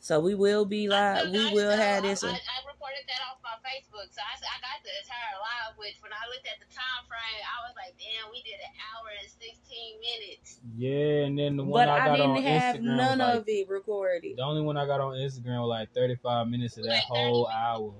So 0.00 0.20
we 0.20 0.34
will 0.34 0.64
be 0.64 0.88
live. 0.88 1.30
We 1.30 1.50
will 1.52 1.74
have 1.76 2.02
this 2.04 2.22
I, 2.22 2.28
one. 2.30 2.36
I 2.36 2.58
reported 2.68 3.02
that 3.10 3.20
off 3.26 3.42
my 3.42 3.58
Facebook, 3.66 4.06
so 4.14 4.22
I, 4.22 4.34
I 4.38 4.56
got 4.62 4.78
the 4.86 4.92
entire 5.02 5.34
live. 5.42 5.74
Which 5.78 5.98
when 6.00 6.12
I 6.14 6.22
looked 6.30 6.46
at 6.46 6.62
the 6.62 6.70
time 6.70 7.02
frame, 7.10 7.42
I 7.42 7.58
was 7.66 7.74
like, 7.74 7.98
"Damn, 7.98 8.30
we 8.30 8.38
did 8.46 8.60
an 8.62 8.70
hour 8.78 9.10
and 9.18 9.26
sixteen 9.26 9.98
minutes." 9.98 10.60
Yeah, 10.78 11.26
and 11.26 11.34
then 11.38 11.56
the 11.56 11.64
one 11.64 11.86
But 11.86 11.88
I 11.88 12.04
I, 12.04 12.06
got 12.06 12.16
didn't 12.16 12.30
on 12.38 12.42
have 12.42 12.76
Instagram 12.76 12.96
none 12.96 13.18
was 13.18 13.28
like, 13.28 13.36
of 13.42 13.44
it 13.48 13.68
recorded. 13.68 14.36
the 14.36 14.42
only 14.46 14.62
one 14.62 14.76
I 14.76 14.86
got 14.86 15.00
on 15.00 15.14
Instagram 15.18 15.60
was 15.66 15.74
like 15.74 15.92
35 15.94 16.48
minutes 16.48 16.76
of 16.76 16.84
that 16.84 17.02
Like 17.02 17.02
whole 17.10 17.48
hour. 17.48 17.94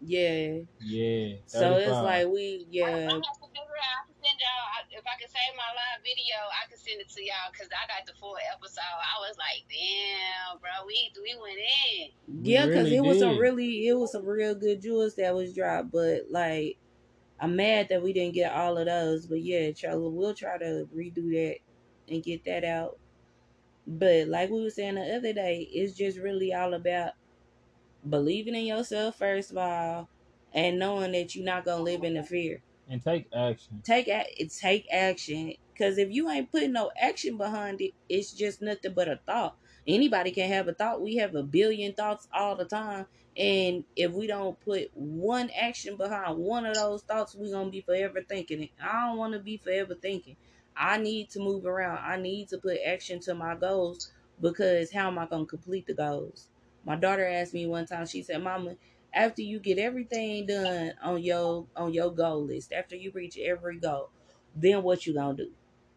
Yeah. 0.00 0.64
Yeah. 0.80 1.36
So 1.46 1.74
it's 1.76 1.90
like 1.90 2.26
we 2.28 2.64
I, 2.80 2.86
I 2.86 2.88
yeah. 2.88 3.00
have 3.12 3.20
to 3.20 3.48
figure 3.52 3.76
out. 3.76 4.00
I 4.00 4.06
can 4.08 4.16
send 4.16 4.38
y'all 4.40 4.68
I, 4.72 4.79
if 4.90 5.04
I 5.06 5.14
can 5.18 5.28
save 5.28 5.54
my 5.56 5.70
live 5.74 6.02
video. 6.02 6.36
I 6.50 6.68
can 6.68 6.78
send 6.78 7.00
it 7.00 7.08
to 7.10 7.22
y'all 7.22 7.50
because 7.52 7.68
I 7.70 7.86
got 7.86 8.06
the 8.06 8.18
full 8.18 8.36
episode. 8.52 8.82
I 8.82 9.16
was 9.20 9.36
like, 9.38 9.62
"Damn, 9.70 10.58
bro, 10.58 10.86
we 10.86 11.10
we 11.22 11.34
went 11.40 11.58
in." 11.58 12.44
Yeah, 12.44 12.66
because 12.66 12.90
really 12.90 12.96
it 12.96 13.04
was 13.04 13.18
some 13.18 13.34
did. 13.34 13.40
really 13.40 13.86
it 13.86 13.94
was 13.94 14.12
some 14.12 14.26
real 14.26 14.54
good 14.54 14.82
jewels 14.82 15.14
that 15.16 15.34
was 15.34 15.54
dropped. 15.54 15.92
But 15.92 16.30
like 16.30 16.78
I'm 17.38 17.56
mad 17.56 17.88
that 17.90 18.02
we 18.02 18.12
didn't 18.12 18.34
get 18.34 18.52
all 18.52 18.78
of 18.78 18.86
those. 18.86 19.26
But 19.26 19.42
yeah, 19.42 19.70
Charlie, 19.72 20.10
we'll 20.10 20.34
try 20.34 20.58
to 20.58 20.88
redo 20.94 21.30
that 21.32 21.58
and 22.08 22.22
get 22.22 22.44
that 22.44 22.64
out. 22.64 22.98
But 23.86 24.28
like 24.28 24.50
we 24.50 24.62
were 24.62 24.70
saying 24.70 24.96
the 24.96 25.16
other 25.16 25.32
day, 25.32 25.68
it's 25.72 25.96
just 25.96 26.18
really 26.18 26.52
all 26.52 26.74
about 26.74 27.12
believing 28.08 28.54
in 28.54 28.64
yourself 28.64 29.18
first 29.18 29.52
of 29.52 29.58
all, 29.58 30.08
and 30.52 30.78
knowing 30.78 31.12
that 31.12 31.34
you're 31.34 31.44
not 31.44 31.64
gonna 31.64 31.82
live 31.82 32.02
in 32.02 32.14
the 32.14 32.22
fear. 32.22 32.62
And 32.90 33.02
take 33.02 33.28
action. 33.32 33.82
Take 33.84 34.08
a- 34.08 34.48
take 34.48 34.86
action. 34.92 35.54
Cause 35.78 35.96
if 35.96 36.10
you 36.10 36.28
ain't 36.28 36.52
putting 36.52 36.72
no 36.72 36.90
action 37.00 37.38
behind 37.38 37.80
it, 37.80 37.94
it's 38.08 38.32
just 38.32 38.60
nothing 38.60 38.94
but 38.94 39.08
a 39.08 39.20
thought. 39.26 39.56
Anybody 39.86 40.32
can 40.32 40.48
have 40.50 40.68
a 40.68 40.74
thought. 40.74 41.00
We 41.02 41.16
have 41.16 41.34
a 41.34 41.42
billion 41.44 41.94
thoughts 41.94 42.28
all 42.34 42.56
the 42.56 42.66
time. 42.66 43.06
And 43.36 43.84
if 43.96 44.12
we 44.12 44.26
don't 44.26 44.60
put 44.60 44.90
one 44.94 45.50
action 45.58 45.96
behind 45.96 46.38
one 46.38 46.66
of 46.66 46.74
those 46.76 47.02
thoughts, 47.04 47.34
we're 47.34 47.52
gonna 47.52 47.70
be 47.70 47.80
forever 47.80 48.22
thinking 48.28 48.64
it. 48.64 48.70
I 48.82 49.06
don't 49.06 49.18
wanna 49.18 49.40
be 49.40 49.56
forever 49.56 49.94
thinking. 49.94 50.36
I 50.76 50.98
need 50.98 51.30
to 51.30 51.40
move 51.40 51.64
around. 51.64 51.98
I 52.04 52.16
need 52.18 52.48
to 52.50 52.58
put 52.58 52.78
action 52.86 53.20
to 53.20 53.34
my 53.34 53.54
goals 53.56 54.02
because 54.40 54.92
how 54.92 55.08
am 55.08 55.18
I 55.18 55.26
gonna 55.26 55.46
complete 55.46 55.86
the 55.86 55.94
goals? 55.94 56.48
My 56.84 56.96
daughter 56.96 57.26
asked 57.26 57.54
me 57.54 57.66
one 57.66 57.86
time, 57.86 58.06
she 58.06 58.22
said, 58.22 58.42
Mama, 58.42 58.76
after 59.12 59.42
you 59.42 59.58
get 59.58 59.78
everything 59.78 60.46
done 60.46 60.92
on 61.02 61.22
your 61.22 61.66
on 61.76 61.92
your 61.92 62.10
goal 62.10 62.44
list, 62.44 62.72
after 62.72 62.96
you 62.96 63.10
reach 63.12 63.38
every 63.38 63.78
goal, 63.78 64.10
then 64.54 64.82
what 64.82 65.06
you 65.06 65.14
gonna 65.14 65.36
do? 65.36 65.50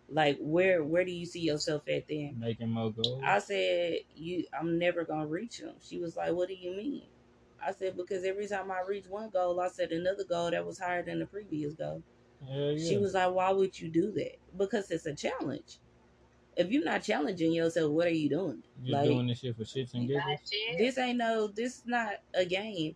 Like 0.10 0.38
where 0.40 0.84
where 0.84 1.06
do 1.06 1.12
you 1.12 1.26
see 1.26 1.40
yourself 1.42 1.84
at 1.88 2.08
then? 2.08 2.38
Making 2.40 2.70
more 2.70 2.92
goals. 2.92 3.22
I 3.24 3.40
said, 3.40 4.00
"You, 4.16 4.46
I'm 4.58 4.78
never 4.78 5.04
gonna 5.06 5.28
reach 5.28 5.60
them." 5.60 5.76
She 5.82 6.00
was 6.00 6.16
like, 6.16 6.34
"What 6.34 6.48
do 6.50 6.56
you 6.56 6.76
mean?" 6.76 7.04
I 7.66 7.72
said, 7.72 7.96
"Because 7.96 8.24
every 8.24 8.48
time 8.48 8.70
I 8.72 8.82
reach 8.88 9.08
one 9.08 9.30
goal, 9.30 9.60
I 9.60 9.70
set 9.70 9.92
another 9.92 10.24
goal 10.26 10.52
that 10.52 10.66
was 10.66 10.80
higher 10.80 11.04
than 11.04 11.20
the 11.20 11.26
previous 11.26 11.74
goal." 11.74 12.04
Hell 12.46 12.72
yeah. 12.74 12.90
She 12.90 12.98
was 12.98 13.14
like, 13.14 13.34
"Why 13.34 13.52
would 13.52 13.80
you 13.80 13.90
do 13.90 14.12
that?" 14.12 14.36
Because 14.58 14.92
it's 14.92 15.06
a 15.06 15.16
challenge. 15.16 15.80
If 16.56 16.70
you're 16.70 16.84
not 16.84 17.02
challenging 17.02 17.52
yourself, 17.54 17.92
what 17.92 18.06
are 18.06 18.12
you 18.12 18.30
doing? 18.30 18.64
You're 18.84 18.98
like 18.98 19.10
doing 19.10 19.28
this 19.28 19.40
shit 19.40 19.56
for 19.56 19.64
shits 19.64 19.94
and 19.96 20.08
giggles. 20.08 20.40
This 20.78 20.98
ain't 20.98 21.18
no, 21.18 21.48
this 21.48 21.78
is 21.78 21.84
not 21.86 22.16
a 22.36 22.46
game. 22.46 22.96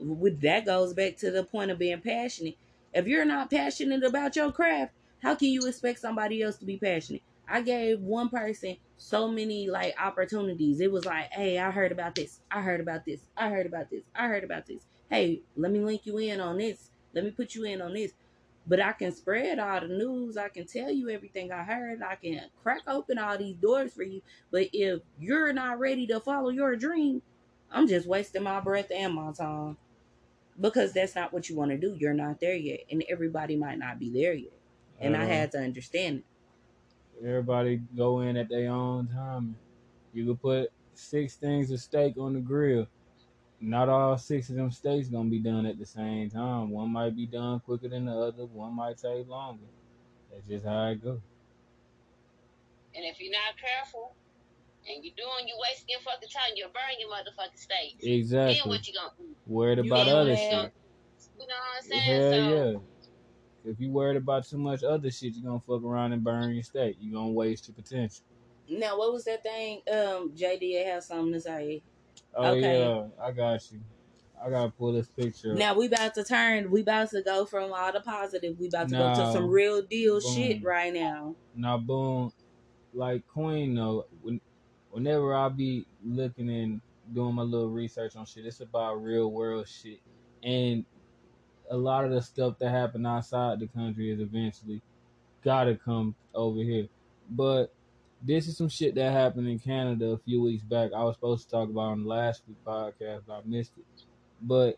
With 0.00 0.40
that 0.42 0.66
goes 0.66 0.94
back 0.94 1.16
to 1.18 1.30
the 1.30 1.44
point 1.44 1.70
of 1.70 1.78
being 1.78 2.00
passionate. 2.00 2.56
If 2.92 3.06
you're 3.06 3.24
not 3.24 3.50
passionate 3.50 4.02
about 4.04 4.36
your 4.36 4.52
craft, 4.52 4.92
how 5.22 5.34
can 5.34 5.48
you 5.48 5.66
expect 5.66 6.00
somebody 6.00 6.42
else 6.42 6.56
to 6.58 6.64
be 6.64 6.76
passionate? 6.76 7.22
I 7.48 7.62
gave 7.62 8.00
one 8.00 8.28
person 8.28 8.76
so 8.96 9.28
many 9.28 9.68
like 9.68 9.94
opportunities. 10.00 10.80
It 10.80 10.92
was 10.92 11.04
like, 11.04 11.30
hey, 11.32 11.58
I 11.58 11.70
heard 11.70 11.92
about 11.92 12.14
this. 12.14 12.40
I 12.50 12.60
heard 12.60 12.80
about 12.80 13.04
this. 13.04 13.20
I 13.36 13.48
heard 13.48 13.66
about 13.66 13.90
this. 13.90 14.04
I 14.14 14.28
heard 14.28 14.44
about 14.44 14.66
this. 14.66 14.82
Hey, 15.10 15.40
let 15.56 15.72
me 15.72 15.80
link 15.80 16.04
you 16.04 16.18
in 16.18 16.40
on 16.40 16.58
this. 16.58 16.90
Let 17.14 17.24
me 17.24 17.30
put 17.30 17.54
you 17.54 17.64
in 17.64 17.80
on 17.80 17.94
this. 17.94 18.12
But 18.66 18.80
I 18.80 18.92
can 18.92 19.12
spread 19.12 19.58
all 19.58 19.80
the 19.80 19.88
news. 19.88 20.36
I 20.36 20.50
can 20.50 20.66
tell 20.66 20.90
you 20.90 21.08
everything 21.08 21.50
I 21.50 21.62
heard. 21.62 22.02
I 22.02 22.16
can 22.16 22.42
crack 22.62 22.82
open 22.86 23.18
all 23.18 23.38
these 23.38 23.56
doors 23.56 23.94
for 23.94 24.02
you. 24.02 24.20
But 24.50 24.68
if 24.74 25.00
you're 25.18 25.54
not 25.54 25.78
ready 25.78 26.06
to 26.08 26.20
follow 26.20 26.50
your 26.50 26.76
dream, 26.76 27.22
I'm 27.70 27.88
just 27.88 28.06
wasting 28.06 28.42
my 28.42 28.60
breath 28.60 28.90
and 28.94 29.14
my 29.14 29.32
time. 29.32 29.78
Because 30.60 30.92
that's 30.92 31.14
not 31.14 31.32
what 31.32 31.48
you 31.48 31.56
want 31.56 31.70
to 31.70 31.78
do. 31.78 31.96
You're 31.98 32.14
not 32.14 32.40
there 32.40 32.56
yet. 32.56 32.80
And 32.90 33.04
everybody 33.08 33.56
might 33.56 33.78
not 33.78 33.98
be 33.98 34.10
there 34.10 34.34
yet. 34.34 34.52
And 35.00 35.16
I 35.16 35.24
had 35.24 35.52
to 35.52 35.58
understand 35.58 36.22
it. 37.20 37.26
everybody 37.26 37.80
go 37.96 38.20
in 38.20 38.36
at 38.36 38.48
their 38.48 38.70
own 38.70 39.06
time. 39.08 39.56
You 40.12 40.26
could 40.26 40.42
put 40.42 40.72
six 40.94 41.36
things 41.36 41.70
of 41.70 41.80
steak 41.80 42.16
on 42.18 42.34
the 42.34 42.40
grill. 42.40 42.86
Not 43.60 43.88
all 43.88 44.16
six 44.18 44.50
of 44.50 44.56
them 44.56 44.70
steaks 44.70 45.08
gonna 45.08 45.28
be 45.30 45.40
done 45.40 45.66
at 45.66 45.78
the 45.78 45.86
same 45.86 46.30
time. 46.30 46.70
One 46.70 46.90
might 46.90 47.16
be 47.16 47.26
done 47.26 47.60
quicker 47.60 47.88
than 47.88 48.06
the 48.06 48.12
other. 48.12 48.46
One 48.46 48.74
might 48.74 48.98
take 48.98 49.28
longer. 49.28 49.64
That's 50.32 50.46
just 50.46 50.64
how 50.64 50.88
it 50.88 51.02
goes. 51.02 51.20
And 52.94 53.04
if 53.04 53.20
you're 53.20 53.32
not 53.32 53.56
careful, 53.60 54.14
and 54.88 55.04
you're 55.04 55.14
doing, 55.16 55.46
you 55.46 55.54
wasting 55.60 55.86
your 55.88 56.00
fucking 56.00 56.28
time. 56.28 56.52
You're 56.56 56.68
burning 56.68 56.98
your 57.00 57.10
motherfucking 57.10 57.58
steaks. 57.58 58.04
Then 58.04 58.12
Exactly. 58.14 58.70
what 58.70 58.86
you 58.86 58.94
gonna 58.94 59.10
do? 59.18 59.34
Worried 59.46 59.78
You 59.78 59.92
about 59.92 60.06
gonna 60.06 60.18
other 60.18 60.34
have- 60.36 60.62
shit. 60.64 60.72
You 61.40 61.46
know 61.46 61.54
what 61.54 61.76
I'm 61.76 61.82
saying? 61.82 62.02
Hell 62.02 62.32
so 62.32 62.72
yeah. 63.64 63.70
If 63.72 63.80
you 63.80 63.90
worried 63.90 64.16
about 64.16 64.46
too 64.46 64.58
much 64.58 64.82
other 64.82 65.10
shit, 65.10 65.34
you're 65.34 65.44
gonna 65.44 65.60
fuck 65.60 65.82
around 65.84 66.12
and 66.12 66.22
burn 66.24 66.54
your 66.54 66.62
state. 66.62 66.96
You're 67.00 67.14
gonna 67.20 67.32
waste 67.32 67.68
your 67.68 67.74
potential. 67.74 68.24
Now, 68.70 68.98
what 68.98 69.12
was 69.12 69.24
that 69.24 69.42
thing? 69.42 69.80
Um, 69.90 70.32
JD 70.34 70.84
have 70.84 71.02
something 71.04 71.32
to 71.32 71.40
say. 71.40 71.82
Oh 72.34 72.50
Okay. 72.52 72.78
yeah, 72.80 73.06
I 73.20 73.32
got 73.32 73.70
you. 73.72 73.80
I 74.40 74.50
gotta 74.50 74.70
pull 74.70 74.92
this 74.92 75.08
picture. 75.08 75.54
Now 75.54 75.74
we 75.74 75.86
about 75.86 76.14
to 76.14 76.22
turn. 76.24 76.70
We 76.70 76.82
about 76.82 77.10
to 77.10 77.22
go 77.22 77.44
from 77.44 77.72
all 77.72 77.92
the 77.92 78.00
positive. 78.00 78.58
We 78.58 78.68
about 78.68 78.88
to 78.90 78.96
go 78.96 79.14
to 79.14 79.32
some 79.32 79.48
real 79.48 79.82
deal 79.82 80.20
Boom. 80.20 80.34
shit 80.34 80.62
right 80.62 80.92
now. 80.92 81.34
Now, 81.56 81.78
boom, 81.78 82.32
like 82.94 83.26
Queen 83.26 83.74
though. 83.74 84.06
When, 84.22 84.40
whenever 84.90 85.34
I 85.34 85.48
be 85.48 85.86
looking 86.04 86.50
and 86.50 86.80
doing 87.12 87.34
my 87.34 87.42
little 87.42 87.70
research 87.70 88.16
on 88.16 88.26
shit, 88.26 88.46
it's 88.46 88.60
about 88.60 89.02
real 89.02 89.30
world 89.30 89.68
shit, 89.68 90.00
and 90.42 90.84
a 91.70 91.76
lot 91.76 92.04
of 92.04 92.10
the 92.10 92.22
stuff 92.22 92.58
that 92.58 92.70
happened 92.70 93.06
outside 93.06 93.60
the 93.60 93.66
country 93.66 94.10
is 94.10 94.20
eventually 94.20 94.82
gotta 95.44 95.76
come 95.76 96.14
over 96.34 96.60
here. 96.60 96.88
But 97.30 97.72
this 98.22 98.48
is 98.48 98.56
some 98.56 98.68
shit 98.68 98.94
that 98.96 99.12
happened 99.12 99.48
in 99.48 99.58
Canada 99.58 100.06
a 100.06 100.18
few 100.18 100.42
weeks 100.42 100.62
back. 100.62 100.92
I 100.92 101.04
was 101.04 101.14
supposed 101.14 101.44
to 101.44 101.50
talk 101.50 101.68
about 101.68 101.92
on 101.92 102.02
the 102.02 102.08
last 102.08 102.42
week 102.48 102.56
podcast, 102.66 103.22
but 103.26 103.34
I 103.34 103.40
missed 103.44 103.72
it. 103.78 103.84
But 104.42 104.76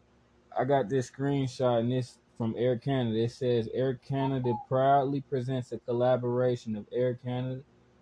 I 0.56 0.64
got 0.64 0.88
this 0.88 1.10
screenshot 1.10 1.80
and 1.80 1.92
this 1.92 2.18
from 2.36 2.54
Air 2.56 2.76
Canada. 2.76 3.18
It 3.18 3.32
says 3.32 3.68
Air 3.72 3.94
Canada 3.94 4.54
proudly 4.68 5.20
presents 5.22 5.72
a 5.72 5.78
collaboration 5.78 6.76
of 6.76 6.86
Air 6.92 7.14
Canada, 7.14 7.60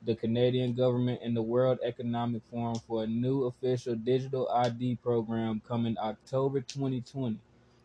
the 0.09 0.15
Canadian 0.15 0.73
government, 0.73 1.21
and 1.23 1.37
the 1.37 1.43
World 1.43 1.81
Economic 1.85 2.41
Forum 2.51 2.81
for 2.87 3.05
a 3.05 3.07
new 3.07 3.45
official 3.45 3.95
digital 3.95 4.49
ID 4.49 4.97
program 5.03 5.61
coming 5.69 5.99
October 5.99 6.63
2020. 6.63 7.39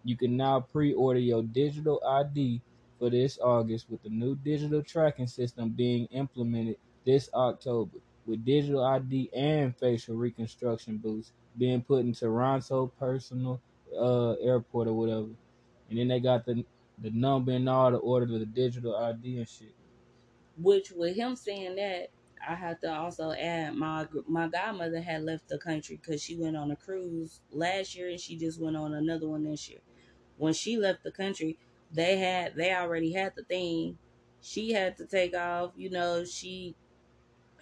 You 0.05 0.15
can 0.15 0.37
now 0.37 0.61
pre-order 0.61 1.19
your 1.19 1.43
digital 1.43 2.01
ID 2.07 2.61
for 2.97 3.09
this 3.09 3.37
August 3.43 3.89
with 3.89 4.03
the 4.03 4.09
new 4.09 4.37
digital 4.37 4.81
tracking 4.81 5.27
system 5.27 5.71
being 5.71 6.05
implemented 6.11 6.77
this 7.05 7.29
October 7.33 7.97
with 8.25 8.45
digital 8.45 8.85
ID 8.85 9.29
and 9.35 9.75
facial 9.75 10.15
reconstruction 10.15 10.99
booths 10.99 11.33
being 11.57 11.81
put 11.81 12.05
in 12.05 12.13
Toronto 12.13 12.89
Pearson 12.97 13.59
uh 13.99 14.31
airport 14.35 14.87
or 14.87 14.93
whatever. 14.93 15.27
And 15.89 15.99
then 15.99 16.07
they 16.07 16.21
got 16.21 16.45
the 16.45 16.63
the 16.99 17.09
number 17.09 17.51
and 17.51 17.67
all 17.67 17.91
to 17.91 17.97
order 17.97 18.25
the 18.25 18.45
digital 18.45 18.95
ID 18.95 19.39
and 19.39 19.49
shit. 19.49 19.75
Which 20.57 20.91
with 20.91 21.15
him 21.15 21.35
saying 21.35 21.75
that, 21.75 22.09
I 22.45 22.55
have 22.55 22.79
to 22.81 22.93
also 22.93 23.31
add 23.31 23.75
my 23.75 24.07
my 24.27 24.47
godmother 24.47 25.01
had 25.01 25.23
left 25.23 25.47
the 25.47 25.57
country 25.57 25.95
because 25.97 26.21
she 26.21 26.35
went 26.37 26.57
on 26.57 26.71
a 26.71 26.75
cruise 26.75 27.41
last 27.51 27.95
year 27.95 28.09
and 28.09 28.19
she 28.19 28.37
just 28.37 28.59
went 28.59 28.75
on 28.77 28.93
another 28.93 29.27
one 29.27 29.43
this 29.45 29.69
year. 29.69 29.79
When 30.37 30.53
she 30.53 30.77
left 30.77 31.03
the 31.03 31.11
country, 31.11 31.59
they 31.91 32.17
had 32.17 32.55
they 32.55 32.73
already 32.73 33.13
had 33.13 33.35
the 33.35 33.43
thing. 33.43 33.97
She 34.41 34.71
had 34.73 34.97
to 34.97 35.05
take 35.07 35.35
off, 35.35 35.73
you 35.77 35.89
know, 35.89 36.25
she 36.25 36.75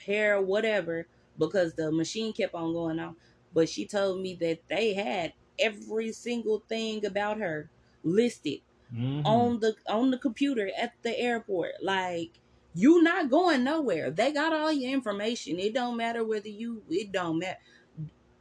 hair 0.05 0.41
whatever 0.41 1.07
because 1.37 1.73
the 1.75 1.91
machine 1.91 2.33
kept 2.33 2.53
on 2.53 2.73
going 2.73 2.99
off. 2.99 3.15
But 3.53 3.69
she 3.69 3.85
told 3.85 4.21
me 4.21 4.35
that 4.35 4.67
they 4.69 4.93
had 4.93 5.33
every 5.59 6.11
single 6.13 6.59
thing 6.67 7.05
about 7.05 7.39
her 7.39 7.69
listed 8.03 8.61
Mhm. 8.91 9.23
on 9.25 9.59
the 9.61 9.75
on 9.89 10.11
the 10.11 10.19
computer 10.19 10.71
at 10.77 10.93
the 11.03 11.17
airport. 11.19 11.73
Like 11.83 12.40
You 12.74 13.03
not 13.03 13.30
going 13.30 13.63
nowhere. 13.63 14.11
They 14.11 14.32
got 14.32 14.53
all 14.53 14.72
your 14.72 14.91
information. 14.91 15.59
It 15.59 15.74
don't 15.74 15.97
matter 15.97 16.24
whether 16.24 16.47
you. 16.47 16.84
It 16.89 17.11
don't 17.11 17.39
matter. 17.39 17.59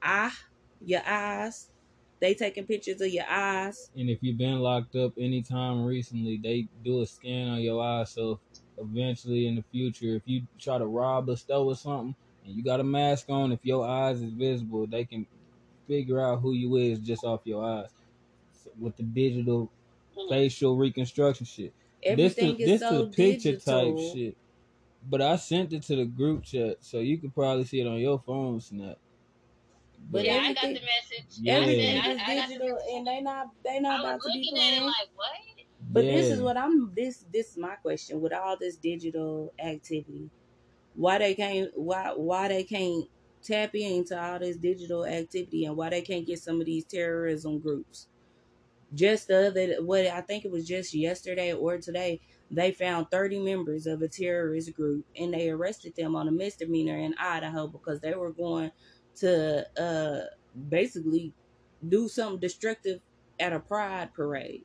I, 0.02 0.30
your 0.84 1.02
eyes. 1.06 1.68
They 2.20 2.34
taking 2.34 2.66
pictures 2.66 3.00
of 3.00 3.08
your 3.08 3.24
eyes. 3.28 3.90
And 3.96 4.10
if 4.10 4.18
you've 4.22 4.36
been 4.38 4.58
locked 4.58 4.94
up 4.94 5.12
anytime 5.18 5.84
recently, 5.84 6.38
they 6.42 6.68
do 6.84 7.00
a 7.00 7.06
scan 7.06 7.48
on 7.48 7.60
your 7.60 7.82
eyes. 7.82 8.10
So 8.10 8.38
eventually 8.78 9.46
in 9.46 9.56
the 9.56 9.64
future, 9.72 10.14
if 10.14 10.22
you 10.26 10.42
try 10.58 10.78
to 10.78 10.86
rob 10.86 11.28
a 11.30 11.36
store 11.36 11.64
or 11.64 11.74
something 11.74 12.14
and 12.44 12.54
you 12.54 12.62
got 12.62 12.80
a 12.80 12.84
mask 12.84 13.30
on, 13.30 13.52
if 13.52 13.60
your 13.62 13.86
eyes 13.86 14.20
is 14.20 14.32
visible, 14.32 14.86
they 14.86 15.04
can 15.04 15.26
figure 15.88 16.20
out 16.20 16.40
who 16.40 16.52
you 16.52 16.76
is 16.76 16.98
just 16.98 17.24
off 17.24 17.40
your 17.44 17.64
eyes 17.64 17.88
with 18.78 18.96
the 18.96 19.02
digital 19.02 19.70
hmm. 20.16 20.28
facial 20.28 20.76
reconstruction 20.76 21.46
shit. 21.46 21.72
Everything 22.02 22.56
this 22.56 22.68
is 22.68 22.80
the, 22.80 22.88
so 22.88 23.06
this 23.06 23.16
the 23.16 23.24
picture 23.32 23.52
digital. 23.52 23.94
type 23.96 24.14
shit. 24.14 24.36
But 25.08 25.22
I 25.22 25.36
sent 25.36 25.72
it 25.72 25.82
to 25.84 25.96
the 25.96 26.04
group 26.04 26.44
chat, 26.44 26.78
so 26.80 26.98
you 26.98 27.18
could 27.18 27.34
probably 27.34 27.64
see 27.64 27.80
it 27.80 27.86
on 27.86 27.98
your 27.98 28.18
phone, 28.18 28.60
Snap. 28.60 28.98
But 30.10 30.24
yeah, 30.24 30.34
I 30.36 30.52
got 30.54 30.64
everything- 30.64 30.74
the 30.74 30.80
message. 30.80 31.38
Yeah. 31.40 31.54
Everything 31.54 31.98
I, 31.98 32.10
is 32.10 32.18
I, 32.18 32.32
I 32.32 32.46
the 32.46 32.54
digital, 32.54 32.78
and 32.94 33.06
they 33.06 33.20
not 33.20 33.46
they 33.64 33.76
I 33.76 33.78
not 33.80 34.02
was 34.02 34.04
about 34.04 34.22
to 34.22 34.32
be 34.32 34.38
looking 34.38 34.58
at 34.58 34.66
it 34.66 34.70
playing. 34.70 34.84
like, 34.86 35.08
what? 35.14 35.30
But 35.92 36.02
this 36.02 36.26
is 36.30 36.40
what 36.40 36.56
I'm 36.56 36.92
this 36.94 37.24
this 37.32 37.52
is 37.52 37.56
my 37.56 37.74
question 37.76 38.20
with 38.20 38.32
all 38.32 38.56
this 38.58 38.76
digital 38.76 39.52
activity. 39.58 40.30
Why 40.94 41.18
they 41.18 41.34
can't 41.34 41.70
why 41.74 42.12
why 42.14 42.48
they 42.48 42.64
can't 42.64 43.04
tap 43.42 43.74
into 43.74 44.20
all 44.20 44.38
this 44.38 44.56
digital 44.56 45.06
activity 45.06 45.64
and 45.64 45.76
why 45.76 45.90
they 45.90 46.02
can't 46.02 46.26
get 46.26 46.38
some 46.38 46.60
of 46.60 46.66
these 46.66 46.84
terrorism 46.84 47.58
groups. 47.58 48.08
Just 48.94 49.28
the 49.28 49.48
other 49.48 49.82
what 49.82 50.06
I 50.06 50.20
think 50.20 50.44
it 50.44 50.50
was 50.50 50.66
just 50.66 50.94
yesterday 50.94 51.52
or 51.52 51.78
today, 51.78 52.20
they 52.50 52.72
found 52.72 53.10
30 53.10 53.38
members 53.40 53.86
of 53.86 54.02
a 54.02 54.08
terrorist 54.08 54.74
group 54.74 55.06
and 55.16 55.32
they 55.32 55.48
arrested 55.48 55.94
them 55.96 56.16
on 56.16 56.26
a 56.26 56.32
misdemeanor 56.32 56.98
in 56.98 57.14
Idaho 57.18 57.68
because 57.68 58.00
they 58.00 58.14
were 58.14 58.32
going 58.32 58.72
to 59.16 59.66
uh 59.80 60.26
basically 60.68 61.32
do 61.88 62.08
something 62.08 62.40
destructive 62.40 63.00
at 63.38 63.52
a 63.52 63.60
pride 63.60 64.12
parade. 64.12 64.64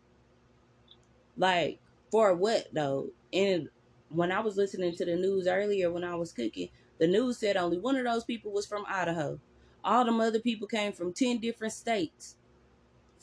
Like 1.38 1.80
for 2.12 2.34
what 2.34 2.68
though? 2.74 3.10
And 3.32 3.70
when 4.10 4.32
I 4.32 4.40
was 4.40 4.58
listening 4.58 4.96
to 4.96 5.06
the 5.06 5.16
news 5.16 5.48
earlier 5.48 5.92
when 5.92 6.04
I 6.04 6.16
was 6.16 6.32
cooking, 6.32 6.70
the 7.00 7.08
news 7.08 7.38
said 7.38 7.58
only 7.58 7.78
one 7.78 7.96
of 7.96 8.06
those 8.06 8.24
people 8.24 8.52
was 8.52 8.66
from 8.66 8.86
Idaho. 8.88 9.40
All 9.84 10.06
them 10.06 10.20
other 10.20 10.40
people 10.40 10.68
came 10.68 10.94
from 10.94 11.14
10 11.14 11.40
different 11.40 11.74
states. 11.74 12.38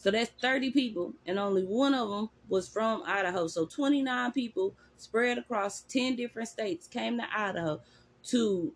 So 0.02 0.10
that's 0.10 0.32
30 0.40 0.72
people, 0.72 1.14
and 1.26 1.38
only 1.38 1.62
one 1.62 1.94
of 1.94 2.10
them 2.10 2.28
was 2.48 2.68
from 2.68 3.04
Idaho. 3.06 3.46
So 3.46 3.66
29 3.66 4.32
people 4.32 4.74
spread 4.96 5.38
across 5.38 5.82
10 5.82 6.16
different 6.16 6.48
states 6.48 6.88
came 6.88 7.18
to 7.18 7.24
Idaho 7.32 7.80
to 8.24 8.72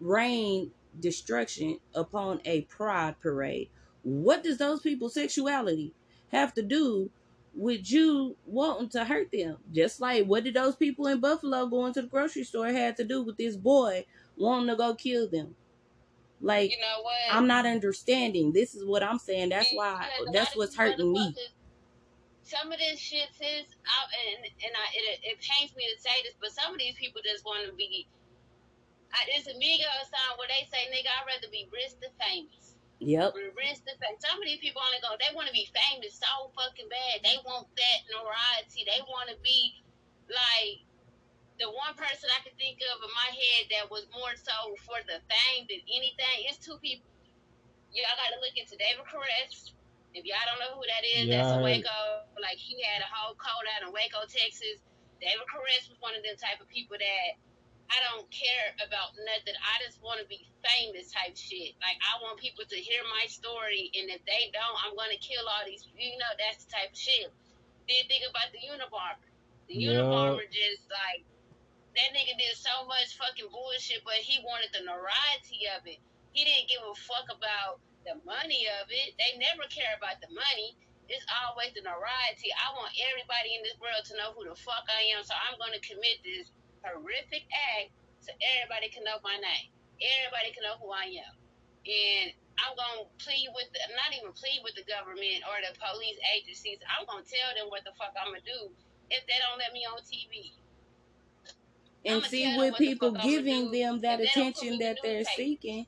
rain 0.00 0.70
destruction 0.98 1.80
upon 1.94 2.40
a 2.46 2.62
pride 2.62 3.16
parade. 3.20 3.68
What 4.04 4.42
does 4.42 4.56
those 4.56 4.80
people's 4.80 5.12
sexuality 5.12 5.92
have 6.32 6.54
to 6.54 6.62
do 6.62 7.10
with 7.54 7.90
you 7.90 8.34
wanting 8.46 8.88
to 8.88 9.04
hurt 9.04 9.30
them? 9.32 9.58
Just 9.70 10.00
like 10.00 10.24
what 10.24 10.44
did 10.44 10.54
those 10.54 10.76
people 10.76 11.08
in 11.08 11.20
Buffalo 11.20 11.66
going 11.66 11.92
to 11.92 12.00
the 12.00 12.08
grocery 12.08 12.44
store 12.44 12.68
had 12.68 12.96
to 12.96 13.04
do 13.04 13.22
with 13.22 13.36
this 13.36 13.56
boy 13.56 14.06
wanting 14.34 14.68
to 14.68 14.76
go 14.76 14.94
kill 14.94 15.28
them? 15.28 15.56
Like 16.40 16.70
You 16.70 16.78
know 16.78 17.02
what? 17.02 17.14
I'm 17.30 17.46
not 17.46 17.66
understanding. 17.66 18.52
This 18.52 18.74
is 18.74 18.84
what 18.84 19.02
I'm 19.02 19.18
saying. 19.18 19.50
That's 19.50 19.72
why 19.72 20.06
that's 20.32 20.56
what's 20.56 20.76
hurting 20.76 21.12
me. 21.12 21.34
Some 22.44 22.68
of 22.70 22.78
this 22.78 23.00
shit 23.00 23.32
is 23.40 23.64
out, 23.88 24.10
and 24.12 24.44
and 24.44 24.72
I, 24.76 24.86
it, 24.92 25.20
it 25.24 25.36
pains 25.40 25.72
me 25.72 25.88
to 25.88 25.96
say 25.96 26.12
this, 26.28 26.36
but 26.36 26.52
some 26.52 26.76
of 26.76 26.78
these 26.78 26.94
people 27.00 27.24
just 27.24 27.44
want 27.44 27.64
to 27.64 27.72
be. 27.72 28.06
I, 29.08 29.24
it's 29.32 29.48
a 29.48 29.56
Migos 29.56 30.12
song 30.12 30.36
where 30.36 30.50
they 30.52 30.68
say, 30.68 30.84
"Nigga, 30.92 31.08
I'd 31.08 31.24
rather 31.24 31.48
be 31.48 31.64
rich 31.72 31.96
than 32.04 32.12
famous." 32.20 32.76
Yep. 33.00 33.32
Rich 33.56 33.80
than 33.88 33.96
famous. 33.96 34.20
Some 34.20 34.36
of 34.36 34.44
these 34.44 34.60
people 34.60 34.84
only 34.84 35.00
go. 35.00 35.16
They 35.16 35.32
want 35.32 35.48
to 35.48 35.56
be 35.56 35.64
famous 35.72 36.20
so 36.20 36.52
fucking 36.52 36.92
bad. 36.92 37.24
They 37.24 37.40
want 37.48 37.64
that 37.80 37.98
notoriety. 38.12 38.84
They 38.84 39.00
want 39.08 39.32
to 39.32 39.40
be 39.40 39.80
like 40.28 40.84
the 41.58 41.70
one 41.70 41.94
person 41.94 42.26
I 42.34 42.42
can 42.42 42.54
think 42.58 42.82
of 42.82 42.98
in 42.98 43.12
my 43.14 43.30
head 43.30 43.62
that 43.78 43.84
was 43.86 44.10
more 44.10 44.34
so 44.34 44.74
for 44.82 44.98
the 45.06 45.22
fame 45.30 45.70
than 45.70 45.82
anything. 45.86 46.50
is 46.50 46.58
two 46.58 46.78
people. 46.82 47.06
Y'all 47.94 48.10
got 48.18 48.34
to 48.34 48.42
look 48.42 48.58
into 48.58 48.74
David 48.74 49.06
Koresh. 49.06 49.70
If 50.14 50.26
y'all 50.26 50.42
don't 50.50 50.58
know 50.62 50.74
who 50.78 50.82
that 50.86 51.02
is, 51.06 51.30
Yeah, 51.30 51.42
that's 51.46 51.58
a. 51.58 51.62
Waco. 51.62 52.26
Like 52.42 52.58
he 52.58 52.82
had 52.82 53.02
a 53.02 53.10
whole 53.10 53.38
code 53.38 53.66
out 53.74 53.86
in 53.86 53.94
Waco, 53.94 54.26
Texas. 54.26 54.82
David 55.22 55.46
Koresh 55.46 55.86
was 55.90 55.98
one 56.02 56.14
of 56.18 56.22
them 56.26 56.34
type 56.38 56.58
of 56.58 56.66
people 56.66 56.98
that 56.98 57.38
I 57.90 57.98
don't 58.10 58.26
care 58.34 58.74
about 58.82 59.14
nothing. 59.14 59.54
I 59.58 59.78
just 59.86 60.02
want 60.02 60.18
to 60.18 60.26
be 60.26 60.42
famous 60.66 61.14
type 61.14 61.38
shit. 61.38 61.78
Like 61.78 61.98
I 62.02 62.18
want 62.22 62.38
people 62.42 62.66
to 62.66 62.78
hear 62.78 63.02
my 63.14 63.26
story, 63.30 63.94
and 63.94 64.10
if 64.10 64.22
they 64.26 64.50
don't, 64.50 64.76
I'm 64.82 64.98
gonna 64.98 65.20
kill 65.22 65.46
all 65.46 65.62
these. 65.66 65.86
You 65.94 66.18
know, 66.18 66.32
that's 66.38 66.66
the 66.66 66.70
type 66.74 66.90
of 66.90 66.98
shit. 66.98 67.30
Then 67.86 68.02
think 68.10 68.26
about 68.26 68.50
the 68.50 68.62
Unabomber. 68.70 69.22
The 69.70 69.74
Yeah. 69.78 70.02
Unabomber 70.02 70.46
just 70.50 70.88
like 70.90 71.22
that 71.94 72.10
nigga 72.10 72.34
did 72.34 72.58
so 72.58 72.82
much 72.90 73.14
fucking 73.14 73.50
bullshit, 73.54 74.02
but 74.02 74.18
he 74.18 74.42
wanted 74.42 74.74
the 74.74 74.82
notoriety 74.82 75.70
of 75.78 75.86
it. 75.86 76.02
He 76.34 76.42
didn't 76.42 76.66
give 76.66 76.82
a 76.82 76.94
fuck 76.98 77.30
about 77.30 77.78
the 78.02 78.18
money 78.26 78.66
of 78.82 78.90
it. 78.90 79.14
They 79.14 79.38
never 79.38 79.62
care 79.70 79.94
about 79.94 80.18
the 80.18 80.30
money. 80.34 80.74
It's 81.06 81.22
always 81.30 81.70
the 81.78 81.86
notoriety. 81.86 82.50
I 82.50 82.74
want 82.74 82.90
everybody 82.98 83.54
in 83.54 83.62
this 83.62 83.78
world 83.78 84.02
to 84.10 84.18
know 84.18 84.34
who 84.34 84.42
the 84.48 84.58
fuck 84.58 84.82
I 84.90 85.14
am, 85.14 85.22
so 85.22 85.38
I'm 85.38 85.54
gonna 85.60 85.78
commit 85.84 86.18
this 86.26 86.50
horrific 86.82 87.46
act 87.78 87.94
so 88.18 88.34
everybody 88.58 88.90
can 88.90 89.06
know 89.06 89.22
my 89.22 89.38
name. 89.38 89.70
Everybody 90.00 90.50
can 90.50 90.66
know 90.66 90.80
who 90.82 90.90
I 90.90 91.14
am. 91.14 91.34
And 91.86 92.34
I'm 92.58 92.74
gonna 92.74 93.06
plead 93.22 93.52
with 93.54 93.68
the, 93.70 93.80
not 93.94 94.10
even 94.16 94.32
plead 94.34 94.66
with 94.66 94.74
the 94.74 94.86
government 94.88 95.46
or 95.46 95.62
the 95.62 95.76
police 95.76 96.18
agencies. 96.34 96.82
I'm 96.88 97.06
gonna 97.06 97.22
tell 97.22 97.52
them 97.54 97.70
what 97.70 97.86
the 97.86 97.94
fuck 97.94 98.16
I'm 98.18 98.32
gonna 98.32 98.42
do 98.42 98.72
if 99.12 99.22
they 99.28 99.38
don't 99.44 99.60
let 99.60 99.70
me 99.76 99.84
on 99.86 100.00
TV. 100.02 100.56
And 102.04 102.16
I'ma 102.16 102.26
see 102.26 102.56
with 102.56 102.72
what 102.72 102.78
people 102.78 103.12
giving 103.12 103.70
them 103.70 104.00
that 104.02 104.20
if 104.20 104.34
they 104.34 104.40
don't 104.40 104.54
put 104.54 104.62
attention 104.62 104.78
that 104.80 104.96
the 105.02 105.08
they're 105.08 105.24
seeking, 105.24 105.86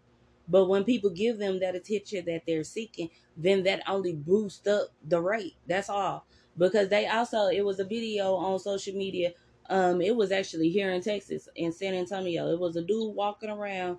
but 0.48 0.66
when 0.66 0.84
people 0.84 1.10
give 1.10 1.38
them 1.38 1.60
that 1.60 1.74
attention 1.74 2.24
that 2.26 2.42
they're 2.46 2.64
seeking, 2.64 3.10
then 3.36 3.64
that 3.64 3.82
only 3.88 4.14
boosts 4.14 4.66
up 4.66 4.88
the 5.06 5.20
rate. 5.20 5.56
That's 5.66 5.90
all. 5.90 6.26
Because 6.56 6.88
they 6.88 7.06
also 7.06 7.48
it 7.48 7.64
was 7.64 7.80
a 7.80 7.84
video 7.84 8.34
on 8.34 8.58
social 8.58 8.94
media. 8.94 9.32
Um, 9.68 10.00
it 10.00 10.14
was 10.14 10.32
actually 10.32 10.70
here 10.70 10.90
in 10.90 11.02
Texas 11.02 11.48
in 11.56 11.72
San 11.72 11.94
Antonio. 11.94 12.50
It 12.52 12.58
was 12.58 12.76
a 12.76 12.82
dude 12.82 13.14
walking 13.14 13.50
around 13.50 13.98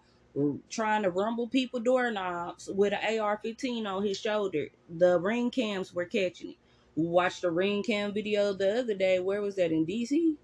trying 0.69 1.03
to 1.03 1.09
rumble 1.09 1.47
people 1.47 1.79
doorknobs 1.79 2.69
with 2.73 2.93
an 2.93 3.19
AR-15 3.19 3.85
on 3.87 4.03
his 4.03 4.19
shoulder. 4.19 4.67
The 4.89 5.19
ring 5.19 5.49
cams 5.49 5.93
were 5.93 6.05
catching 6.05 6.51
it. 6.51 6.57
We 6.95 7.07
watched 7.07 7.41
the 7.41 7.51
ring 7.51 7.83
cam 7.83 8.13
video 8.13 8.53
the 8.53 8.79
other 8.79 8.95
day. 8.95 9.19
Where 9.19 9.41
was 9.41 9.55
that 9.55 9.71
in 9.71 9.85
DC? 9.85 10.35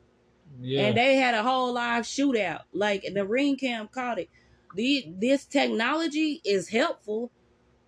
Yeah. 0.59 0.87
and 0.87 0.97
they 0.97 1.15
had 1.15 1.33
a 1.33 1.43
whole 1.43 1.73
live 1.73 2.05
shootout. 2.05 2.61
Like 2.73 3.05
the 3.13 3.25
ring 3.25 3.57
cam 3.57 3.87
caught 3.87 4.19
it. 4.19 4.29
The 4.75 5.05
this 5.19 5.45
technology 5.45 6.41
is 6.45 6.69
helpful 6.69 7.31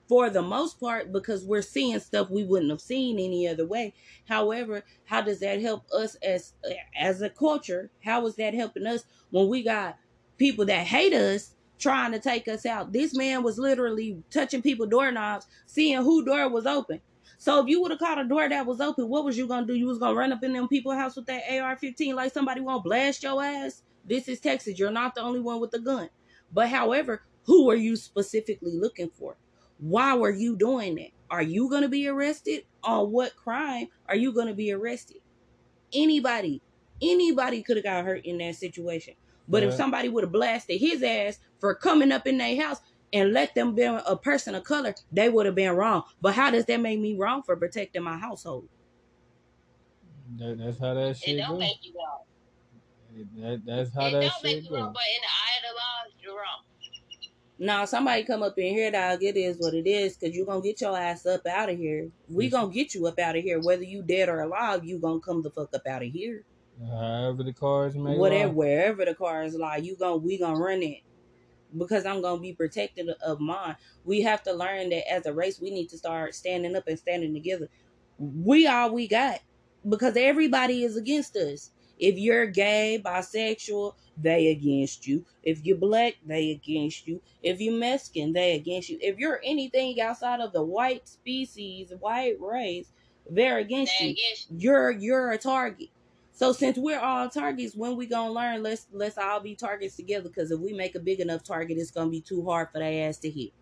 for 0.07 0.29
the 0.29 0.41
most 0.41 0.79
part 0.79 1.11
because 1.11 1.45
we're 1.45 1.61
seeing 1.61 1.99
stuff 1.99 2.29
we 2.29 2.43
wouldn't 2.43 2.71
have 2.71 2.81
seen 2.81 3.15
any 3.19 3.47
other 3.47 3.65
way. 3.65 3.93
However, 4.27 4.83
how 5.05 5.21
does 5.21 5.39
that 5.39 5.61
help 5.61 5.85
us 5.91 6.15
as 6.15 6.53
as 6.95 7.21
a 7.21 7.29
culture? 7.29 7.91
How 8.03 8.25
is 8.27 8.35
that 8.35 8.53
helping 8.53 8.85
us 8.85 9.03
when 9.31 9.49
we 9.49 9.63
got 9.63 9.97
people 10.37 10.65
that 10.65 10.85
hate 10.87 11.13
us 11.13 11.55
trying 11.79 12.11
to 12.11 12.19
take 12.19 12.47
us 12.47 12.65
out? 12.65 12.93
This 12.93 13.15
man 13.15 13.43
was 13.43 13.57
literally 13.57 14.23
touching 14.29 14.61
people 14.61 14.85
doorknobs, 14.85 15.47
seeing 15.65 16.01
who 16.03 16.23
door 16.25 16.49
was 16.49 16.65
open. 16.65 17.01
So 17.37 17.61
if 17.61 17.67
you 17.67 17.81
would 17.81 17.91
have 17.91 17.99
caught 17.99 18.19
a 18.19 18.23
door 18.23 18.47
that 18.47 18.65
was 18.65 18.81
open, 18.81 19.09
what 19.09 19.25
was 19.25 19.37
you 19.37 19.47
gonna 19.47 19.67
do? 19.67 19.75
You 19.75 19.87
was 19.87 19.99
gonna 19.99 20.15
run 20.15 20.31
up 20.31 20.43
in 20.43 20.53
them 20.53 20.67
people's 20.67 20.95
house 20.95 21.15
with 21.15 21.25
that 21.27 21.43
AR-15 21.49 22.13
like 22.13 22.33
somebody 22.33 22.61
won't 22.61 22.83
blast 22.83 23.23
your 23.23 23.43
ass? 23.43 23.83
This 24.05 24.27
is 24.27 24.39
Texas. 24.39 24.79
You're 24.79 24.91
not 24.91 25.15
the 25.15 25.21
only 25.21 25.39
one 25.39 25.59
with 25.59 25.73
a 25.73 25.79
gun. 25.79 26.09
But 26.51 26.69
however, 26.69 27.23
who 27.43 27.69
are 27.69 27.75
you 27.75 27.95
specifically 27.95 28.77
looking 28.77 29.09
for? 29.09 29.37
Why 29.77 30.15
were 30.15 30.31
you 30.31 30.55
doing 30.55 30.95
that? 30.95 31.09
Are 31.29 31.41
you 31.41 31.69
gonna 31.69 31.89
be 31.89 32.07
arrested? 32.07 32.63
On 32.83 33.11
what 33.11 33.35
crime 33.35 33.87
are 34.07 34.15
you 34.15 34.31
gonna 34.31 34.53
be 34.53 34.71
arrested? 34.71 35.17
Anybody, 35.93 36.61
anybody 37.01 37.63
could 37.63 37.77
have 37.77 37.83
got 37.83 38.05
hurt 38.05 38.25
in 38.25 38.37
that 38.37 38.55
situation. 38.55 39.15
But 39.47 39.63
if 39.63 39.73
somebody 39.73 40.09
would 40.09 40.23
have 40.23 40.31
blasted 40.31 40.79
his 40.79 41.03
ass 41.03 41.39
for 41.59 41.75
coming 41.75 42.11
up 42.11 42.25
in 42.25 42.37
their 42.37 42.59
house 42.61 42.79
and 43.13 43.33
let 43.33 43.55
them 43.55 43.75
be 43.75 43.83
a 43.83 44.17
person 44.17 44.55
of 44.55 44.63
color, 44.63 44.95
they 45.11 45.29
would 45.29 45.45
have 45.45 45.55
been 45.55 45.75
wrong. 45.75 46.03
But 46.21 46.33
how 46.35 46.51
does 46.51 46.65
that 46.65 46.79
make 46.81 46.99
me 46.99 47.15
wrong 47.15 47.43
for 47.43 47.55
protecting 47.55 48.03
my 48.03 48.17
household? 48.17 48.67
That, 50.37 50.57
that's 50.57 50.79
how 50.79 50.93
that 50.95 51.09
It 51.11 51.17
shit 51.17 51.37
don't 51.37 51.51
go. 51.51 51.57
make 51.59 51.77
you 51.81 51.93
wrong. 51.95 52.19
That, 53.37 53.61
that's 53.65 53.93
how 53.93 54.07
it 54.07 54.11
that 54.11 54.21
don't 54.21 54.43
make 54.43 54.55
shit 54.55 54.63
you 54.63 54.75
wrong, 54.75 54.93
but 54.93 55.03
in 55.15 55.21
the 55.21 55.27
eye 55.27 55.57
of 55.57 55.63
the 55.63 55.75
law, 55.75 56.33
you're 56.33 56.35
wrong. 56.41 56.63
Now, 57.57 57.85
somebody 57.85 58.23
come 58.23 58.43
up 58.43 58.57
in 58.57 58.73
here, 58.73 58.91
dog. 58.91 59.23
It 59.23 59.37
is 59.37 59.57
what 59.59 59.73
it 59.73 59.87
is, 59.87 60.17
cause 60.17 60.31
you 60.33 60.45
gonna 60.45 60.61
get 60.61 60.81
your 60.81 60.97
ass 60.97 61.25
up 61.25 61.47
out 61.47 61.69
of 61.69 61.77
here. 61.77 62.09
We 62.29 62.49
gonna 62.49 62.71
get 62.73 62.93
you 62.93 63.07
up 63.07 63.17
out 63.17 63.37
of 63.37 63.43
here, 63.43 63.61
whether 63.61 63.83
you 63.83 64.03
dead 64.03 64.27
or 64.27 64.41
alive. 64.41 64.83
You 64.83 64.99
gonna 64.99 65.21
come 65.21 65.41
the 65.41 65.51
fuck 65.51 65.73
up 65.73 65.87
out 65.87 66.03
of 66.03 66.09
here. 66.09 66.43
However 66.89 67.43
the 67.43 67.53
cards 67.53 67.95
may 67.95 68.17
whatever 68.17 68.49
lie. 68.49 68.53
wherever 68.53 69.05
the 69.05 69.15
cars 69.15 69.55
lie, 69.55 69.77
you 69.77 69.95
gonna 69.97 70.17
we 70.17 70.37
gonna 70.37 70.57
run 70.57 70.83
it 70.83 70.99
because 71.77 72.05
I'm 72.05 72.21
gonna 72.21 72.41
be 72.41 72.53
protected 72.53 73.09
of 73.25 73.39
mine. 73.39 73.75
We 74.03 74.21
have 74.21 74.43
to 74.43 74.53
learn 74.53 74.89
that 74.89 75.11
as 75.11 75.25
a 75.25 75.33
race, 75.33 75.59
we 75.59 75.71
need 75.71 75.89
to 75.89 75.97
start 75.97 76.35
standing 76.35 76.75
up 76.75 76.87
and 76.87 76.99
standing 76.99 77.33
together. 77.33 77.69
We 78.17 78.67
all 78.67 78.93
we 78.93 79.07
got 79.07 79.39
because 79.87 80.15
everybody 80.17 80.83
is 80.83 80.95
against 80.97 81.35
us. 81.35 81.71
If 81.97 82.17
you're 82.17 82.47
gay, 82.47 83.01
bisexual, 83.03 83.93
they 84.17 84.47
against 84.47 85.07
you. 85.07 85.25
If 85.43 85.63
you're 85.65 85.77
black, 85.77 86.15
they 86.25 86.51
against 86.51 87.07
you. 87.07 87.21
If 87.41 87.59
you're 87.61 87.77
Mexican, 87.77 88.33
they 88.33 88.55
against 88.55 88.89
you. 88.89 88.97
If 89.01 89.17
you're 89.17 89.39
anything 89.43 89.99
outside 90.01 90.41
of 90.41 90.51
the 90.53 90.63
white 90.63 91.07
species, 91.07 91.93
white 91.99 92.35
race, 92.41 92.91
they're 93.29 93.59
against 93.59 93.99
They 93.99 94.05
you. 94.07 94.11
against 94.11 94.49
you. 94.51 94.57
You're 94.59 94.91
you're 94.91 95.31
a 95.31 95.37
target. 95.37 95.89
So 96.35 96.51
since 96.51 96.77
we're 96.77 96.99
all 96.99 97.29
targets, 97.29 97.75
when 97.75 97.95
we 97.95 98.07
gonna 98.07 98.33
learn, 98.33 98.61
let's 98.61 98.87
let's 98.91 99.17
all 99.17 99.39
be 99.39 99.55
targets 99.55 99.95
together. 99.95 100.27
Because 100.27 100.51
if 100.51 100.59
we 100.59 100.73
make 100.73 100.93
a 100.93 100.99
big 100.99 101.21
enough 101.21 101.43
target, 101.43 101.77
it's 101.77 101.91
gonna 101.91 102.09
be 102.09 102.19
too 102.19 102.43
hard 102.45 102.69
for 102.71 102.79
their 102.79 103.07
ass 103.07 103.17
to 103.19 103.29
hit. 103.29 103.53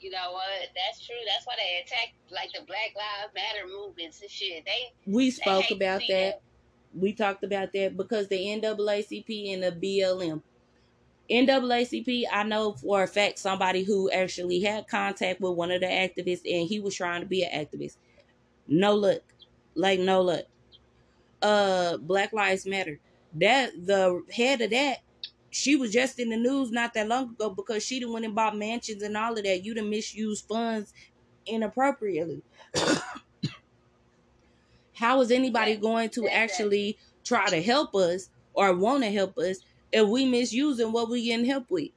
You 0.00 0.10
know 0.10 0.32
what? 0.32 0.68
That's 0.74 1.06
true. 1.06 1.14
That's 1.24 1.46
why 1.46 1.54
they 1.56 1.80
attack 1.80 2.14
like 2.32 2.50
the 2.52 2.66
Black 2.66 2.92
Lives 2.96 3.32
Matter 3.34 3.68
movements 3.68 4.20
and 4.20 4.28
shit. 4.28 4.64
They 4.64 4.92
We 5.10 5.30
spoke 5.30 5.66
to 5.66 5.74
about 5.74 6.02
that. 6.08 6.42
We 6.92 7.12
talked 7.12 7.44
about 7.44 7.72
that 7.72 7.96
because 7.96 8.26
the 8.26 8.36
NAACP 8.36 9.54
and 9.54 9.62
the 9.62 9.70
BLM. 9.70 10.42
NAACP, 11.30 12.24
I 12.32 12.42
know 12.42 12.72
for 12.72 13.04
a 13.04 13.06
fact 13.06 13.38
somebody 13.38 13.84
who 13.84 14.10
actually 14.10 14.60
had 14.60 14.88
contact 14.88 15.40
with 15.40 15.54
one 15.54 15.70
of 15.70 15.80
the 15.80 15.86
activists 15.86 16.42
and 16.44 16.68
he 16.68 16.80
was 16.80 16.96
trying 16.96 17.20
to 17.20 17.26
be 17.28 17.44
an 17.44 17.64
activist. 17.64 17.96
No 18.66 18.94
luck. 18.94 19.33
Like 19.74 20.00
no 20.00 20.22
luck. 20.22 20.44
Uh 21.42 21.96
Black 21.98 22.32
Lives 22.32 22.66
Matter. 22.66 23.00
That 23.34 23.72
the 23.86 24.22
head 24.32 24.60
of 24.60 24.70
that, 24.70 24.98
she 25.50 25.76
was 25.76 25.92
just 25.92 26.18
in 26.18 26.30
the 26.30 26.36
news 26.36 26.70
not 26.70 26.94
that 26.94 27.08
long 27.08 27.30
ago 27.30 27.50
because 27.50 27.84
she 27.84 28.00
done 28.00 28.12
went 28.12 28.24
and 28.24 28.34
bought 28.34 28.56
mansions 28.56 29.02
and 29.02 29.16
all 29.16 29.36
of 29.36 29.44
that. 29.44 29.64
You 29.64 29.74
done 29.74 29.90
misused 29.90 30.46
funds 30.48 30.92
inappropriately. 31.46 32.42
How 34.94 35.20
is 35.20 35.30
anybody 35.30 35.76
going 35.76 36.10
to 36.10 36.28
actually 36.28 36.98
try 37.24 37.48
to 37.50 37.60
help 37.62 37.94
us 37.94 38.30
or 38.52 38.74
want 38.76 39.02
to 39.02 39.10
help 39.10 39.36
us 39.38 39.58
if 39.92 40.08
we 40.08 40.24
misusing 40.24 40.92
what 40.92 41.10
we 41.10 41.24
getting 41.24 41.46
help 41.46 41.70
with? 41.70 41.90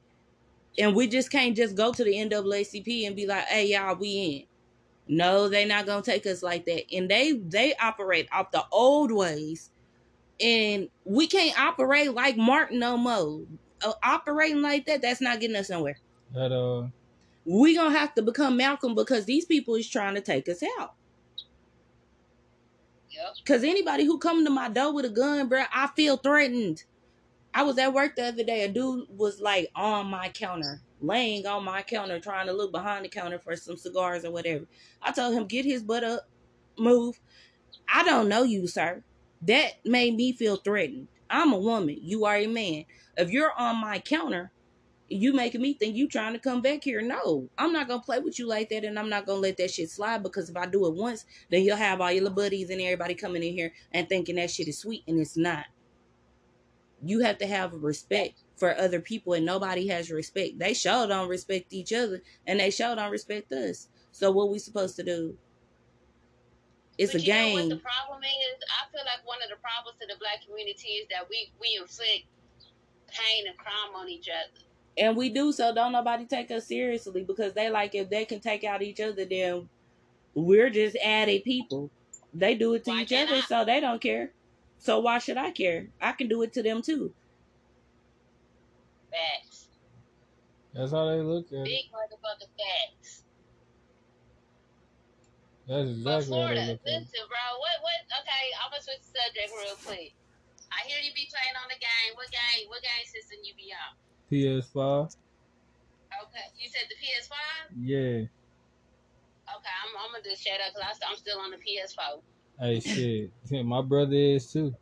And 0.78 0.94
we 0.94 1.08
just 1.08 1.30
can't 1.30 1.56
just 1.56 1.76
go 1.76 1.92
to 1.92 2.04
the 2.04 2.12
NAACP 2.12 3.06
and 3.06 3.16
be 3.16 3.26
like, 3.26 3.44
hey 3.46 3.66
y'all, 3.68 3.96
we 3.96 4.08
in. 4.08 4.57
No, 5.08 5.48
they 5.48 5.64
not 5.64 5.86
gonna 5.86 6.02
take 6.02 6.26
us 6.26 6.42
like 6.42 6.66
that. 6.66 6.84
And 6.92 7.10
they 7.10 7.32
they 7.32 7.74
operate 7.76 8.28
off 8.32 8.50
the 8.50 8.64
old 8.70 9.10
ways. 9.10 9.70
And 10.40 10.88
we 11.04 11.26
can't 11.26 11.58
operate 11.58 12.12
like 12.14 12.36
Martin 12.36 12.78
no 12.78 12.96
more. 12.96 13.42
Uh, 13.82 13.92
operating 14.02 14.60
like 14.62 14.86
that, 14.86 15.02
that's 15.02 15.20
not 15.20 15.40
getting 15.40 15.56
us 15.56 15.70
nowhere. 15.70 15.98
That 16.34 16.52
uh, 16.52 16.88
We 17.44 17.74
gonna 17.74 17.96
have 17.96 18.14
to 18.14 18.22
become 18.22 18.56
Malcolm 18.56 18.94
because 18.94 19.24
these 19.24 19.44
people 19.44 19.74
is 19.76 19.88
trying 19.88 20.14
to 20.14 20.20
take 20.20 20.48
us 20.48 20.62
out. 20.78 20.94
Yep. 23.10 23.34
Cause 23.46 23.64
anybody 23.64 24.04
who 24.04 24.18
come 24.18 24.44
to 24.44 24.50
my 24.50 24.68
door 24.68 24.92
with 24.92 25.04
a 25.06 25.08
gun, 25.10 25.48
bro, 25.48 25.62
I 25.72 25.88
feel 25.88 26.16
threatened. 26.18 26.84
I 27.54 27.62
was 27.62 27.78
at 27.78 27.92
work 27.94 28.14
the 28.16 28.26
other 28.26 28.44
day. 28.44 28.64
A 28.64 28.68
dude 28.68 29.06
was 29.08 29.40
like 29.40 29.70
on 29.74 30.06
my 30.06 30.28
counter, 30.28 30.82
laying 31.00 31.46
on 31.46 31.64
my 31.64 31.82
counter, 31.82 32.20
trying 32.20 32.46
to 32.46 32.52
look 32.52 32.72
behind 32.72 33.04
the 33.04 33.08
counter 33.08 33.38
for 33.38 33.56
some 33.56 33.76
cigars 33.76 34.24
or 34.24 34.30
whatever. 34.30 34.66
I 35.02 35.12
told 35.12 35.34
him, 35.34 35.46
get 35.46 35.64
his 35.64 35.82
butt 35.82 36.04
up, 36.04 36.28
move. 36.78 37.20
I 37.92 38.04
don't 38.04 38.28
know 38.28 38.42
you, 38.42 38.66
sir. 38.66 39.02
That 39.42 39.74
made 39.84 40.16
me 40.16 40.32
feel 40.32 40.56
threatened. 40.56 41.08
I'm 41.30 41.52
a 41.52 41.58
woman. 41.58 41.98
You 42.00 42.24
are 42.24 42.36
a 42.36 42.46
man. 42.46 42.84
If 43.16 43.30
you're 43.30 43.52
on 43.52 43.76
my 43.76 43.98
counter, 43.98 44.50
you 45.08 45.32
making 45.32 45.62
me 45.62 45.74
think 45.74 45.96
you 45.96 46.08
trying 46.08 46.34
to 46.34 46.38
come 46.38 46.60
back 46.60 46.84
here. 46.84 47.00
No, 47.00 47.48
I'm 47.56 47.72
not 47.72 47.88
gonna 47.88 48.02
play 48.02 48.18
with 48.18 48.38
you 48.38 48.46
like 48.46 48.68
that, 48.70 48.84
and 48.84 48.98
I'm 48.98 49.08
not 49.08 49.26
gonna 49.26 49.40
let 49.40 49.56
that 49.56 49.70
shit 49.70 49.90
slide 49.90 50.22
because 50.22 50.50
if 50.50 50.56
I 50.56 50.66
do 50.66 50.86
it 50.86 50.94
once, 50.94 51.24
then 51.50 51.62
you'll 51.62 51.76
have 51.76 52.00
all 52.00 52.12
your 52.12 52.24
little 52.24 52.36
buddies 52.36 52.70
and 52.70 52.80
everybody 52.80 53.14
coming 53.14 53.42
in 53.42 53.54
here 53.54 53.72
and 53.92 54.08
thinking 54.08 54.36
that 54.36 54.50
shit 54.50 54.68
is 54.68 54.78
sweet, 54.78 55.04
and 55.06 55.18
it's 55.18 55.36
not. 55.36 55.66
You 57.02 57.20
have 57.20 57.38
to 57.38 57.46
have 57.46 57.72
respect 57.72 58.42
for 58.58 58.76
other 58.76 59.00
people, 59.00 59.34
and 59.34 59.46
nobody 59.46 59.88
has 59.88 60.10
respect. 60.10 60.58
They 60.58 60.74
sure 60.74 61.06
don't 61.06 61.28
respect 61.28 61.72
each 61.72 61.92
other, 61.92 62.22
and 62.46 62.60
they 62.60 62.70
sure 62.70 62.96
don't 62.96 63.10
respect 63.10 63.52
us. 63.52 63.88
So 64.12 64.30
what 64.30 64.50
we 64.50 64.58
supposed 64.58 64.96
to 64.96 65.04
do? 65.04 65.36
It's 66.98 67.12
but 67.12 67.22
a 67.22 67.24
you 67.24 67.32
know 67.34 67.48
what 67.50 67.54
game. 67.60 67.68
the 67.68 67.76
problem 67.76 68.22
is? 68.24 68.64
I 68.68 68.90
feel 68.90 69.04
like 69.04 69.26
one 69.26 69.38
of 69.42 69.50
the 69.50 69.56
problems 69.62 69.98
to 70.00 70.06
the 70.06 70.18
black 70.18 70.44
community 70.44 70.88
is 70.88 71.08
that 71.10 71.28
we 71.30 71.52
we 71.60 71.78
inflict 71.80 72.26
pain 73.08 73.46
and 73.46 73.56
crime 73.56 73.94
on 73.96 74.08
each 74.08 74.28
other. 74.28 74.64
And 74.96 75.16
we 75.16 75.30
do 75.30 75.52
so 75.52 75.72
don't 75.74 75.92
nobody 75.92 76.26
take 76.26 76.50
us 76.50 76.66
seriously 76.66 77.24
because 77.24 77.52
they 77.54 77.70
like 77.70 77.94
if 77.94 78.10
they 78.10 78.24
can 78.24 78.40
take 78.40 78.64
out 78.64 78.82
each 78.82 79.00
other, 79.00 79.24
then 79.24 79.68
we're 80.34 80.70
just 80.70 80.96
added 81.04 81.44
people. 81.44 81.90
They 82.34 82.54
do 82.54 82.74
it 82.74 82.84
to 82.84 82.90
Why 82.90 83.02
each 83.02 83.12
other, 83.12 83.36
I? 83.36 83.40
so 83.40 83.64
they 83.64 83.80
don't 83.80 84.00
care. 84.00 84.32
So 84.78 85.00
why 85.00 85.18
should 85.18 85.36
I 85.36 85.50
care? 85.52 85.88
I 86.00 86.12
can 86.12 86.28
do 86.28 86.42
it 86.42 86.52
to 86.54 86.62
them 86.62 86.82
too. 86.82 87.14
Facts. 89.10 89.68
that's 90.74 90.92
how 90.92 91.06
they 91.08 91.20
look 91.22 91.46
at 91.52 91.64
it. 91.64 91.64
Big 91.64 91.86
motherfucking 91.90 92.52
facts. 92.56 93.24
That's 95.68 95.88
But 96.00 96.00
exactly 96.00 96.12
how 96.12 96.18
they 96.20 96.24
Florida, 96.24 96.60
look 96.72 96.80
at 96.80 96.88
it. 96.88 97.00
listen, 97.04 97.24
bro. 97.28 97.44
What 97.60 97.76
what? 97.84 98.00
Okay, 98.24 98.44
I'm 98.60 98.70
gonna 98.72 98.82
switch 98.84 99.04
the 99.04 99.12
subject 99.20 99.48
real 99.52 99.76
quick. 99.84 100.12
I 100.72 100.84
hear 100.88 101.00
you 101.00 101.12
be 101.16 101.28
playing 101.28 101.56
on 101.60 101.68
the 101.72 101.80
game. 101.80 102.12
What 102.16 102.28
game? 102.32 102.68
What 102.68 102.80
game 102.84 103.04
system 103.08 103.40
you 103.44 103.52
be 103.56 103.72
on? 103.72 103.92
PS5. 104.28 105.16
Okay, 106.24 106.46
you 106.60 106.68
said 106.68 106.88
the 106.88 106.96
PS5. 107.00 107.36
Yeah. 107.84 108.28
Okay, 109.48 109.74
I'm, 109.80 109.92
I'm 109.96 110.12
gonna 110.12 110.24
just 110.24 110.44
shut 110.44 110.60
up 110.60 110.72
because 110.76 111.00
I'm 111.04 111.16
still 111.16 111.40
on 111.40 111.50
the 111.52 111.60
PS4. 111.60 112.20
Hey, 112.60 112.80
shit. 112.80 113.64
My 113.64 113.80
brother 113.82 114.16
is 114.16 114.52
too. 114.52 114.74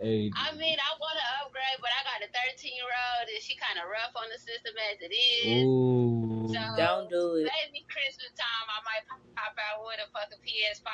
Hey, 0.00 0.28
I 0.34 0.50
mean, 0.58 0.74
I 0.74 0.90
want 0.98 1.16
to 1.16 1.26
upgrade, 1.42 1.78
but 1.78 1.94
I 1.94 2.00
got 2.02 2.26
a 2.26 2.30
13 2.58 2.74
year 2.74 2.90
old 2.90 3.26
and 3.30 3.42
she 3.42 3.54
kind 3.54 3.78
of 3.78 3.86
rough 3.86 4.10
on 4.18 4.26
the 4.26 4.40
system 4.42 4.74
as 4.90 4.98
it 4.98 5.14
is. 5.14 5.62
ooh. 5.62 6.50
So 6.50 6.60
Don't 6.76 7.06
do 7.08 7.38
it. 7.40 7.46
maybe 7.46 7.86
Christmas 7.86 8.30
time 8.34 8.66
I 8.68 8.78
might 8.82 9.04
pop 9.38 9.54
out 9.54 9.86
with 9.86 10.02
a 10.02 10.08
fucking 10.10 10.42
PS5, 10.42 10.90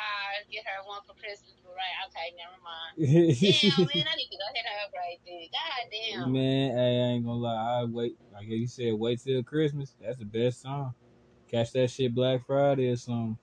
get 0.53 0.69
her 0.69 0.85
one 0.85 1.01
for 1.09 1.17
Christmas. 1.17 1.57
But 1.65 1.73
right, 1.73 1.97
okay, 2.13 2.29
never 2.37 2.59
mind. 2.61 2.93
Damn, 3.41 3.89
man, 3.89 4.05
I 4.05 4.15
need 4.21 4.31
to 4.31 4.37
go 4.37 4.47
ahead 4.53 4.69
and 4.69 4.79
upgrade 4.85 5.21
then. 5.25 5.45
God 5.49 5.83
damn. 5.89 6.33
Man, 6.33 6.67
hey, 6.77 6.95
I 7.01 7.07
ain't 7.17 7.25
gonna 7.25 7.41
lie. 7.41 7.81
I 7.81 7.85
wait, 7.85 8.17
like 8.33 8.47
you 8.47 8.69
said, 8.69 8.95
wait 8.95 9.21
till 9.23 9.43
Christmas. 9.43 9.97
That's 10.01 10.19
the 10.19 10.25
best 10.25 10.63
song. 10.63 10.95
Catch 11.51 11.73
that 11.73 11.91
shit 11.91 12.15
Black 12.15 12.47
Friday 12.47 12.91
or 12.91 12.97
something. 12.97 13.39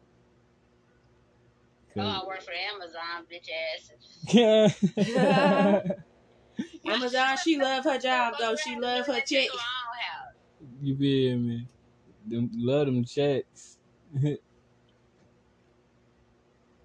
Oh, 1.99 2.21
I 2.23 2.27
work 2.27 2.41
for 2.43 2.51
Amazon, 2.73 3.25
bitch 3.31 3.49
ass. 3.49 3.91
Yeah. 5.05 5.81
Amazon, 6.87 7.37
she 7.43 7.57
love 7.59 7.83
her 7.83 7.97
job 7.99 8.35
though. 8.39 8.55
She 8.55 8.75
love 8.79 9.05
her 9.07 9.21
check. 9.21 9.47
you 10.81 10.95
feel 10.97 11.37
me? 11.37 11.67
Them, 12.27 12.49
love 12.55 12.87
them 12.87 13.03
checks. 13.05 13.77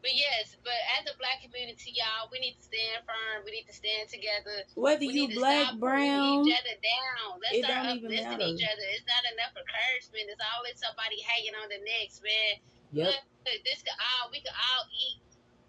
But 0.02 0.18
yes, 0.18 0.58
but 0.66 0.74
as 0.98 1.06
a 1.06 1.14
black 1.14 1.38
community, 1.46 1.94
y'all, 1.94 2.26
we 2.34 2.42
need 2.42 2.58
to 2.58 2.64
stand 2.66 3.06
firm. 3.06 3.46
We 3.46 3.54
need 3.54 3.70
to 3.70 3.76
stand 3.78 4.10
together. 4.10 4.66
Whether 4.74 5.06
We 5.06 5.14
you 5.14 5.30
need 5.30 5.38
to 5.38 5.38
black, 5.38 5.70
stop 5.70 5.78
brown, 5.78 6.42
each 6.42 6.58
other 6.58 6.74
down. 6.82 7.38
Let's 7.38 7.54
it 7.54 7.62
start 7.62 7.86
don't 7.86 8.02
even 8.02 8.10
uplifting 8.10 8.42
matter. 8.42 8.50
each 8.50 8.66
other. 8.66 8.86
It's 8.98 9.06
not 9.06 9.22
enough 9.30 9.54
encouragement. 9.54 10.26
It's 10.26 10.42
always 10.42 10.74
somebody 10.82 11.22
hanging 11.22 11.54
on 11.54 11.70
the 11.70 11.78
necks, 11.86 12.18
man. 12.18 12.58
Yep. 12.92 13.08
Look, 13.10 13.60
this 13.66 13.82
could 13.82 13.98
all 13.98 14.30
we 14.30 14.40
could 14.40 14.54
all 14.54 14.84
eat. 14.92 15.18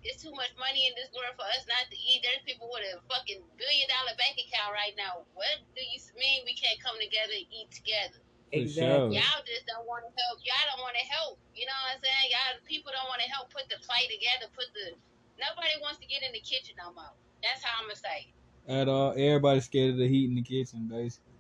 It's 0.03 0.19
too 0.19 0.36
much 0.36 0.51
money 0.59 0.84
in 0.91 0.93
this 0.99 1.07
world 1.15 1.32
for 1.39 1.47
us 1.55 1.63
not 1.63 1.88
to 1.88 1.95
eat. 1.95 2.19
There's 2.28 2.43
people 2.43 2.67
with 2.67 2.84
a 2.91 2.99
fucking 3.07 3.39
billion 3.55 3.88
dollar 3.88 4.11
bank 4.19 4.36
account 4.36 4.76
right 4.76 4.91
now. 4.99 5.24
What 5.32 5.63
do 5.74 5.82
you 5.82 5.97
mean 6.19 6.43
we 6.43 6.53
can't 6.59 6.76
come 6.84 6.99
together 6.99 7.32
and 7.32 7.47
eat 7.47 7.71
together? 7.71 8.19
Exactly. 8.53 9.17
Y'all 9.17 9.41
just 9.47 9.65
don't 9.65 9.88
want 9.88 10.05
to 10.05 10.11
help. 10.13 10.38
Y'all 10.43 10.67
don't 10.76 10.84
want 10.84 10.93
to 10.99 11.05
help. 11.07 11.39
You 11.57 11.65
know 11.65 11.78
what 11.88 11.97
I'm 11.97 12.01
saying? 12.03 12.28
Y'all 12.30 12.59
people 12.67 12.91
don't 12.93 13.07
want 13.09 13.24
to 13.24 13.30
help 13.32 13.49
put 13.49 13.65
the 13.71 13.80
plate 13.82 14.11
together. 14.11 14.51
Put 14.53 14.69
the 14.76 14.93
nobody 15.39 15.74
wants 15.82 15.97
to 16.03 16.07
get 16.11 16.21
in 16.21 16.36
the 16.36 16.43
kitchen 16.43 16.76
no 16.78 16.93
more. 16.93 17.15
That's 17.41 17.63
how 17.63 17.82
I'm 17.82 17.89
gonna 17.89 17.97
say. 17.97 18.30
it. 18.30 18.36
At 18.67 18.88
all, 18.88 19.11
everybody's 19.17 19.65
scared 19.65 19.91
of 19.91 19.97
the 19.97 20.07
heat 20.07 20.30
in 20.30 20.36
the 20.36 20.43
kitchen, 20.43 20.88
basically. 20.91 21.34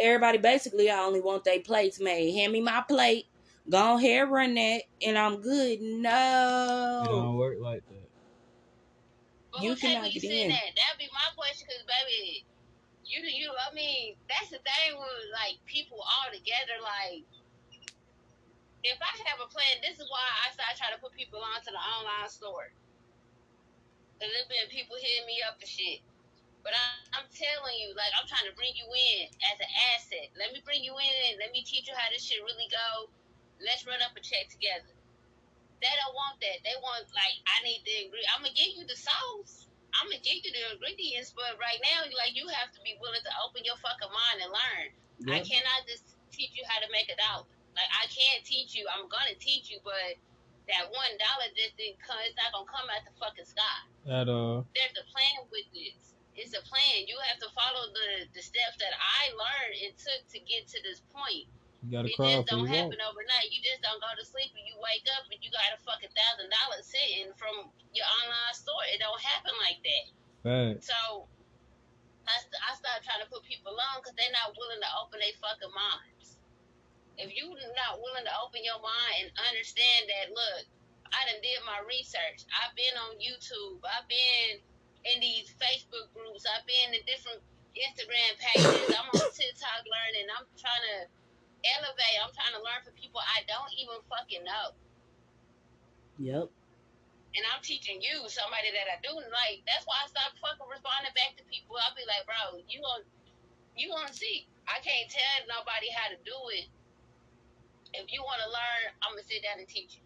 Everybody 0.00 0.38
basically 0.38 0.90
I 0.90 1.00
only 1.00 1.20
want 1.20 1.44
their 1.44 1.60
plates 1.60 2.00
made. 2.00 2.32
Hand 2.34 2.52
me 2.52 2.60
my 2.60 2.84
plate. 2.86 3.26
Go 3.70 3.96
ahead, 3.96 4.30
run 4.30 4.54
that, 4.54 4.82
and 5.06 5.16
I'm 5.18 5.40
good. 5.40 5.80
No, 5.80 7.00
it 7.00 7.08
No. 7.08 7.10
don't 7.10 7.36
work 7.36 7.56
like 7.60 7.86
that. 7.88 8.08
But 9.52 9.62
You 9.62 9.72
okay, 9.72 9.94
cannot 9.94 10.02
when 10.02 10.12
you 10.12 10.20
get 10.20 10.30
saying 10.30 10.50
in. 10.50 10.50
that, 10.50 10.70
that'd 10.76 10.98
be 10.98 11.08
my 11.12 11.28
question, 11.38 11.66
cause 11.70 11.84
baby, 11.86 12.44
you 13.06 13.22
you. 13.24 13.52
I 13.54 13.72
mean, 13.74 14.16
that's 14.28 14.50
the 14.50 14.58
thing 14.60 14.98
with 14.98 15.26
like 15.36 15.60
people 15.66 16.00
all 16.02 16.28
together. 16.32 16.76
Like, 16.82 17.24
if 18.82 18.98
I 18.98 19.12
have 19.30 19.40
a 19.40 19.48
plan, 19.48 19.78
this 19.84 19.98
is 20.00 20.08
why 20.10 20.22
I, 20.22 20.52
I 20.52 20.74
trying 20.74 20.94
to 20.96 21.00
put 21.00 21.14
people 21.14 21.38
onto 21.40 21.70
the 21.70 21.78
online 21.80 22.28
store. 22.28 22.72
Cause 24.20 24.30
there's 24.30 24.50
been 24.50 24.70
people 24.70 24.96
hitting 24.98 25.26
me 25.26 25.42
up 25.46 25.58
for 25.60 25.66
shit. 25.66 26.02
But 26.62 26.74
I, 26.78 26.84
I'm 27.18 27.28
telling 27.34 27.76
you, 27.78 27.90
like, 27.98 28.14
I'm 28.14 28.26
trying 28.30 28.46
to 28.46 28.54
bring 28.54 28.74
you 28.78 28.86
in 28.86 29.26
as 29.50 29.58
an 29.58 29.72
asset. 29.94 30.30
Let 30.38 30.54
me 30.54 30.62
bring 30.62 30.82
you 30.86 30.94
in. 30.94 31.38
Let 31.42 31.50
me 31.50 31.62
teach 31.66 31.90
you 31.90 31.94
how 31.98 32.06
this 32.10 32.22
shit 32.22 32.42
really 32.42 32.70
go. 32.70 33.10
Let's 33.64 33.86
run 33.86 34.02
up 34.02 34.14
a 34.18 34.22
check 34.22 34.50
together. 34.50 34.92
They 35.82 35.90
don't 35.98 36.14
want 36.14 36.38
that. 36.38 36.62
They 36.62 36.78
want, 36.78 37.06
like, 37.10 37.36
I 37.50 37.58
need 37.66 37.82
the 37.82 38.06
ingredient. 38.06 38.30
I'm 38.34 38.42
going 38.46 38.54
to 38.54 38.58
give 38.58 38.74
you 38.78 38.86
the 38.86 38.94
sauce. 38.94 39.66
I'm 39.98 40.06
going 40.06 40.22
to 40.22 40.24
give 40.24 40.38
you 40.46 40.50
the 40.54 40.78
ingredients. 40.78 41.34
But 41.34 41.58
right 41.58 41.78
now, 41.82 42.06
like, 42.14 42.38
you 42.38 42.46
have 42.54 42.70
to 42.70 42.80
be 42.86 42.94
willing 43.02 43.22
to 43.22 43.32
open 43.42 43.66
your 43.66 43.74
fucking 43.82 44.10
mind 44.10 44.38
and 44.46 44.50
learn. 44.54 44.86
I 45.26 45.42
Yep. 45.42 45.50
cannot 45.50 45.80
just 45.90 46.14
teach 46.30 46.54
you 46.54 46.62
how 46.70 46.78
to 46.82 46.88
make 46.94 47.10
a 47.10 47.18
dollar. 47.18 47.46
Like, 47.74 47.90
I 47.98 48.06
can't 48.06 48.42
teach 48.46 48.78
you. 48.78 48.86
I'm 48.94 49.10
going 49.10 49.26
to 49.30 49.38
teach 49.42 49.70
you, 49.74 49.82
but 49.82 50.14
that 50.70 50.86
one 50.86 51.12
dollar 51.18 51.50
just 51.58 51.74
didn't 51.74 51.98
come. 52.02 52.18
It's 52.26 52.38
not 52.38 52.54
going 52.54 52.66
to 52.66 52.72
come 52.72 52.86
out 52.86 53.02
the 53.02 53.14
fucking 53.18 53.46
sky 53.46 53.78
At 54.06 54.30
uh, 54.30 54.62
there's 54.78 54.94
a 54.94 55.06
plan 55.10 55.46
with 55.50 55.66
this. 55.74 56.14
It's 56.38 56.54
a 56.54 56.62
plan. 56.64 57.04
You 57.10 57.18
have 57.28 57.42
to 57.42 57.50
follow 57.52 57.90
the, 57.92 58.30
the 58.32 58.42
steps 58.42 58.78
that 58.78 58.94
I 58.94 59.34
learned 59.34 59.76
and 59.84 59.92
took 59.98 60.22
to 60.32 60.38
get 60.46 60.64
to 60.70 60.78
this 60.86 61.02
point. 61.12 61.50
You 61.82 61.90
gotta 61.90 62.08
It 62.08 62.14
crawl 62.14 62.46
just 62.46 62.54
don't 62.54 62.70
happen 62.70 62.98
overnight. 63.02 63.50
You 63.50 63.58
just 63.58 63.82
don't 63.82 63.98
go 63.98 64.10
to 64.14 64.22
sleep 64.22 64.54
and 64.54 64.62
you 64.62 64.78
wake 64.78 65.02
up 65.18 65.26
and 65.26 65.38
you 65.42 65.50
got 65.50 65.74
a 65.74 65.78
fucking 65.82 66.14
thousand 66.14 66.48
dollars 66.50 66.86
sitting 66.86 67.34
from 67.34 67.74
your 67.90 68.06
online 68.22 68.54
store. 68.54 68.86
It 68.94 69.02
don't 69.02 69.18
happen 69.18 69.50
like 69.58 69.82
that. 69.82 70.06
Facts. 70.46 70.86
So 70.86 71.26
I, 72.30 72.38
st- 72.38 72.62
I 72.62 72.70
started 72.78 73.02
trying 73.02 73.22
to 73.26 73.28
put 73.30 73.42
people 73.42 73.74
on 73.74 73.98
because 73.98 74.14
they're 74.14 74.30
not 74.30 74.54
willing 74.54 74.78
to 74.78 74.90
open 75.02 75.18
their 75.18 75.34
fucking 75.42 75.74
minds. 75.74 76.38
If 77.18 77.34
you 77.34 77.50
not 77.50 77.98
willing 77.98 78.24
to 78.24 78.34
open 78.40 78.62
your 78.62 78.78
mind 78.78 79.34
and 79.34 79.42
understand 79.50 80.06
that, 80.06 80.32
look, 80.32 80.64
I 81.12 81.28
done 81.28 81.42
did 81.44 81.60
my 81.66 81.82
research. 81.84 82.46
I've 82.56 82.72
been 82.78 82.94
on 82.96 83.20
YouTube. 83.20 83.82
I've 83.84 84.08
been 84.08 84.62
in 85.04 85.20
these 85.20 85.52
Facebook 85.60 86.08
groups. 86.16 86.46
I've 86.48 86.64
been 86.64 86.96
in 86.96 87.02
different 87.04 87.42
Instagram 87.76 88.32
pages. 88.40 88.96
I'm 88.96 89.10
on 89.12 89.28
TikTok 89.36 89.82
learning. 89.84 90.30
I'm 90.32 90.46
trying 90.56 90.86
to 90.88 90.98
elevate. 91.64 92.18
I'm 92.22 92.32
trying 92.34 92.54
to 92.58 92.62
learn 92.62 92.82
from 92.84 92.94
people 92.98 93.20
I 93.22 93.46
don't 93.46 93.72
even 93.78 93.98
fucking 94.10 94.44
know. 94.44 94.74
Yep. 96.18 96.48
and 97.34 97.44
I'm 97.48 97.64
teaching 97.64 97.98
you 98.04 98.28
somebody 98.28 98.68
that 98.76 98.86
I 98.92 99.00
do 99.00 99.12
like. 99.16 99.64
That's 99.64 99.88
why 99.88 100.04
I 100.04 100.06
stopped 100.08 100.36
fucking 100.44 100.68
responding 100.68 101.16
back 101.16 101.34
to 101.40 101.44
people. 101.48 101.80
I'll 101.80 101.96
be 101.96 102.04
like, 102.04 102.28
bro, 102.28 102.60
you 102.68 102.84
gon' 102.84 103.08
you 103.76 103.88
gonna 103.88 104.12
see. 104.12 104.46
I 104.68 104.78
can't 104.84 105.08
tell 105.08 105.48
nobody 105.48 105.88
how 105.96 106.12
to 106.12 106.18
do 106.22 106.36
it. 106.52 106.68
If 107.96 108.12
you 108.12 108.20
want 108.20 108.44
to 108.44 108.48
learn, 108.52 108.84
I'm 109.00 109.16
gonna 109.16 109.24
sit 109.24 109.40
down 109.44 109.60
and 109.60 109.68
teach 109.68 109.96
you. 109.96 110.04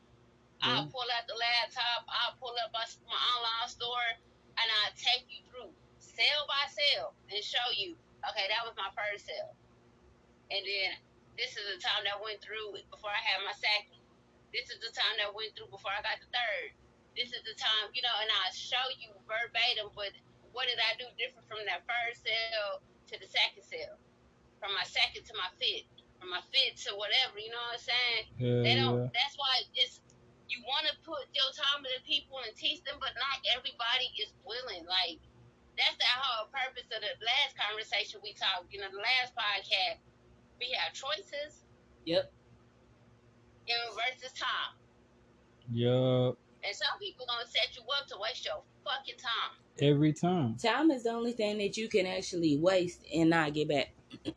I'll 0.62 0.86
mm-hmm. 0.86 0.94
pull 0.94 1.06
out 1.12 1.26
the 1.26 1.36
laptop. 1.36 2.06
I'll 2.08 2.38
pull 2.38 2.54
up 2.62 2.70
my, 2.72 2.86
my 3.10 3.20
online 3.36 3.68
store, 3.68 4.08
and 4.56 4.66
I'll 4.82 4.96
take 4.96 5.26
you 5.28 5.42
through 5.50 5.70
sale 5.98 6.46
by 6.48 6.64
sale 6.70 7.12
and 7.28 7.42
show 7.42 7.66
you. 7.74 7.98
Okay, 8.30 8.46
that 8.48 8.62
was 8.64 8.74
my 8.78 8.88
first 8.94 9.26
sale, 9.26 9.52
and 10.50 10.62
then 10.62 10.90
this 11.36 11.52
is 11.56 11.64
the 11.76 11.80
time 11.80 12.04
that 12.08 12.16
went 12.20 12.40
through 12.40 12.76
before 12.88 13.12
I 13.12 13.20
had 13.20 13.44
my 13.44 13.54
second. 13.56 14.00
This 14.52 14.72
is 14.72 14.80
the 14.80 14.92
time 14.92 15.20
that 15.20 15.32
went 15.36 15.52
through 15.52 15.68
before 15.68 15.92
I 15.92 16.00
got 16.00 16.16
the 16.20 16.28
third. 16.32 16.72
This 17.12 17.32
is 17.32 17.44
the 17.44 17.56
time, 17.56 17.92
you 17.92 18.00
know, 18.04 18.12
and 18.20 18.28
I 18.28 18.52
show 18.52 18.80
you 18.96 19.12
verbatim. 19.28 19.92
But 19.92 20.16
what 20.52 20.68
did 20.68 20.80
I 20.80 20.96
do 20.96 21.08
different 21.20 21.44
from 21.48 21.64
that 21.68 21.84
first 21.84 22.24
cell 22.24 22.80
to 23.12 23.14
the 23.20 23.28
second 23.28 23.64
sale? 23.64 24.00
From 24.60 24.72
my 24.72 24.84
second 24.88 25.28
to 25.28 25.34
my 25.36 25.48
fifth, 25.60 25.88
from 26.16 26.32
my 26.32 26.40
fifth 26.48 26.88
to 26.88 26.96
whatever. 26.96 27.36
You 27.36 27.52
know 27.52 27.60
what 27.68 27.80
I'm 27.80 27.84
saying? 27.84 28.24
Hell 28.40 28.62
They 28.64 28.74
don't. 28.76 29.00
That's 29.12 29.36
why 29.36 29.64
it's 29.76 30.00
you 30.48 30.62
want 30.64 30.86
to 30.88 30.94
put 31.02 31.26
your 31.34 31.50
time 31.52 31.82
into 31.82 32.00
people 32.06 32.38
and 32.40 32.54
teach 32.54 32.80
them, 32.86 32.96
but 33.02 33.12
not 33.18 33.42
everybody 33.52 34.08
is 34.16 34.32
willing. 34.46 34.86
Like 34.88 35.20
that's 35.76 35.96
the 36.00 36.08
whole 36.08 36.48
purpose 36.48 36.88
of 36.88 37.04
the 37.04 37.12
last 37.20 37.52
conversation 37.60 38.24
we 38.24 38.32
talked. 38.32 38.72
You 38.72 38.80
know, 38.80 38.88
the 38.88 39.02
last 39.04 39.36
podcast. 39.36 40.00
We 40.60 40.68
have 40.78 40.92
choices 40.94 41.64
Yep. 42.04 42.32
and 43.68 43.94
versus 43.94 44.32
time, 44.38 44.78
Yup. 45.70 46.38
and 46.64 46.74
some 46.76 46.98
people 47.00 47.26
gonna 47.26 47.46
set 47.46 47.76
you 47.76 47.82
up 47.82 48.06
to 48.08 48.16
waste 48.20 48.44
your 48.44 48.62
fucking 48.84 49.16
time. 49.18 49.56
Every 49.80 50.12
time. 50.12 50.56
Time 50.56 50.90
is 50.90 51.02
the 51.04 51.10
only 51.10 51.32
thing 51.32 51.58
that 51.58 51.76
you 51.76 51.88
can 51.88 52.06
actually 52.06 52.56
waste 52.56 53.02
and 53.14 53.30
not 53.30 53.52
get 53.54 53.68
back. 53.68 53.94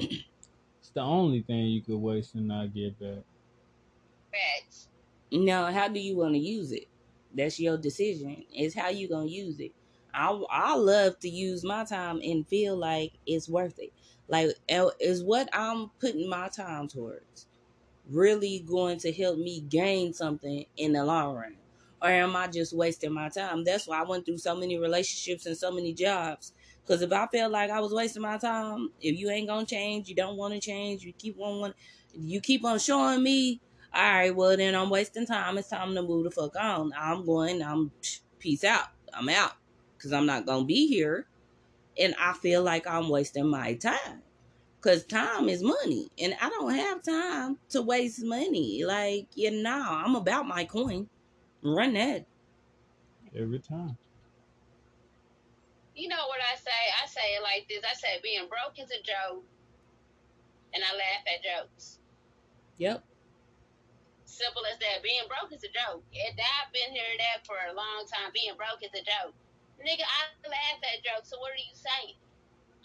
It's 0.82 0.90
the 0.96 1.02
only 1.02 1.44
thing 1.44 1.68
you 1.68 1.84
could 1.84 1.98
waste 2.00 2.34
and 2.34 2.48
not 2.48 2.74
get 2.74 2.98
back. 3.00 3.24
Facts. 4.32 4.88
Now, 5.32 5.72
how 5.72 5.88
do 5.88 6.00
you 6.00 6.18
want 6.18 6.34
to 6.34 6.40
use 6.40 6.72
it? 6.72 6.88
That's 7.34 7.60
your 7.60 7.78
decision. 7.78 8.44
It's 8.52 8.74
how 8.74 8.90
you 8.90 9.08
gonna 9.08 9.28
use 9.28 9.60
it. 9.60 9.72
I 10.14 10.32
I 10.50 10.76
love 10.76 11.20
to 11.20 11.30
use 11.30 11.64
my 11.64 11.86
time 11.86 12.20
and 12.24 12.48
feel 12.48 12.76
like 12.76 13.14
it's 13.28 13.48
worth 13.48 13.78
it. 13.78 13.94
Like, 14.30 14.52
is 15.00 15.24
what 15.24 15.50
I'm 15.54 15.92
putting 16.00 16.30
my 16.30 16.48
time 16.50 16.88
towards 16.88 17.48
really 18.10 18.64
going 18.68 18.98
to 19.00 19.12
help 19.12 19.38
me 19.38 19.62
gain 19.62 20.14
something 20.14 20.66
in 20.78 20.94
the 20.94 21.04
long 21.04 21.36
run, 21.36 21.56
or 22.02 22.10
am 22.10 22.36
I 22.36 22.48
just 22.48 22.76
wasting 22.76 23.14
my 23.14 23.30
time? 23.30 23.64
That's 23.64 23.88
why 23.88 24.00
I 24.00 24.04
went 24.04 24.26
through 24.26 24.38
so 24.38 24.56
many 24.56 24.80
relationships 24.80 25.46
and 25.46 25.58
so 25.58 25.72
many 25.72 25.94
jobs. 25.94 26.54
Because 26.82 27.02
if 27.02 27.12
I 27.12 27.28
felt 27.28 27.52
like 27.52 27.70
I 27.70 27.80
was 27.80 27.94
wasting 27.94 28.22
my 28.22 28.38
time, 28.38 28.90
if 29.02 29.18
you 29.20 29.30
ain't 29.30 29.48
gonna 29.48 29.66
change, 29.66 30.10
you 30.10 30.16
don't 30.16 30.38
want 30.38 30.54
to 30.54 30.60
change, 30.60 31.04
you 31.04 31.14
keep 31.14 31.40
on 31.40 31.74
you 32.16 32.42
keep 32.42 32.66
on 32.66 32.80
showing 32.80 33.22
me 33.22 33.62
all 33.94 34.02
right, 34.02 34.36
well 34.36 34.56
then 34.56 34.76
I'm 34.76 34.90
wasting 34.90 35.26
time. 35.26 35.58
It's 35.58 35.70
time 35.70 35.96
to 35.96 36.02
move 36.04 36.26
the 36.26 36.32
fuck 36.32 36.56
on. 36.56 36.92
I'm 36.98 37.26
going. 37.26 37.64
I'm 37.64 37.92
peace 38.38 38.64
out. 38.64 38.88
I'm 39.14 39.30
out 39.30 39.54
because 39.98 40.14
I'm 40.14 40.28
not 40.28 40.46
gonna 40.46 40.66
be 40.66 40.88
here, 40.88 41.28
and 42.00 42.16
I 42.20 42.34
feel 42.34 42.64
like 42.64 42.88
I'm 42.88 43.10
wasting 43.10 43.48
my 43.48 43.74
time. 43.76 44.24
Cause 44.82 45.04
time 45.04 45.50
is 45.50 45.62
money, 45.62 46.10
and 46.18 46.34
I 46.42 46.48
don't 46.50 46.74
have 46.74 47.04
time 47.04 47.58
to 47.70 47.82
waste 47.82 48.24
money. 48.24 48.84
Like 48.86 49.28
you 49.36 49.52
know, 49.52 49.86
I'm 49.86 50.16
about 50.16 50.48
my 50.48 50.64
coin. 50.64 51.10
Run 51.62 51.94
that. 51.96 52.26
Every 53.36 53.60
time. 53.60 53.98
You 55.96 56.08
know 56.08 56.24
what 56.28 56.40
I 56.40 56.56
say? 56.56 56.82
I 57.04 57.08
say 57.08 57.36
it 57.36 57.44
like 57.44 57.68
this. 57.68 57.84
I 57.84 57.94
say 57.94 58.22
being 58.24 58.48
broke 58.48 58.80
is 58.80 58.90
a 58.90 59.04
joke, 59.04 59.44
and 60.74 60.82
I 60.82 60.96
laugh 60.96 61.28
at 61.28 61.44
jokes. 61.44 62.00
Yep. 62.78 63.04
Simple 64.24 64.64
as 64.72 64.80
that. 64.80 65.04
Being 65.04 65.28
broke 65.28 65.52
is 65.52 65.68
a 65.68 65.72
joke. 65.76 66.00
And 66.16 66.40
I've 66.40 66.72
been 66.72 66.96
hearing 66.96 67.20
that 67.20 67.44
for 67.44 67.60
a 67.60 67.76
long 67.76 68.08
time. 68.08 68.32
Being 68.32 68.56
broke 68.56 68.80
is 68.80 68.96
a 68.96 69.04
joke. 69.04 69.36
Nigga, 69.80 70.04
I 70.04 70.22
laugh 70.48 70.80
at 70.84 71.00
jokes. 71.04 71.30
So 71.32 71.40
what 71.40 71.52
are 71.56 71.60
you 71.64 71.72
saying? 71.76 72.16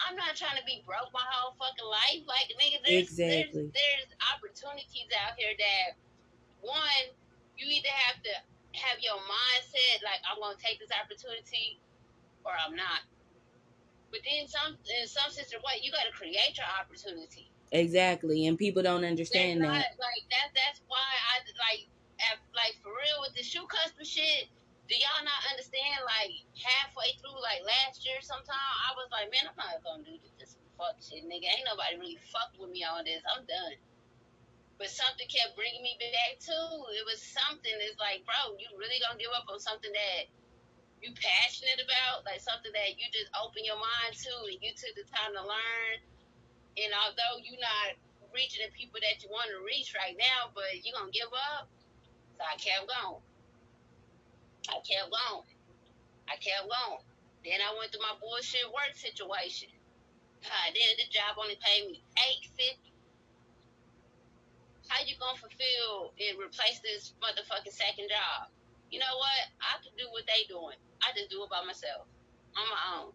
I'm 0.03 0.19
not 0.19 0.35
trying 0.35 0.59
to 0.59 0.67
be 0.67 0.83
broke 0.83 1.11
my 1.15 1.23
whole 1.31 1.55
fucking 1.59 1.87
life. 1.87 2.23
Like, 2.27 2.51
nigga, 2.59 2.83
there's, 2.83 3.15
Exactly. 3.15 3.71
there's, 3.71 3.75
there's 3.75 4.11
opportunities 4.35 5.07
out 5.23 5.39
here 5.39 5.55
that, 5.55 5.95
one, 6.63 7.07
you 7.59 7.67
either 7.71 7.93
have 8.11 8.19
to 8.27 8.33
have 8.75 8.99
your 8.99 9.15
mindset, 9.23 10.03
like, 10.03 10.19
I'm 10.27 10.43
going 10.43 10.57
to 10.59 10.63
take 10.63 10.83
this 10.83 10.91
opportunity 10.91 11.79
or 12.43 12.51
I'm 12.59 12.75
not. 12.75 13.07
But 14.11 14.23
then 14.27 14.47
some, 14.51 14.75
in 14.87 15.07
some 15.07 15.31
sense 15.31 15.51
sister, 15.51 15.59
what, 15.63 15.79
you 15.83 15.91
got 15.95 16.07
to 16.11 16.15
create 16.15 16.59
your 16.59 16.67
opportunity. 16.75 17.51
Exactly. 17.71 18.47
And 18.47 18.59
people 18.59 18.83
don't 18.83 19.03
understand 19.07 19.63
That's 19.63 19.71
that. 19.71 19.95
not- 19.99 20.03
Like 20.03 20.27
that. 20.31 20.49
That's 20.55 20.83
why 20.87 21.03
I 21.03 21.43
like, 21.59 21.87
at, 22.23 22.39
like 22.55 22.79
for 22.83 22.91
real 22.95 23.19
with 23.23 23.35
the 23.35 23.43
shoe 23.43 23.67
custom 23.67 24.05
shit. 24.05 24.47
Do 24.85 24.93
y'all 24.93 25.25
not 25.25 25.43
understand? 25.49 26.05
Like 26.05 26.45
halfway 26.61 27.17
through, 27.17 27.41
like 27.41 27.65
last 27.65 28.05
year, 28.05 28.21
sometime 28.21 28.53
I 28.57 28.93
was 28.97 29.09
like, 29.09 29.33
man, 29.33 29.49
I'm 29.49 29.57
not 29.57 29.81
gonna 29.81 30.05
do 30.05 30.21
this 30.37 30.61
fuck 30.77 30.99
shit, 31.01 31.25
nigga. 31.25 31.49
Ain't 31.49 31.67
nobody 31.67 31.97
really 31.97 32.21
fuck 32.29 32.53
with 32.59 32.71
me 32.71 32.85
on 32.85 33.07
this. 33.07 33.23
I'm 33.25 33.47
done. 33.47 33.79
But 34.77 34.91
something 34.91 35.25
kept 35.31 35.55
bringing 35.55 35.87
me 35.87 35.95
back 35.97 36.43
too. 36.43 36.69
It 36.99 37.07
was 37.07 37.23
something. 37.23 37.73
It's 37.81 37.97
like, 37.97 38.27
bro, 38.27 38.59
you 38.59 38.67
really 38.75 38.99
gonna 39.01 39.17
give 39.17 39.33
up 39.33 39.47
on 39.47 39.63
something 39.63 39.93
that 39.93 40.29
you 40.99 41.15
passionate 41.15 41.79
about, 41.79 42.27
like 42.27 42.43
something 42.43 42.73
that 42.75 42.99
you 42.99 43.07
just 43.15 43.31
open 43.39 43.63
your 43.63 43.79
mind 43.79 44.13
to, 44.19 44.33
and 44.51 44.59
you 44.59 44.75
took 44.75 44.93
the 44.99 45.07
time 45.09 45.33
to 45.33 45.43
learn. 45.47 45.97
And 46.75 46.91
although 46.93 47.39
you're 47.41 47.63
not 47.63 47.95
reaching 48.35 48.67
the 48.67 48.73
people 48.75 48.99
that 48.99 49.23
you 49.23 49.31
want 49.31 49.47
to 49.55 49.63
reach 49.63 49.95
right 49.95 50.19
now, 50.19 50.51
but 50.53 50.83
you're 50.83 50.97
gonna 50.97 51.15
give 51.15 51.31
up. 51.55 51.71
So 52.35 52.43
I 52.43 52.59
kept 52.59 52.91
going. 52.91 53.23
I 54.69 54.81
kept 54.81 55.11
going. 55.13 55.49
I 56.29 56.37
kept 56.41 56.65
going. 56.65 57.05
Then 57.45 57.61
I 57.61 57.77
went 57.77 57.93
through 57.93 58.05
my 58.05 58.17
bullshit 58.21 58.65
work 58.73 58.97
situation. 58.97 59.69
God, 60.41 60.69
then 60.73 60.93
the 61.01 61.09
job 61.13 61.37
only 61.37 61.57
paid 61.61 61.89
me 61.89 62.01
eight 62.25 62.45
fifty. 62.57 62.93
How 64.89 65.05
you 65.05 65.17
gonna 65.21 65.37
fulfill 65.41 66.13
and 66.21 66.37
replace 66.41 66.81
this 66.81 67.13
motherfucking 67.21 67.73
second 67.73 68.09
job? 68.09 68.49
You 68.91 69.01
know 69.01 69.15
what? 69.17 69.43
I 69.61 69.81
can 69.81 69.93
do 69.97 70.09
what 70.13 70.25
they 70.29 70.45
doing. 70.49 70.77
I 71.01 71.13
just 71.17 71.31
do 71.31 71.43
it 71.45 71.51
by 71.51 71.65
myself. 71.65 72.09
On 72.57 72.67
my 72.71 72.83
own. 73.01 73.13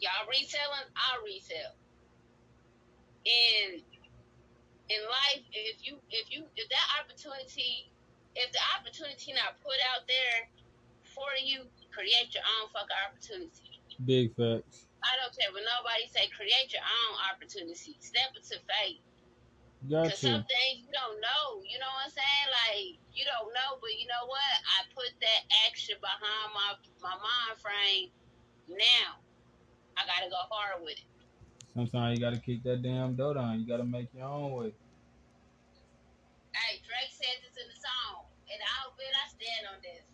Y'all 0.00 0.28
reselling, 0.28 0.88
I'll 0.96 1.24
resell. 1.24 1.74
And 3.24 3.82
in 4.88 5.00
life, 5.06 5.44
if 5.52 5.86
you 5.86 5.98
if 6.10 6.30
you 6.32 6.44
if 6.56 6.68
that 6.68 6.86
opportunity 7.00 7.91
if 8.34 8.48
the 8.52 8.62
opportunity 8.78 9.32
not 9.32 9.60
put 9.60 9.76
out 9.92 10.08
there 10.08 10.48
for 11.12 11.28
you, 11.40 11.68
create 11.92 12.32
your 12.32 12.44
own 12.58 12.72
fucking 12.72 13.00
opportunity. 13.04 13.80
Big 14.04 14.32
facts. 14.34 14.88
I 15.02 15.18
don't 15.18 15.34
care 15.34 15.50
what 15.50 15.66
nobody 15.66 16.06
say. 16.08 16.30
Create 16.32 16.70
your 16.70 16.84
own 16.86 17.12
opportunity. 17.28 17.98
Step 17.98 18.32
into 18.38 18.56
faith. 18.64 19.02
Got 19.90 20.14
Cause 20.14 20.22
some 20.22 20.46
things 20.46 20.86
you 20.86 20.94
don't 20.94 21.18
know. 21.18 21.58
You 21.66 21.82
know 21.82 21.90
what 21.90 22.06
I'm 22.06 22.14
saying? 22.14 22.48
Like 22.54 23.02
you 23.10 23.26
don't 23.26 23.50
know, 23.50 23.82
but 23.82 23.90
you 23.98 24.06
know 24.06 24.30
what? 24.30 24.52
I 24.78 24.86
put 24.94 25.10
that 25.18 25.42
action 25.66 25.98
behind 25.98 26.48
my 26.54 26.78
my 27.02 27.18
mind 27.18 27.58
frame. 27.58 28.14
Now 28.70 29.18
I 29.98 30.06
gotta 30.06 30.30
go 30.30 30.38
hard 30.46 30.86
with 30.86 31.02
it. 31.02 31.10
Sometimes 31.74 32.14
you 32.14 32.22
gotta 32.22 32.38
kick 32.38 32.62
that 32.62 32.82
damn 32.86 33.18
door 33.18 33.34
down. 33.34 33.58
You 33.58 33.66
gotta 33.66 33.82
make 33.82 34.06
your 34.14 34.30
own 34.30 34.54
way. 34.54 34.70
Hey, 36.54 36.78
Drake 36.86 37.10
said 37.10 37.42
this 37.42 37.58
in 37.58 37.66
the 37.66 37.74
song, 37.74 38.21
and 38.52 38.60
I'll 38.76 38.92
bet 38.94 39.12
I 39.16 39.24
stand 39.32 39.62
on 39.72 39.78
this. 39.80 40.04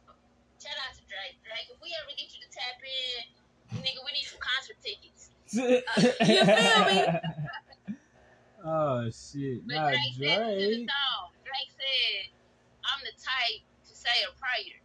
Shout 0.63 0.75
out 0.87 0.95
to 0.95 1.03
Drake. 1.07 1.39
Drake, 1.43 1.69
if 1.71 1.79
we 1.83 1.91
ever 2.03 2.11
get 2.15 2.31
you 2.31 2.41
to 2.43 2.51
tap 2.51 2.79
in, 2.83 3.83
nigga, 3.83 4.01
we 4.07 4.11
need 4.15 4.27
some 4.27 4.43
concert 4.43 4.79
tickets. 4.83 5.31
Uh, 5.49 5.81
you 6.29 6.45
feel 6.45 6.85
me? 6.93 6.99
oh 8.65 9.01
shit. 9.09 9.65
But 9.67 9.75
Not 9.75 9.91
Drake 9.97 10.13
said 10.13 10.21
this 10.21 10.21
the 10.21 10.85
Drake. 10.85 10.91
song. 10.93 11.25
Drake 11.41 11.73
said, 11.73 12.23
I'm 12.85 13.01
the 13.01 13.15
type 13.17 13.63
to 13.89 13.93
say 13.97 14.17
a 14.29 14.33
prayer. 14.37 14.77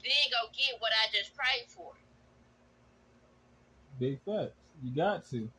Then 0.00 0.24
go 0.32 0.48
get 0.56 0.80
what 0.80 0.92
I 0.96 1.12
just 1.12 1.36
prayed 1.36 1.68
for. 1.68 1.92
Big 4.00 4.18
facts. 4.24 4.56
You 4.82 4.96
got 4.96 5.28
to. 5.30 5.50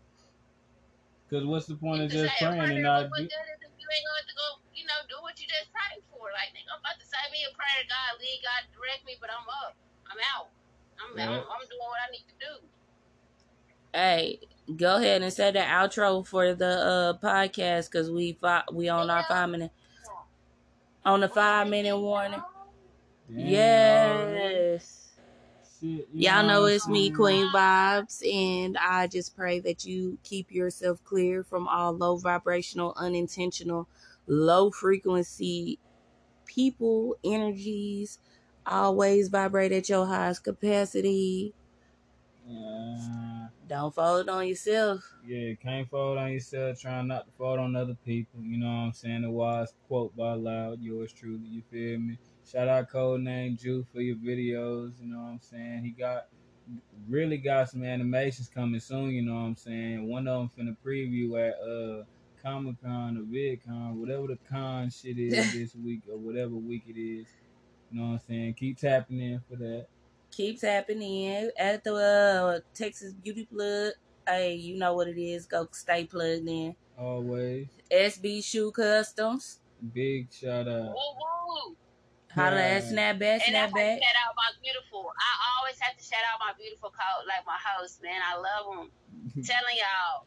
Cause 1.29 1.45
what's 1.45 1.67
the 1.67 1.75
point 1.75 2.01
of 2.01 2.09
just 2.09 2.33
praying 2.41 2.59
and 2.59 2.83
not 2.83 3.03
but 3.03 3.09
what 3.11 3.17
do? 3.19 3.23
good 3.23 3.47
if 3.61 3.71
you 3.77 3.87
ain't 3.87 4.07
going 4.09 4.27
to 4.27 4.35
go, 4.35 4.47
you 4.81 4.89
know, 4.89 5.05
do 5.05 5.21
what 5.21 5.37
you 5.37 5.45
just 5.45 5.69
prayed 5.69 6.01
for? 6.09 6.33
Like, 6.33 6.49
nigga, 6.57 6.73
I'm 6.73 6.81
about 6.81 6.97
to 6.97 7.05
say 7.05 7.21
me 7.29 7.45
a 7.45 7.53
prayer, 7.53 7.85
God, 7.85 8.17
lead, 8.17 8.41
God, 8.41 8.61
direct 8.73 9.05
me, 9.05 9.13
but 9.21 9.29
I'm 9.29 9.45
up. 9.45 9.77
I'm 10.09 10.17
out. 10.33 10.49
I'm, 10.97 11.13
Right. 11.13 11.29
I'm, 11.29 11.45
I'm 11.45 11.63
doing 11.69 11.85
what 11.85 12.01
I 12.01 12.09
need 12.09 12.25
to 12.25 12.37
do. 12.41 12.53
Hey, 13.93 14.39
go 14.77 14.97
ahead 14.97 15.21
and 15.21 15.31
say 15.31 15.51
the 15.51 15.59
outro 15.59 16.25
for 16.25 16.55
the 16.55 16.65
uh 16.65 17.13
podcast 17.17 17.91
because 17.91 18.09
we 18.09 18.33
fi- 18.33 18.63
we 18.71 18.87
on 18.89 19.09
our 19.09 19.23
five 19.25 19.49
minute 19.49 19.71
on 21.03 21.19
the 21.19 21.27
five 21.27 21.67
minute 21.67 21.97
warning. 21.97 22.41
Damn. 23.29 23.47
Yes. 23.49 25.09
Shit, 25.79 25.89
you 25.89 26.07
Y'all 26.13 26.45
know 26.45 26.61
what 26.61 26.73
it's 26.73 26.87
me. 26.87 27.09
Queen 27.09 27.47
Vibes, 27.47 28.21
and 28.31 28.77
I 28.77 29.07
just 29.07 29.35
pray 29.35 29.59
that 29.61 29.83
you 29.83 30.17
keep 30.23 30.51
yourself 30.51 31.03
clear 31.03 31.43
from 31.43 31.67
all 31.67 31.91
low 31.91 32.17
vibrational, 32.17 32.93
unintentional, 32.97 33.87
low 34.27 34.71
frequency 34.71 35.79
people, 36.45 37.15
energies. 37.23 38.19
Always 38.65 39.29
vibrate 39.29 39.71
at 39.71 39.89
your 39.89 40.05
highest 40.05 40.43
capacity. 40.43 41.53
Yeah. 42.47 43.47
Don't 43.67 43.95
fold 43.95 44.27
on 44.27 44.47
yourself. 44.47 45.15
Yeah, 45.25 45.53
can't 45.55 45.89
fold 45.89 46.17
on 46.17 46.33
yourself, 46.33 46.79
trying 46.79 47.07
not 47.07 47.25
to 47.25 47.31
fold 47.37 47.59
on 47.59 47.75
other 47.75 47.95
people. 48.05 48.41
You 48.41 48.57
know 48.57 48.67
what 48.67 48.73
I'm 48.73 48.93
saying? 48.93 49.21
The 49.21 49.31
wise 49.31 49.73
quote 49.87 50.15
by 50.15 50.33
Loud, 50.33 50.81
yours 50.81 51.13
truly, 51.13 51.47
you 51.47 51.61
feel 51.71 51.97
me? 51.99 52.17
Shout 52.45 52.67
out 52.67 52.89
Code 52.89 53.21
Name 53.21 53.55
Jew 53.55 53.85
for 53.93 54.01
your 54.01 54.17
videos, 54.17 54.99
you 54.99 55.07
know 55.07 55.19
what 55.19 55.29
I'm 55.29 55.39
saying? 55.41 55.83
He 55.85 55.91
got 55.91 56.27
really 57.07 57.37
got 57.37 57.69
some 57.69 57.83
animations 57.83 58.49
coming 58.53 58.79
soon, 58.79 59.11
you 59.11 59.21
know 59.21 59.35
what 59.35 59.41
I'm 59.41 59.55
saying? 59.55 60.07
One 60.07 60.27
of 60.27 60.39
them 60.39 60.51
finna 60.57 60.75
preview 60.85 61.39
at 61.39 61.55
uh 61.61 62.03
Comic 62.41 62.81
Con 62.83 63.17
or 63.17 63.21
VidCon, 63.21 63.95
whatever 63.95 64.27
the 64.27 64.37
con 64.49 64.89
shit 64.89 65.17
is 65.17 65.53
this 65.53 65.75
week 65.75 66.01
or 66.11 66.17
whatever 66.17 66.55
week 66.55 66.83
it 66.87 66.99
is. 66.99 67.27
You 67.91 67.99
know 67.99 68.07
what 68.07 68.13
I'm 68.13 68.19
saying? 68.27 68.53
Keep 68.55 68.79
tapping 68.79 69.19
in 69.19 69.41
for 69.49 69.57
that. 69.57 69.87
Keep 70.31 70.61
tapping 70.61 71.01
in 71.01 71.51
at 71.57 71.83
the 71.83 71.93
uh, 71.93 72.59
Texas 72.73 73.13
Beauty 73.13 73.45
Plug. 73.45 73.93
Hey, 74.27 74.55
you 74.55 74.77
know 74.77 74.93
what 74.93 75.07
it 75.07 75.21
is. 75.21 75.45
Go 75.45 75.67
stay 75.71 76.05
plugged 76.05 76.47
in. 76.47 76.75
Always. 76.97 77.67
SB 77.91 78.43
Shoe 78.43 78.71
Customs. 78.71 79.59
Big 79.93 80.31
shout 80.31 80.67
out. 80.67 80.93
Woo 80.93 80.93
woo. 80.93 81.75
Holla 82.33 82.61
at 82.61 82.83
Snapback, 82.83 83.41
I 83.43 83.51
Snapback. 83.51 83.99
shout 83.99 84.17
out 84.23 84.33
my 84.37 84.51
beautiful. 84.63 85.11
I 85.11 85.31
always 85.59 85.77
have 85.79 85.97
to 85.97 86.03
shout 86.03 86.23
out 86.31 86.39
my 86.39 86.53
beautiful 86.57 86.89
co 86.89 87.25
like 87.27 87.45
my 87.45 87.57
host, 87.59 88.01
man. 88.01 88.21
I 88.23 88.35
love 88.37 88.65
them. 88.71 89.43
Telling 89.43 89.75
y'all, 89.75 90.25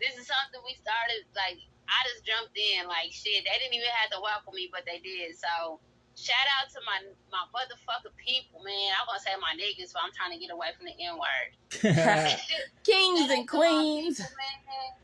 this 0.00 0.16
is 0.16 0.26
something 0.26 0.60
we 0.64 0.74
started. 0.80 1.28
Like 1.36 1.60
I 1.86 1.98
just 2.08 2.24
jumped 2.24 2.56
in. 2.56 2.88
Like 2.88 3.12
shit, 3.12 3.44
they 3.44 3.56
didn't 3.60 3.76
even 3.76 3.92
have 4.00 4.10
to 4.16 4.20
welcome 4.20 4.56
me, 4.56 4.72
but 4.72 4.88
they 4.88 4.98
did. 5.04 5.36
So 5.36 5.78
shout 6.16 6.48
out 6.58 6.72
to 6.72 6.80
my 6.88 7.04
my 7.28 7.44
motherfucking 7.52 8.16
people, 8.16 8.64
man. 8.64 8.96
I'm 8.96 9.06
gonna 9.06 9.20
say 9.20 9.36
my 9.38 9.54
niggas, 9.54 9.92
but 9.92 10.02
I'm 10.02 10.14
trying 10.16 10.32
to 10.34 10.40
get 10.40 10.50
away 10.50 10.72
from 10.74 10.88
the 10.88 10.96
N 10.96 11.20
word. 11.20 11.48
Kings 12.88 13.28
and 13.28 13.46
queens. 13.46 14.18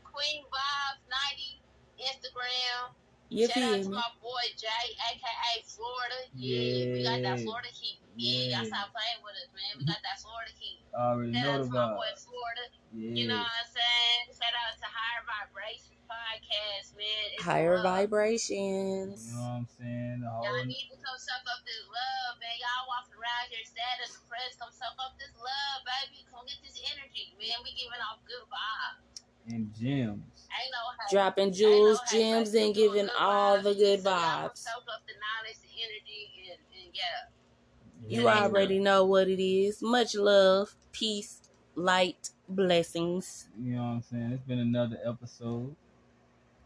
Queen 0.01 0.41
Vibes 0.49 1.05
90 1.05 1.61
Instagram. 2.01 2.97
You 3.29 3.47
Shout 3.47 3.61
out 3.61 3.83
to 3.83 3.89
my 3.89 4.09
boy 4.21 4.45
Jay, 4.57 4.95
aka 5.13 5.61
Florida. 5.67 6.19
Yeah, 6.33 6.93
we 6.93 7.03
got 7.03 7.21
that 7.21 7.43
Florida 7.43 7.67
heat. 7.69 7.99
Yeah, 8.17 8.57
y'all 8.57 8.65
Yeah. 8.65 8.73
stop 8.73 8.89
playing 8.89 9.21
with 9.21 9.37
us, 9.37 9.49
man. 9.53 9.61
We 9.77 9.85
mm-hmm. 9.85 9.93
got 9.93 10.01
that 10.01 10.17
Florida 10.17 10.51
heat. 10.57 10.81
Already 10.89 11.33
Shout 11.37 11.45
know 11.45 11.53
out 11.53 11.69
to 11.69 11.69
my 11.69 11.87
boy. 11.93 12.11
Florida. 12.17 12.63
Yeah. 12.97 13.13
You 13.13 13.25
know 13.29 13.37
what 13.45 13.53
I'm 13.61 13.69
saying? 13.69 14.21
Shout 14.33 14.55
out 14.57 14.73
to 14.81 14.87
Higher 14.89 15.23
Vibrations 15.29 16.01
Podcast, 16.09 16.97
man. 16.97 17.25
It's 17.37 17.45
Higher 17.45 17.77
love. 17.77 17.85
vibrations. 17.85 19.29
You 19.29 19.37
know 19.37 19.45
what 19.45 19.61
I'm 19.61 19.69
saying? 19.77 20.17
The 20.25 20.29
Y'all 20.33 20.65
need 20.65 20.89
to 20.89 20.97
come 20.97 21.19
suck 21.21 21.45
up 21.45 21.61
this 21.61 21.83
love, 21.85 22.41
man. 22.41 22.57
Y'all 22.57 22.89
walking 22.89 23.13
around 23.21 23.45
here 23.53 23.61
sad 23.69 24.01
and 24.01 24.09
depressed. 24.09 24.57
Come 24.57 24.73
suck 24.73 24.97
up 24.97 25.13
this 25.21 25.33
love, 25.37 25.79
baby. 25.85 26.25
Come 26.33 26.41
get 26.49 26.57
this 26.65 26.81
energy, 26.89 27.37
man. 27.37 27.61
We 27.61 27.77
giving 27.77 28.01
off 28.01 28.17
good 28.25 28.45
vibes. 28.49 29.21
and 29.53 29.69
gems. 29.77 30.49
Ain't 30.49 30.73
no 30.73 30.81
hate. 30.97 31.11
Dropping 31.13 31.53
Ain't 31.53 31.59
no 31.59 31.59
jewels, 31.61 31.99
gems, 32.09 32.51
and 32.57 32.73
We 32.73 32.73
doing 32.73 32.73
giving 32.73 33.07
good 33.13 33.19
all 33.21 33.61
the 33.61 33.75
good 33.77 34.01
So 34.57 34.73
You 38.09 38.27
already 38.29 38.79
know 38.79 39.05
what 39.05 39.27
it 39.27 39.43
is. 39.43 39.81
Much 39.81 40.15
love, 40.15 40.75
peace, 40.91 41.41
light, 41.75 42.31
blessings. 42.47 43.47
You 43.61 43.75
know 43.75 43.81
what 43.83 43.87
I'm 43.89 44.03
saying? 44.03 44.31
It's 44.33 44.43
been 44.43 44.59
another 44.59 44.97
episode. 45.05 45.75